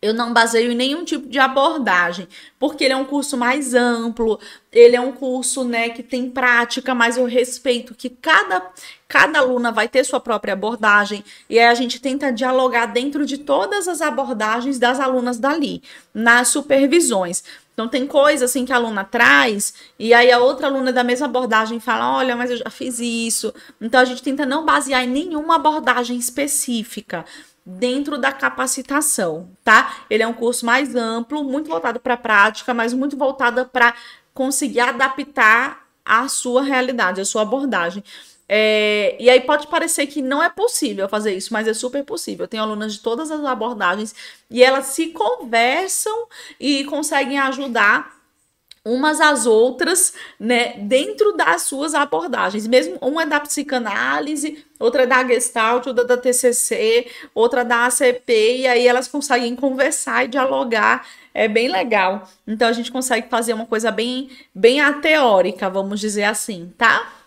eu 0.00 0.14
não 0.14 0.32
baseio 0.32 0.70
em 0.70 0.76
nenhum 0.76 1.04
tipo 1.04 1.28
de 1.28 1.38
abordagem, 1.38 2.28
porque 2.58 2.84
ele 2.84 2.92
é 2.92 2.96
um 2.96 3.04
curso 3.04 3.36
mais 3.36 3.74
amplo, 3.74 4.38
ele 4.70 4.94
é 4.94 5.00
um 5.00 5.12
curso, 5.12 5.64
né, 5.64 5.88
que 5.88 6.02
tem 6.02 6.30
prática, 6.30 6.94
mas 6.94 7.16
eu 7.16 7.24
respeito 7.24 7.94
que 7.94 8.08
cada 8.08 8.70
cada 9.08 9.38
aluna 9.38 9.72
vai 9.72 9.88
ter 9.88 10.04
sua 10.04 10.20
própria 10.20 10.52
abordagem 10.52 11.24
e 11.48 11.58
aí 11.58 11.66
a 11.66 11.74
gente 11.74 11.98
tenta 11.98 12.30
dialogar 12.30 12.86
dentro 12.86 13.24
de 13.24 13.38
todas 13.38 13.88
as 13.88 14.02
abordagens 14.02 14.78
das 14.78 15.00
alunas 15.00 15.38
dali, 15.38 15.82
nas 16.12 16.48
supervisões. 16.48 17.42
Então 17.72 17.88
tem 17.88 18.06
coisa 18.06 18.44
assim 18.44 18.66
que 18.66 18.72
a 18.72 18.76
aluna 18.76 19.04
traz 19.04 19.72
e 19.98 20.12
aí 20.12 20.30
a 20.30 20.38
outra 20.38 20.66
aluna 20.66 20.92
da 20.92 21.02
mesma 21.02 21.26
abordagem 21.26 21.80
fala: 21.80 22.16
"Olha, 22.16 22.36
mas 22.36 22.50
eu 22.50 22.58
já 22.58 22.70
fiz 22.70 22.98
isso". 22.98 23.54
Então 23.80 24.00
a 24.00 24.04
gente 24.04 24.22
tenta 24.22 24.44
não 24.44 24.64
basear 24.64 25.02
em 25.04 25.08
nenhuma 25.08 25.56
abordagem 25.56 26.18
específica, 26.18 27.24
dentro 27.64 28.16
da 28.16 28.32
capacitação, 28.32 29.50
tá? 29.62 29.98
Ele 30.08 30.22
é 30.22 30.26
um 30.26 30.32
curso 30.32 30.64
mais 30.64 30.96
amplo, 30.96 31.44
muito 31.44 31.68
voltado 31.68 32.00
para 32.00 32.14
a 32.14 32.16
prática, 32.16 32.72
mas 32.72 32.94
muito 32.94 33.16
voltado 33.16 33.66
para 33.66 33.94
conseguir 34.32 34.80
adaptar 34.80 35.86
a 36.02 36.26
sua 36.28 36.62
realidade, 36.62 37.20
a 37.20 37.24
sua 37.26 37.42
abordagem. 37.42 38.02
É, 38.48 39.14
e 39.20 39.28
aí 39.28 39.40
pode 39.40 39.66
parecer 39.66 40.06
que 40.06 40.22
não 40.22 40.42
é 40.42 40.48
possível 40.48 41.08
fazer 41.08 41.34
isso, 41.34 41.52
mas 41.52 41.68
é 41.68 41.74
super 41.74 42.02
possível. 42.02 42.44
Eu 42.44 42.48
tenho 42.48 42.62
alunas 42.62 42.94
de 42.94 43.00
todas 43.00 43.30
as 43.30 43.44
abordagens 43.44 44.14
e 44.50 44.64
elas 44.64 44.86
se 44.86 45.08
conversam 45.08 46.26
e 46.58 46.84
conseguem 46.84 47.38
ajudar 47.38 48.18
umas 48.84 49.20
às 49.20 49.44
outras, 49.44 50.14
né, 50.40 50.74
dentro 50.78 51.36
das 51.36 51.62
suas 51.62 51.94
abordagens. 51.94 52.66
Mesmo 52.66 52.96
uma 53.02 53.22
é 53.24 53.26
da 53.26 53.38
psicanálise, 53.38 54.64
outra 54.78 55.02
é 55.02 55.06
da 55.06 55.26
Gestalt, 55.26 55.86
outra 55.86 56.04
da 56.04 56.16
TCC, 56.16 57.06
outra 57.34 57.64
da 57.64 57.86
ACP, 57.86 58.60
e 58.60 58.66
aí 58.66 58.86
elas 58.86 59.06
conseguem 59.06 59.54
conversar 59.54 60.24
e 60.24 60.28
dialogar. 60.28 61.06
É 61.34 61.46
bem 61.46 61.68
legal. 61.68 62.26
Então 62.46 62.66
a 62.66 62.72
gente 62.72 62.90
consegue 62.90 63.28
fazer 63.28 63.52
uma 63.52 63.66
coisa 63.66 63.90
bem 63.90 64.30
bem 64.54 64.78
teórica, 65.00 65.68
vamos 65.68 66.00
dizer 66.00 66.24
assim, 66.24 66.72
tá? 66.78 67.17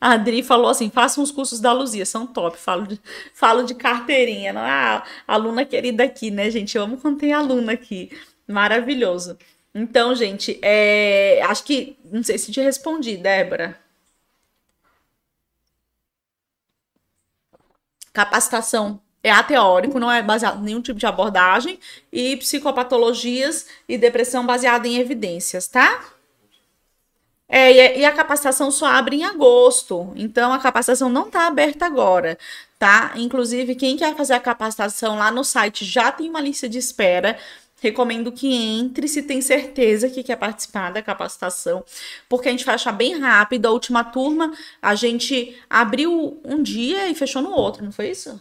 A 0.00 0.12
Adri 0.12 0.42
falou 0.42 0.68
assim: 0.68 0.90
façam 0.90 1.22
os 1.24 1.30
cursos 1.30 1.60
da 1.60 1.72
Luzia, 1.72 2.04
são 2.06 2.26
top. 2.26 2.58
Falo 2.58 2.86
de, 2.86 3.00
falo 3.34 3.62
de 3.64 3.74
carteirinha. 3.74 4.52
Não, 4.52 4.60
ah, 4.62 5.04
aluna 5.26 5.64
querida 5.64 6.04
aqui, 6.04 6.30
né, 6.30 6.50
gente? 6.50 6.76
Eu 6.76 6.84
amo 6.84 6.98
quando 6.98 7.18
tem 7.18 7.32
aluna 7.32 7.72
aqui. 7.72 8.10
Maravilhoso. 8.46 9.38
Então, 9.74 10.14
gente, 10.14 10.58
é, 10.62 11.40
acho 11.44 11.64
que. 11.64 11.96
Não 12.04 12.22
sei 12.22 12.38
se 12.38 12.52
te 12.52 12.60
respondi, 12.60 13.16
Débora. 13.16 13.78
Capacitação 18.12 19.00
é 19.22 19.30
ateórico, 19.30 19.98
não 19.98 20.12
é 20.12 20.22
baseado 20.22 20.60
em 20.60 20.64
nenhum 20.64 20.82
tipo 20.82 20.98
de 20.98 21.06
abordagem, 21.06 21.80
e 22.12 22.36
psicopatologias 22.36 23.66
e 23.88 23.96
depressão 23.98 24.46
baseada 24.46 24.86
em 24.86 24.98
evidências, 24.98 25.66
tá? 25.66 26.13
É, 27.48 27.98
e 27.98 28.04
a 28.04 28.12
capacitação 28.12 28.70
só 28.70 28.86
abre 28.86 29.16
em 29.16 29.24
agosto, 29.24 30.12
então 30.16 30.52
a 30.52 30.58
capacitação 30.58 31.10
não 31.10 31.26
está 31.26 31.46
aberta 31.46 31.84
agora, 31.84 32.38
tá? 32.78 33.12
Inclusive, 33.16 33.74
quem 33.74 33.96
quer 33.96 34.16
fazer 34.16 34.32
a 34.32 34.40
capacitação 34.40 35.16
lá 35.16 35.30
no 35.30 35.44
site 35.44 35.84
já 35.84 36.10
tem 36.10 36.28
uma 36.28 36.40
lista 36.40 36.68
de 36.68 36.78
espera 36.78 37.38
recomendo 37.84 38.32
que 38.32 38.50
entre 38.50 39.06
se 39.06 39.22
tem 39.22 39.42
certeza 39.42 40.08
que 40.08 40.22
quer 40.22 40.36
participar 40.36 40.90
da 40.90 41.02
capacitação, 41.02 41.84
porque 42.30 42.48
a 42.48 42.50
gente 42.50 42.64
vai 42.64 42.76
achar 42.76 42.92
bem 42.92 43.18
rápido. 43.18 43.66
A 43.66 43.70
última 43.72 44.02
turma 44.02 44.52
a 44.80 44.94
gente 44.94 45.54
abriu 45.68 46.40
um 46.42 46.62
dia 46.62 47.08
e 47.10 47.14
fechou 47.14 47.42
no 47.42 47.50
outro, 47.50 47.84
não 47.84 47.92
foi 47.92 48.10
isso? 48.10 48.40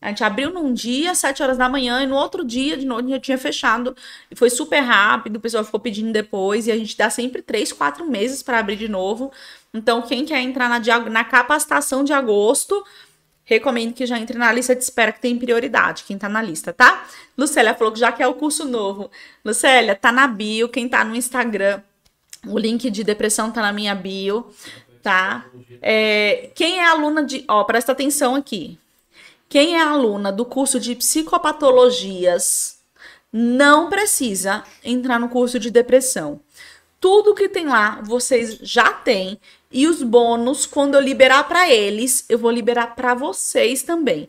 A 0.00 0.08
gente 0.08 0.22
abriu 0.22 0.52
num 0.52 0.72
dia, 0.72 1.14
7 1.14 1.42
horas 1.42 1.58
da 1.58 1.68
manhã, 1.68 2.02
e 2.02 2.06
no 2.06 2.16
outro 2.16 2.44
dia, 2.44 2.76
de 2.76 2.84
noite, 2.86 3.08
já 3.08 3.18
tinha 3.18 3.38
fechado. 3.38 3.96
E 4.30 4.36
foi 4.36 4.50
super 4.50 4.80
rápido, 4.80 5.36
o 5.36 5.40
pessoal 5.40 5.64
ficou 5.64 5.80
pedindo 5.80 6.12
depois, 6.12 6.66
e 6.66 6.72
a 6.72 6.76
gente 6.76 6.96
dá 6.96 7.08
sempre 7.08 7.42
3, 7.42 7.72
4 7.72 8.08
meses 8.08 8.42
para 8.42 8.58
abrir 8.58 8.76
de 8.76 8.88
novo. 8.88 9.32
Então, 9.72 10.02
quem 10.02 10.24
quer 10.24 10.40
entrar 10.40 10.68
na, 10.68 10.80
na 11.10 11.24
capacitação 11.24 12.04
de 12.04 12.12
agosto, 12.12 12.84
recomendo 13.44 13.94
que 13.94 14.04
já 14.04 14.18
entre 14.18 14.36
na 14.36 14.52
lista 14.52 14.74
de 14.74 14.82
espera 14.82 15.12
que 15.12 15.20
tem 15.20 15.38
prioridade, 15.38 16.04
quem 16.04 16.18
tá 16.18 16.28
na 16.28 16.42
lista, 16.42 16.72
tá? 16.72 17.06
Lucélia 17.38 17.74
falou 17.74 17.92
que 17.92 18.00
já 18.00 18.12
quer 18.12 18.26
o 18.26 18.34
curso 18.34 18.64
novo. 18.64 19.10
Lucélia, 19.44 19.94
tá 19.94 20.12
na 20.12 20.26
bio, 20.26 20.68
quem 20.68 20.88
tá 20.88 21.04
no 21.04 21.14
Instagram, 21.16 21.80
o 22.46 22.58
link 22.58 22.90
de 22.90 23.02
depressão 23.02 23.50
tá 23.50 23.62
na 23.62 23.72
minha 23.72 23.94
bio, 23.94 24.50
tá? 25.02 25.46
É, 25.80 26.50
quem 26.54 26.80
é 26.80 26.86
aluna 26.86 27.24
de, 27.24 27.44
ó, 27.48 27.64
presta 27.64 27.92
atenção 27.92 28.34
aqui. 28.34 28.78
Quem 29.48 29.76
é 29.76 29.82
aluna 29.82 30.32
do 30.32 30.44
curso 30.44 30.80
de 30.80 30.94
psicopatologias 30.96 32.78
não 33.32 33.88
precisa 33.88 34.64
entrar 34.82 35.20
no 35.20 35.28
curso 35.28 35.58
de 35.58 35.70
depressão. 35.70 36.40
Tudo 37.00 37.34
que 37.34 37.48
tem 37.48 37.66
lá, 37.66 38.00
vocês 38.02 38.58
já 38.62 38.92
têm 38.92 39.38
e 39.70 39.86
os 39.86 40.02
bônus, 40.02 40.66
quando 40.66 40.94
eu 40.94 41.00
liberar 41.00 41.44
para 41.44 41.68
eles, 41.70 42.24
eu 42.28 42.38
vou 42.38 42.50
liberar 42.50 42.94
para 42.96 43.14
vocês 43.14 43.82
também. 43.82 44.28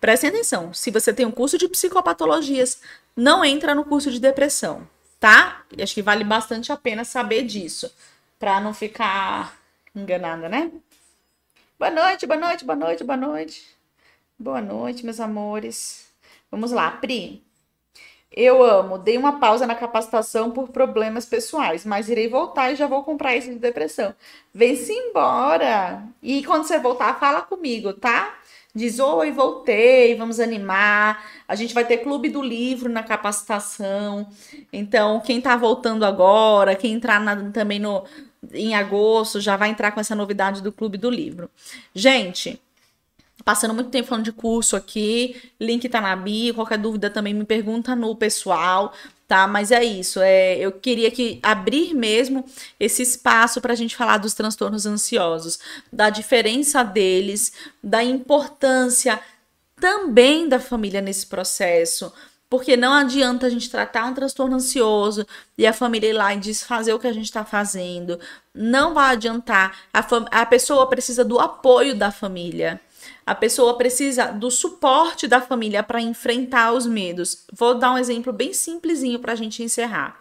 Prestem 0.00 0.30
atenção, 0.30 0.74
se 0.74 0.90
você 0.90 1.12
tem 1.12 1.24
um 1.24 1.30
curso 1.30 1.56
de 1.56 1.68
psicopatologias, 1.68 2.80
não 3.16 3.44
entra 3.44 3.74
no 3.74 3.84
curso 3.84 4.10
de 4.10 4.18
depressão, 4.18 4.86
tá? 5.20 5.62
E 5.76 5.82
acho 5.82 5.94
que 5.94 6.02
vale 6.02 6.24
bastante 6.24 6.72
a 6.72 6.76
pena 6.76 7.04
saber 7.04 7.44
disso, 7.44 7.90
para 8.38 8.60
não 8.60 8.74
ficar 8.74 9.56
enganada, 9.94 10.48
né? 10.48 10.72
Boa 11.78 11.90
noite, 11.90 12.26
boa 12.26 12.40
noite, 12.40 12.64
boa 12.64 12.76
noite, 12.76 13.04
boa 13.04 13.16
noite. 13.16 13.81
Boa 14.38 14.60
noite, 14.60 15.04
meus 15.04 15.20
amores. 15.20 16.06
Vamos 16.50 16.72
lá, 16.72 16.90
Pri. 16.90 17.44
Eu 18.34 18.62
amo, 18.62 18.98
dei 18.98 19.18
uma 19.18 19.38
pausa 19.38 19.66
na 19.66 19.74
capacitação 19.74 20.50
por 20.50 20.68
problemas 20.70 21.26
pessoais, 21.26 21.84
mas 21.84 22.08
irei 22.08 22.28
voltar 22.28 22.72
e 22.72 22.76
já 22.76 22.86
vou 22.86 23.04
comprar 23.04 23.36
esse 23.36 23.50
de 23.50 23.58
depressão. 23.58 24.14
Vem-se 24.54 24.92
embora! 24.92 26.02
E 26.22 26.42
quando 26.44 26.64
você 26.64 26.78
voltar, 26.78 27.20
fala 27.20 27.42
comigo, 27.42 27.92
tá? 27.92 28.38
Diz, 28.74 28.98
oi, 28.98 29.30
voltei, 29.30 30.14
vamos 30.16 30.40
animar. 30.40 31.22
A 31.46 31.54
gente 31.54 31.74
vai 31.74 31.84
ter 31.84 31.98
clube 31.98 32.30
do 32.30 32.42
livro 32.42 32.90
na 32.90 33.02
capacitação. 33.02 34.26
Então, 34.72 35.20
quem 35.20 35.40
tá 35.42 35.56
voltando 35.56 36.04
agora, 36.06 36.74
quem 36.74 36.94
entrar 36.94 37.20
na, 37.20 37.50
também 37.50 37.78
no, 37.78 38.04
em 38.52 38.74
agosto, 38.74 39.40
já 39.40 39.56
vai 39.56 39.68
entrar 39.70 39.92
com 39.92 40.00
essa 40.00 40.14
novidade 40.14 40.62
do 40.62 40.72
clube 40.72 40.96
do 40.96 41.10
livro. 41.10 41.50
Gente, 41.94 42.58
passando 43.44 43.74
muito 43.74 43.90
tempo 43.90 44.08
falando 44.08 44.24
de 44.24 44.32
curso 44.32 44.76
aqui, 44.76 45.40
link 45.60 45.88
tá 45.88 46.00
na 46.00 46.14
bio, 46.16 46.54
qualquer 46.54 46.78
dúvida 46.78 47.10
também 47.10 47.34
me 47.34 47.44
pergunta 47.44 47.94
no 47.96 48.14
pessoal, 48.14 48.92
tá? 49.26 49.46
Mas 49.46 49.70
é 49.70 49.82
isso. 49.82 50.20
É, 50.20 50.58
eu 50.58 50.72
queria 50.72 51.10
que 51.10 51.38
abrir 51.42 51.94
mesmo 51.94 52.44
esse 52.78 53.02
espaço 53.02 53.60
para 53.60 53.72
a 53.72 53.76
gente 53.76 53.96
falar 53.96 54.18
dos 54.18 54.34
transtornos 54.34 54.86
ansiosos, 54.86 55.58
da 55.92 56.10
diferença 56.10 56.82
deles, 56.82 57.52
da 57.82 58.02
importância 58.04 59.20
também 59.80 60.48
da 60.48 60.60
família 60.60 61.00
nesse 61.00 61.26
processo. 61.26 62.12
Porque 62.48 62.76
não 62.76 62.92
adianta 62.92 63.46
a 63.46 63.48
gente 63.48 63.70
tratar 63.70 64.04
um 64.04 64.12
transtorno 64.12 64.56
ansioso 64.56 65.26
e 65.56 65.66
a 65.66 65.72
família 65.72 66.10
ir 66.10 66.12
lá 66.12 66.34
e 66.34 66.38
desfazer 66.38 66.92
o 66.92 66.98
que 66.98 67.06
a 67.06 67.12
gente 67.12 67.24
está 67.24 67.46
fazendo. 67.46 68.20
Não 68.54 68.92
vai 68.92 69.12
adiantar. 69.14 69.74
A, 69.90 70.06
a 70.42 70.44
pessoa 70.44 70.86
precisa 70.86 71.24
do 71.24 71.40
apoio 71.40 71.96
da 71.96 72.12
família. 72.12 72.78
A 73.26 73.34
pessoa 73.34 73.76
precisa 73.76 74.26
do 74.26 74.50
suporte 74.50 75.26
da 75.28 75.40
família 75.40 75.82
para 75.82 76.00
enfrentar 76.00 76.72
os 76.72 76.86
medos. 76.86 77.46
Vou 77.52 77.74
dar 77.74 77.92
um 77.92 77.98
exemplo 77.98 78.32
bem 78.32 78.52
simplesinho 78.52 79.18
para 79.18 79.32
a 79.32 79.36
gente 79.36 79.62
encerrar. 79.62 80.20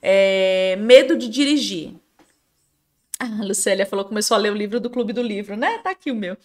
É, 0.00 0.76
medo 0.76 1.16
de 1.16 1.28
dirigir. 1.28 1.94
A 3.18 3.44
Lucélia 3.44 3.86
falou 3.86 4.04
que 4.04 4.10
começou 4.10 4.34
a 4.34 4.38
ler 4.38 4.52
o 4.52 4.56
livro 4.56 4.78
do 4.78 4.90
Clube 4.90 5.12
do 5.12 5.22
Livro, 5.22 5.56
né? 5.56 5.78
Tá 5.78 5.90
aqui 5.90 6.10
o 6.10 6.14
meu. 6.14 6.36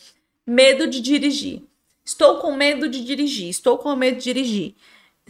Medo 0.47 0.87
de 0.87 1.01
dirigir. 1.01 1.61
Estou 2.03 2.37
com 2.37 2.55
medo 2.55 2.87
de 2.87 3.03
dirigir. 3.03 3.49
Estou 3.49 3.77
com 3.77 3.95
medo 3.95 4.17
de 4.17 4.23
dirigir 4.23 4.75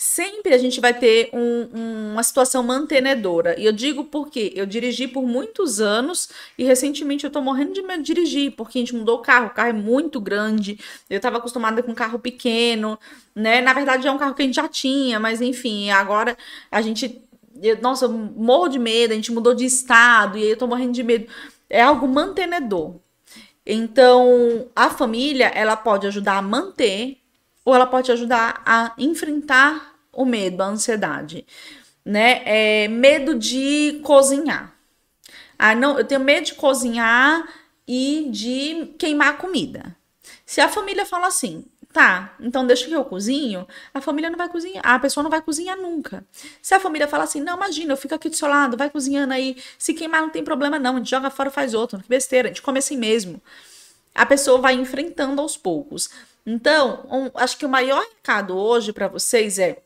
sempre 0.02 0.52
a 0.52 0.58
gente 0.58 0.82
vai 0.82 0.96
ter 0.96 1.30
um, 1.32 2.12
uma 2.12 2.24
situação 2.24 2.64
mantenedora. 2.64 3.58
E 3.60 3.68
eu 3.68 3.72
digo 3.72 4.04
porque 4.04 4.52
eu 4.56 4.66
dirigi 4.66 5.08
por 5.08 5.22
muitos 5.22 5.80
anos 5.80 6.28
e 6.58 6.64
recentemente 6.64 7.24
eu 7.24 7.30
tô 7.30 7.40
morrendo 7.40 7.72
de 7.72 7.84
medo 7.84 8.02
de 8.02 8.12
dirigir, 8.12 8.52
porque 8.54 8.80
a 8.80 8.82
gente 8.82 8.96
mudou 8.96 9.20
o 9.20 9.22
carro, 9.22 9.48
o 9.48 9.50
carro 9.52 9.70
é 9.70 9.74
muito 9.74 10.20
grande, 10.20 10.80
eu 11.08 11.20
tava 11.20 11.38
acostumada 11.38 11.84
com 11.84 11.92
um 11.92 11.96
carro 11.96 12.18
pequeno, 12.18 12.98
né? 13.36 13.62
Na 13.62 13.74
verdade 13.74 14.08
é 14.08 14.12
um 14.12 14.18
carro 14.18 14.34
que 14.34 14.42
a 14.42 14.46
gente 14.46 14.56
já 14.56 14.68
tinha, 14.68 15.20
mas 15.20 15.40
enfim, 15.40 15.92
agora 15.92 16.36
a 16.72 16.82
gente. 16.82 17.22
Eu, 17.62 17.80
nossa, 17.80 18.06
eu 18.06 18.10
morro 18.10 18.70
de 18.70 18.80
medo, 18.80 19.12
a 19.12 19.16
gente 19.16 19.32
mudou 19.32 19.54
de 19.54 19.66
estado 19.66 20.36
e 20.36 20.42
aí 20.42 20.50
eu 20.50 20.58
tô 20.58 20.66
morrendo 20.66 20.94
de 20.94 21.04
medo. 21.04 21.28
É 21.70 21.84
algo 21.84 22.08
mantenedor. 22.08 22.96
Então, 23.64 24.68
a 24.76 24.90
família, 24.90 25.52
ela 25.54 25.76
pode 25.78 26.08
ajudar 26.08 26.38
a 26.38 26.42
manter 26.42 27.20
ou 27.64 27.76
ela 27.76 27.86
pode 27.86 28.12
ajudar 28.12 28.64
a 28.66 28.94
enfrentar 28.98 29.91
o 30.14 30.26
medo, 30.26 30.62
a 30.62 30.68
ansiedade, 30.68 31.46
né? 32.04 32.42
É, 32.46 32.88
medo 32.88 33.36
de 33.36 34.00
cozinhar. 34.04 34.76
Ah, 35.58 35.76
não, 35.76 35.98
eu 35.98 36.06
tenho 36.06 36.22
medo 36.22 36.46
de 36.46 36.56
cozinhar 36.56 37.48
e 37.88 38.28
de 38.32 38.94
queimar 38.98 39.38
comida. 39.38 39.96
Se 40.46 40.60
a 40.60 40.68
família 40.68 41.06
fala 41.06 41.28
assim, 41.28 41.66
tá, 41.94 42.36
então 42.40 42.66
deixa 42.66 42.88
que 42.88 42.94
eu 42.94 43.06
cozinho, 43.06 43.68
a 43.94 44.02
família 44.02 44.30
não 44.30 44.38
vai 44.38 44.50
cozinhar, 44.50 44.86
a 44.86 45.00
pessoa 45.00 45.24
não 45.24 45.30
vai 45.30 45.42
cozinhar 45.42 45.78
nunca. 45.78 46.26
Se 46.62 46.74
a 46.74 46.80
família 46.80 47.08
fala 47.08 47.24
assim, 47.24 47.42
não, 47.42 47.56
imagina, 47.56 47.94
eu 47.94 47.98
fico 47.98 48.16
aqui 48.16 48.30
do 48.30 48.36
seu 48.36 48.48
lado, 48.48 48.78
vai 48.78 48.90
cozinhando 48.90 49.34
aí, 49.34 49.56
se 49.78 49.94
queimar 49.94 50.22
não 50.22 50.30
tem 50.30 50.44
problema 50.44 50.80
não, 50.80 50.96
a 50.96 50.98
gente 50.98 51.10
joga 51.10 51.30
fora 51.30 51.50
faz 51.52 51.74
outro, 51.74 52.00
que 52.00 52.10
besteira, 52.10 52.48
a 52.48 52.52
gente 52.52 52.62
come 52.62 52.80
assim 52.80 52.98
mesmo. 52.98 53.42
A 54.14 54.26
pessoa 54.26 54.60
vai 54.60 54.74
enfrentando 54.74 55.42
aos 55.42 55.56
poucos. 55.56 56.10
Então, 56.46 57.06
um, 57.10 57.30
acho 57.36 57.58
que 57.58 57.66
o 57.66 57.70
maior 57.70 58.02
recado 58.02 58.58
hoje 58.58 58.92
para 58.92 59.08
vocês 59.08 59.60
é 59.60 59.82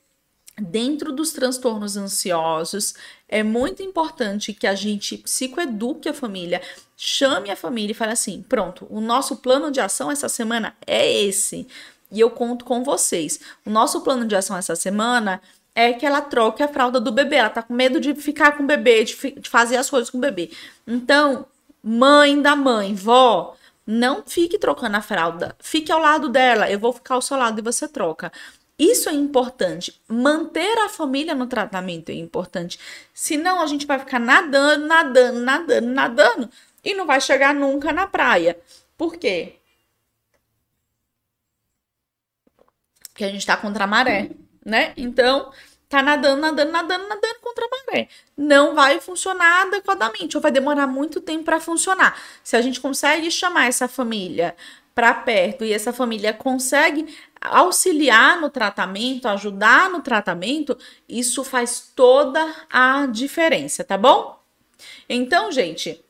dentro 0.60 1.12
dos 1.12 1.32
transtornos 1.32 1.98
ansiosos, 1.98 2.96
é 3.28 3.44
muito 3.44 3.84
importante 3.84 4.54
que 4.54 4.68
a 4.68 4.76
gente 4.76 5.18
psicoeduque 5.18 6.08
a 6.08 6.14
família, 6.14 6.62
chame 6.96 7.50
a 7.52 7.56
família 7.56 7.92
e 7.92 7.96
fale 7.96 8.14
assim: 8.14 8.44
pronto, 8.48 8.88
o 8.90 9.02
nosso 9.02 9.38
plano 9.38 9.72
de 9.72 9.80
ação 9.80 10.10
essa 10.10 10.30
semana 10.30 10.76
é 10.86 11.12
esse. 11.24 11.68
E 12.12 12.20
eu 12.20 12.30
conto 12.30 12.64
com 12.64 12.84
vocês. 12.84 13.40
O 13.66 13.70
nosso 13.70 14.02
plano 14.02 14.26
de 14.26 14.36
ação 14.36 14.56
essa 14.56 14.76
semana 14.76 15.42
é 15.74 15.92
que 15.92 16.06
ela 16.06 16.22
troque 16.22 16.64
a 16.64 16.68
fralda 16.68 17.00
do 17.00 17.12
bebê. 17.12 17.36
Ela 17.38 17.50
tá 17.50 17.62
com 17.62 17.74
medo 17.74 18.00
de 18.00 18.16
ficar 18.16 18.54
com 18.56 18.64
o 18.64 18.68
bebê, 18.68 19.04
de, 19.04 19.16
de 19.32 19.50
fazer 19.50 19.76
as 19.76 19.90
coisas 19.90 20.10
com 20.10 20.18
o 20.18 20.22
bebê. 20.22 20.52
Então, 20.88 21.46
mãe 21.84 22.42
da 22.42 22.56
mãe, 22.56 22.96
vó, 22.96 23.56
não 23.86 24.24
fique 24.26 24.58
trocando 24.58 24.96
a 24.96 25.02
fralda. 25.02 25.56
Fique 25.60 25.92
ao 25.92 26.00
lado 26.00 26.30
dela. 26.30 26.70
Eu 26.70 26.80
vou 26.80 26.94
ficar 26.94 27.16
ao 27.16 27.22
seu 27.22 27.38
lado 27.38 27.60
e 27.60 27.64
você 27.64 27.88
troca. 27.88 28.32
Isso 28.78 29.08
é 29.10 29.14
importante. 29.14 30.02
Manter 30.08 30.78
a 30.80 30.90
família 30.90 31.34
no 31.34 31.48
tratamento 31.48 32.10
é 32.10 32.16
importante. 32.16 32.78
Senão 33.14 33.62
a 33.62 33.68
gente 33.68 33.86
vai 33.86 33.98
ficar 34.00 34.20
nadando, 34.20 34.86
nadando, 34.86 35.40
nadando, 35.40 35.88
nadando 35.88 36.50
e 36.84 36.94
não 36.94 37.06
vai 37.06 37.20
chegar 37.22 37.54
nunca 37.54 37.92
na 37.92 38.06
praia. 38.06 38.60
Por 38.98 39.18
quê? 39.18 39.56
Porque 43.10 43.24
a 43.24 43.30
gente 43.30 43.40
está 43.40 43.58
contra 43.58 43.86
a 43.86 43.88
maré, 43.88 44.30
né? 44.64 44.94
Então, 44.98 45.52
tá 45.88 46.02
nadando, 46.02 46.42
nadando, 46.42 46.72
nadando, 46.72 47.08
nadando 47.08 47.40
contra 47.42 47.66
a 47.66 47.70
maré. 47.70 48.10
Não 48.36 48.76
vai 48.76 49.00
funcionar 49.00 49.68
adequadamente, 49.68 50.36
ou 50.36 50.42
vai 50.42 50.52
demorar 50.52 50.86
muito 50.86 51.22
tempo 51.22 51.46
para 51.46 51.60
funcionar. 51.62 52.22
Se 52.44 52.58
a 52.58 52.62
gente 52.62 52.82
consegue 52.82 53.32
chamar 53.32 53.68
essa 53.68 53.88
família 53.88 54.56
para 54.96 55.14
perto 55.14 55.66
e 55.66 55.74
essa 55.74 55.92
família 55.92 56.32
consegue 56.32 57.06
auxiliar 57.42 58.40
no 58.40 58.50
tratamento, 58.50 59.28
ajudar 59.28 59.90
no 59.90 60.02
tratamento, 60.02 60.78
isso 61.08 61.44
faz 61.44 61.92
toda 61.94 62.56
a 62.72 63.06
diferença, 63.06 63.84
tá 63.84 63.98
bom? 63.98 64.40
Então, 65.08 65.52
gente, 65.52 66.02